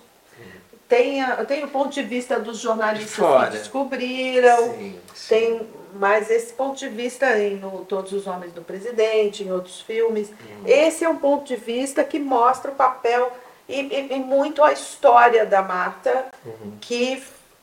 tem, 0.86 1.22
a- 1.22 1.42
tem 1.42 1.64
o 1.64 1.68
ponto 1.68 1.88
de 1.88 2.02
vista 2.02 2.38
dos 2.38 2.58
jornalistas 2.58 3.14
fora. 3.14 3.46
que 3.50 3.56
descobriram, 3.56 4.74
Sim, 4.74 5.00
sim. 5.14 5.28
tem 5.28 5.68
mais 5.94 6.30
esse 6.30 6.52
ponto 6.52 6.76
de 6.78 6.88
vista 6.90 7.38
em 7.38 7.56
no 7.56 7.82
Todos 7.86 8.12
os 8.12 8.26
Homens 8.26 8.52
do 8.52 8.60
Presidente, 8.60 9.42
em 9.42 9.50
outros 9.50 9.80
filmes. 9.80 10.28
Uhum. 10.28 10.62
Esse 10.66 11.04
é 11.04 11.08
um 11.08 11.16
ponto 11.16 11.46
de 11.46 11.56
vista 11.56 12.04
que 12.04 12.18
mostra 12.18 12.70
o 12.70 12.74
papel 12.74 13.32
e, 13.66 13.80
e- 13.80 14.12
e 14.12 14.18
muito 14.18 14.62
a 14.62 14.70
história 14.70 15.46
da 15.46 15.62
Marta, 15.62 16.26
Uhum. 16.44 16.76
que 16.78 17.22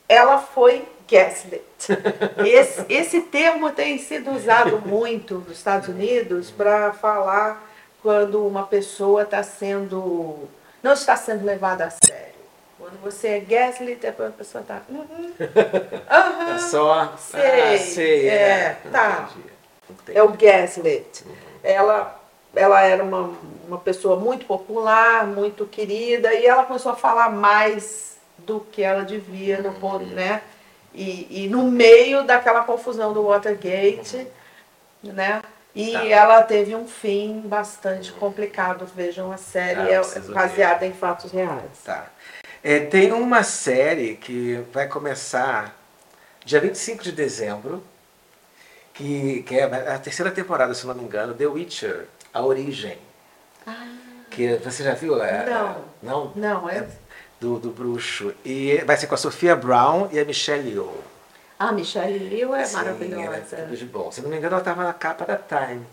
ela 0.10 0.40
foi 0.40 0.84
gaslit. 1.14 1.64
Esse, 2.46 2.86
esse 2.90 3.22
termo 3.22 3.72
tem 3.72 3.98
sido 4.00 4.32
usado 4.32 4.82
muito 4.86 5.36
nos 5.36 5.58
Estados 5.58 5.88
Unidos 5.88 6.50
para 6.50 6.92
falar 6.92 7.64
quando 8.02 8.46
uma 8.46 8.64
pessoa 8.66 9.22
está 9.22 9.44
sendo. 9.44 10.50
não 10.82 10.94
está 10.94 11.16
sendo 11.16 11.46
levada 11.46 11.86
a 11.86 11.90
sério. 11.90 12.34
Quando 12.80 13.00
você 13.02 13.28
é 13.30 13.40
gaslit, 13.40 14.06
é 14.06 14.12
quando 14.12 14.30
a 14.30 14.32
pessoa 14.32 14.62
está. 14.62 14.82
Uhum, 14.90 15.32
aham, 16.10 16.56
É 16.56 16.60
só. 16.60 17.14
Sei, 17.18 17.76
ah, 17.76 17.78
sei. 17.78 18.30
é, 18.30 18.78
tá. 18.92 19.30
Entendi. 19.90 20.18
É 20.18 20.24
o 20.24 20.30
gaslit. 20.30 21.24
Ela, 21.64 22.20
ela 22.56 22.82
era 22.82 23.04
uma, 23.04 23.32
uma 23.68 23.78
pessoa 23.78 24.20
muito 24.20 24.46
popular, 24.46 25.26
muito 25.26 25.66
querida, 25.66 26.34
e 26.34 26.46
ela 26.46 26.66
começou 26.66 26.92
a 26.92 26.96
falar 26.96 27.30
mais 27.30 28.18
do 28.40 28.60
que 28.60 28.82
ela 28.82 29.04
devia 29.04 29.62
no 29.62 29.74
ponto, 29.76 30.06
né? 30.08 30.42
E, 30.94 31.46
e 31.46 31.48
no 31.50 31.64
meio 31.72 32.24
daquela 32.24 32.64
confusão 32.64 33.14
do 33.14 33.24
Watergate, 33.28 34.28
né? 35.04 35.42
E 35.76 35.92
Tá. 35.94 36.06
ela 36.06 36.44
teve 36.44 36.76
um 36.76 36.88
fim 36.88 37.42
bastante 37.46 38.12
complicado. 38.12 38.86
Vejam 38.96 39.32
a 39.32 39.38
série, 39.38 39.80
Ah, 39.80 39.90
é 39.90 40.00
preciso 40.00 40.28
ver. 40.28 40.34
baseada 40.36 40.86
em 40.86 40.94
fatos 40.94 41.32
reais. 41.32 41.64
Tá. 41.84 42.06
É, 42.64 42.80
tem 42.80 43.12
uma 43.12 43.42
série 43.44 44.16
que 44.16 44.64
vai 44.72 44.88
começar 44.88 45.76
dia 46.46 46.60
25 46.62 47.02
de 47.04 47.12
dezembro, 47.12 47.84
que, 48.94 49.42
que 49.44 49.58
é 49.58 49.64
a 49.64 49.98
terceira 49.98 50.32
temporada, 50.32 50.74
se 50.76 50.86
não 50.86 50.94
me 50.94 51.04
engano, 51.04 51.34
The 51.34 51.48
Witcher, 51.48 52.06
A 52.32 52.44
Origem. 52.44 52.98
Que 54.30 54.56
você 54.58 54.84
já 54.84 54.94
viu? 54.94 55.22
É, 55.24 55.46
Não. 55.50 55.86
Não? 56.02 56.32
Não, 56.36 56.70
é. 56.70 56.88
Do, 57.44 57.60
do 57.60 57.70
bruxo. 57.72 58.34
E 58.46 58.82
vai 58.86 58.96
ser 58.96 59.08
com 59.08 59.16
a 59.16 59.18
Sofia 59.18 59.54
Brown 59.54 60.08
e 60.14 60.18
a 60.20 60.24
Michelle 60.24 60.70
Yeoh. 60.70 60.94
A 61.60 61.74
Michelle 61.74 62.18
Liu 62.18 62.56
é 62.56 62.64
Sim, 62.64 62.78
ela 62.78 62.90
é 62.90 62.94
maravilhosa. 62.94 63.56
tudo 63.58 63.76
de 63.76 63.86
bom. 63.86 64.10
Se 64.14 64.22
não 64.22 64.30
me 64.30 64.38
engano, 64.38 64.54
ela 64.54 64.62
estava 64.62 64.84
na 64.86 64.94
capa 64.94 65.26
da 65.26 65.36
Time. 65.36 65.86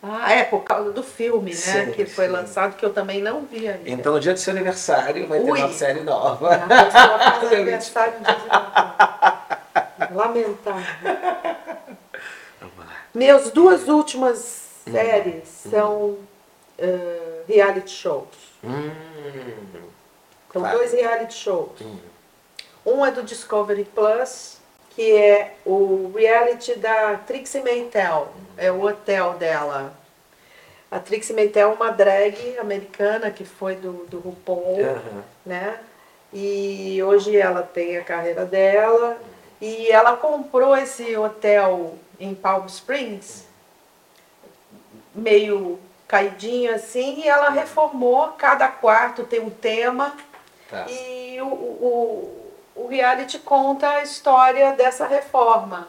Ah, 0.00 0.32
é, 0.32 0.44
por 0.44 0.62
causa 0.62 0.92
do 0.92 1.02
filme, 1.02 1.50
né? 1.50 1.56
Sim, 1.56 1.90
que 1.90 2.06
foi 2.06 2.26
sim. 2.26 2.30
lançado, 2.32 2.76
que 2.76 2.84
eu 2.86 2.92
também 2.92 3.20
não 3.20 3.40
vi 3.44 3.66
ainda. 3.66 3.90
Então, 3.90 4.12
no 4.12 4.20
dia 4.20 4.32
do 4.32 4.38
seu 4.38 4.52
aniversário, 4.52 5.26
vai 5.26 5.40
ter 5.40 5.50
Ui. 5.50 5.58
uma 5.58 5.72
série 5.72 6.00
nova. 6.02 6.54
A 6.54 6.58
pessoa 6.68 7.18
faz 7.18 7.52
aniversário 7.52 8.12
no 8.20 8.24
dia. 8.24 10.14
Lamentável. 10.14 10.84
Vamos 12.60 12.78
lá. 12.78 12.86
Meus 13.12 13.50
duas 13.50 13.88
últimas 13.88 14.66
Hum. 14.86 14.92
séries 14.92 15.48
são 15.48 16.16
eh, 16.78 17.42
reality 17.48 17.90
shows. 17.90 18.28
Hum, 18.62 18.90
São 20.56 20.62
Claro. 20.62 20.78
dois 20.78 20.92
reality 20.94 21.34
shows. 21.34 21.68
Um 22.84 23.04
é 23.04 23.10
do 23.10 23.22
Discovery 23.22 23.84
Plus, 23.84 24.56
que 24.90 25.12
é 25.14 25.54
o 25.66 26.10
reality 26.16 26.74
da 26.76 27.16
Trixie 27.26 27.60
Mattel. 27.62 28.28
É 28.56 28.72
o 28.72 28.82
hotel 28.82 29.34
dela. 29.34 29.92
A 30.90 30.98
Trixie 30.98 31.34
Mattel 31.34 31.72
é 31.72 31.74
uma 31.74 31.90
drag 31.90 32.56
americana 32.58 33.30
que 33.30 33.44
foi 33.44 33.74
do, 33.74 34.06
do 34.06 34.18
RuPaul. 34.18 34.80
Aham. 34.80 35.24
né? 35.44 35.78
E 36.32 37.02
hoje 37.02 37.36
ela 37.36 37.62
tem 37.62 37.98
a 37.98 38.02
carreira 38.04 38.46
dela 38.46 39.18
e 39.60 39.90
ela 39.90 40.16
comprou 40.16 40.74
esse 40.76 41.14
hotel 41.16 41.94
em 42.18 42.34
Palm 42.34 42.64
Springs, 42.66 43.44
meio 45.14 45.78
caidinho 46.08 46.74
assim, 46.74 47.20
e 47.20 47.28
ela 47.28 47.50
reformou, 47.50 48.28
cada 48.38 48.68
quarto 48.68 49.24
tem 49.24 49.40
um 49.40 49.50
tema 49.50 50.14
Tá. 50.70 50.86
e 50.88 51.38
o, 51.40 51.46
o, 51.46 52.52
o 52.74 52.86
reality 52.88 53.38
conta 53.38 53.88
a 53.88 54.02
história 54.02 54.72
dessa 54.72 55.06
reforma. 55.06 55.88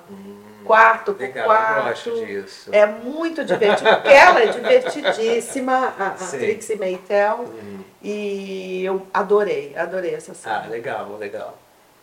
Quarto 0.65 1.13
por 1.13 1.23
Hum, 1.23 1.28
Legal, 1.28 1.43
eu 1.43 1.49
quarto. 1.49 1.84
gosto 1.88 2.25
disso. 2.25 2.69
É 2.73 2.86
muito 2.86 3.43
divertido, 3.45 3.89
porque 3.89 4.09
ela 4.09 4.41
é 4.41 4.47
divertidíssima, 4.47 5.93
a, 5.97 6.07
a. 6.07 6.11
Trixie 6.11 6.75
Mattel. 6.75 7.45
Hum. 7.47 7.80
E 8.03 8.84
eu 8.84 9.07
adorei, 9.13 9.73
adorei 9.78 10.13
essa 10.13 10.34
Ah, 10.34 10.36
série. 10.36 10.67
legal, 10.69 11.15
legal. 11.17 11.57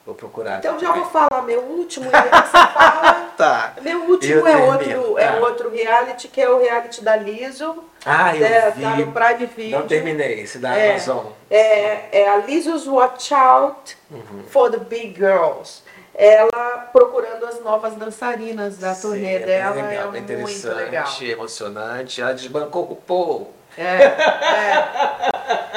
Vou 0.07 0.15
procurar. 0.15 0.59
então 0.59 0.79
já 0.79 0.93
vou 0.93 1.07
falar 1.07 1.43
meu 1.43 1.61
último, 1.63 2.11
fala. 2.11 3.25
Tá. 3.37 3.73
Meu 3.81 4.01
Eu 4.05 4.11
último 4.11 4.47
é 4.47 4.53
termino, 4.53 4.73
outro, 5.01 5.15
tá. 5.15 5.21
é 5.23 5.41
outro 5.41 5.71
reality, 5.71 6.29
que 6.29 6.41
é 6.41 6.49
o 6.49 6.61
reality 6.61 7.03
da 7.03 7.17
Liso. 7.17 7.83
Ah, 8.07 8.37
eu 8.37 8.45
é, 8.45 8.71
vi. 8.71 8.83
tá 8.83 8.97
no 8.97 9.13
Prime 9.13 9.47
Video. 9.57 9.79
Não 9.79 9.87
terminei, 9.87 10.41
esse 10.41 10.59
da 10.59 10.77
É. 10.77 10.91
Amazon. 10.91 11.27
É, 11.51 12.21
é 12.21 12.29
a 12.29 12.37
Liso's 12.39 12.87
Watch 12.87 13.33
Out 13.33 13.97
Uhum. 14.11 14.45
for 14.49 14.71
the 14.71 14.79
Big 14.79 15.15
Girls. 15.17 15.83
Ela 16.15 16.89
procurando 16.93 17.45
as 17.47 17.61
novas 17.63 17.95
dançarinas 17.95 18.79
da 18.79 18.95
Sim, 18.95 19.03
turnê 19.09 19.35
é 19.35 19.39
dela, 19.41 19.75
legal, 19.75 19.91
é 19.91 19.93
bem 20.13 20.23
muito 20.23 20.33
interessante, 20.33 20.77
legal. 20.77 21.09
emocionante. 21.23 22.21
Ela 22.21 22.35
desbancou 22.35 22.83
o 22.85 22.95
povo. 22.97 23.51
É, 23.77 23.83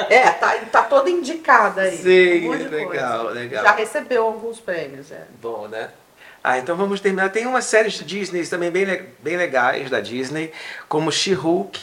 é. 0.08 0.14
É, 0.14 0.30
tá, 0.30 0.54
tá 0.70 0.82
toda 0.84 1.10
indicada 1.10 1.82
aí. 1.82 1.96
Sim, 1.96 2.48
um 2.48 2.52
legal, 2.52 2.86
coisa. 3.24 3.30
legal. 3.40 3.64
Já 3.64 3.72
recebeu 3.72 4.24
alguns 4.26 4.60
prêmios, 4.60 5.10
é. 5.10 5.22
Bom, 5.42 5.66
né? 5.66 5.90
Ah, 6.42 6.56
então 6.58 6.76
vamos 6.76 7.00
terminar. 7.00 7.30
Tem 7.30 7.44
umas 7.46 7.64
séries 7.64 7.94
de 7.94 8.04
Disney 8.04 8.46
também 8.46 8.70
bem, 8.70 9.06
bem 9.18 9.36
legais 9.36 9.90
da 9.90 9.98
Disney, 10.00 10.52
como 10.88 11.10
She-Hulk, 11.10 11.80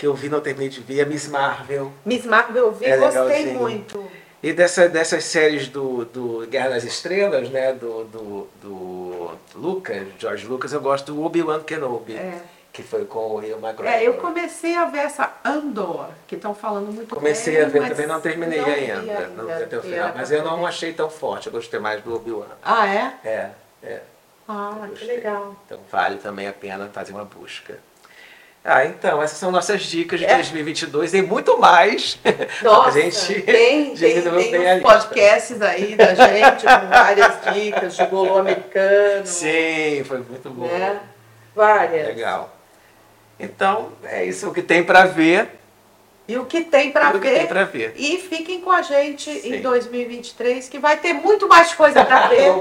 que 0.00 0.06
eu 0.06 0.14
vi, 0.14 0.30
não 0.30 0.40
terminei 0.40 0.70
de 0.70 0.80
ver, 0.80 1.02
a 1.02 1.04
Miss 1.04 1.28
Marvel. 1.28 1.92
Miss 2.06 2.24
Marvel 2.24 2.64
eu 2.64 2.72
vi, 2.72 2.86
É 2.86 2.96
gostei 2.96 3.52
muito. 3.52 4.02
E 4.42 4.50
dessa, 4.50 4.88
dessas 4.88 5.24
séries 5.24 5.68
do, 5.68 6.06
do 6.06 6.46
Guerra 6.48 6.70
das 6.70 6.84
Estrelas, 6.84 7.50
né? 7.50 7.74
Do, 7.74 8.04
do, 8.04 8.48
do 8.62 9.30
Lucas, 9.54 10.06
George 10.18 10.46
Lucas, 10.46 10.72
eu 10.72 10.80
gosto 10.80 11.12
do 11.12 11.22
Obi-Wan 11.22 11.60
Kenobi, 11.64 12.14
É. 12.16 12.40
que 12.72 12.82
foi 12.82 13.04
com 13.04 13.34
o 13.34 13.42
Ian 13.44 13.58
McGregor. 13.58 13.84
É, 13.88 14.02
eu 14.02 14.14
comecei 14.14 14.74
a 14.74 14.86
ver 14.86 15.00
essa 15.00 15.34
Andor, 15.44 16.08
que 16.26 16.34
estão 16.36 16.54
falando 16.54 16.90
muito 16.90 17.14
Comecei 17.14 17.56
bem, 17.56 17.64
a 17.66 17.68
ver, 17.68 17.88
também 17.90 18.06
não 18.06 18.22
terminei 18.22 18.58
não 18.58 18.64
vi 18.64 18.72
ainda, 18.72 19.28
não 19.36 19.50
até 19.52 19.76
o 19.76 19.82
final. 19.82 20.12
Mas 20.16 20.30
eu 20.32 20.42
não 20.42 20.66
achei 20.66 20.94
tão 20.94 21.10
forte, 21.10 21.48
eu 21.48 21.52
gostei 21.52 21.78
mais 21.78 22.02
do 22.02 22.14
Obi-Wan. 22.16 22.46
Ah, 22.62 22.88
é? 22.88 23.12
É, 23.22 23.50
é. 23.82 24.00
Ah, 24.48 24.88
que 24.96 25.04
legal. 25.04 25.54
Então 25.66 25.78
vale 25.92 26.16
também 26.16 26.48
a 26.48 26.54
pena 26.54 26.88
fazer 26.90 27.12
uma 27.12 27.26
busca. 27.26 27.78
Ah, 28.62 28.84
então, 28.84 29.22
essas 29.22 29.38
são 29.38 29.50
nossas 29.50 29.82
dicas 29.82 30.20
de 30.20 30.26
É. 30.26 30.34
2022. 30.34 31.10
Tem 31.10 31.22
muito 31.22 31.58
mais. 31.58 32.18
Nossa, 32.62 32.88
a 32.90 32.92
gente 33.00 33.40
tem, 33.42 33.94
tem, 33.96 34.20
tem 34.22 34.28
uns 34.28 34.34
lista. 34.34 34.80
podcasts 34.82 35.62
aí 35.62 35.96
da 35.96 36.12
gente 36.14 36.62
com 36.64 36.88
várias 36.88 37.54
dicas 37.54 37.96
de 37.96 38.04
bolô 38.06 38.38
americano. 38.38 39.24
Sim, 39.26 40.02
foi 40.04 40.18
muito 40.18 40.50
bom. 40.50 40.66
Né? 40.66 41.00
Várias. 41.56 42.06
Legal. 42.08 42.54
Então, 43.38 43.92
é 44.04 44.24
isso 44.26 44.50
o 44.50 44.52
que 44.52 44.60
tem 44.60 44.84
para 44.84 45.06
ver. 45.06 45.48
E 46.28 46.36
o 46.38 46.44
que 46.44 46.60
tem 46.60 46.92
E 47.16 47.20
que 47.20 47.28
ver. 47.28 47.38
tem 47.38 47.46
ver. 47.64 47.94
E 47.96 48.18
fiquem 48.18 48.60
com 48.60 48.70
a 48.70 48.82
gente 48.82 49.32
Sim. 49.40 49.54
em 49.56 49.62
2023, 49.62 50.68
que 50.68 50.78
vai 50.78 50.98
ter 50.98 51.14
muito 51.14 51.48
mais 51.48 51.72
coisa 51.72 52.04
pra 52.04 52.28
ver. 52.28 52.52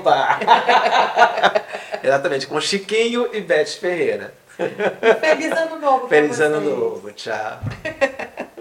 Exatamente, 2.04 2.48
com 2.48 2.60
Chiquinho 2.62 3.30
e 3.34 3.42
Beth 3.42 3.68
Ferreira. 3.80 4.34
Feliz 5.22 5.52
ano 5.52 5.80
novo. 5.80 6.08
Feliz 6.08 6.40
ano 6.42 6.60
novo. 6.60 7.12
Tchau. 7.14 7.60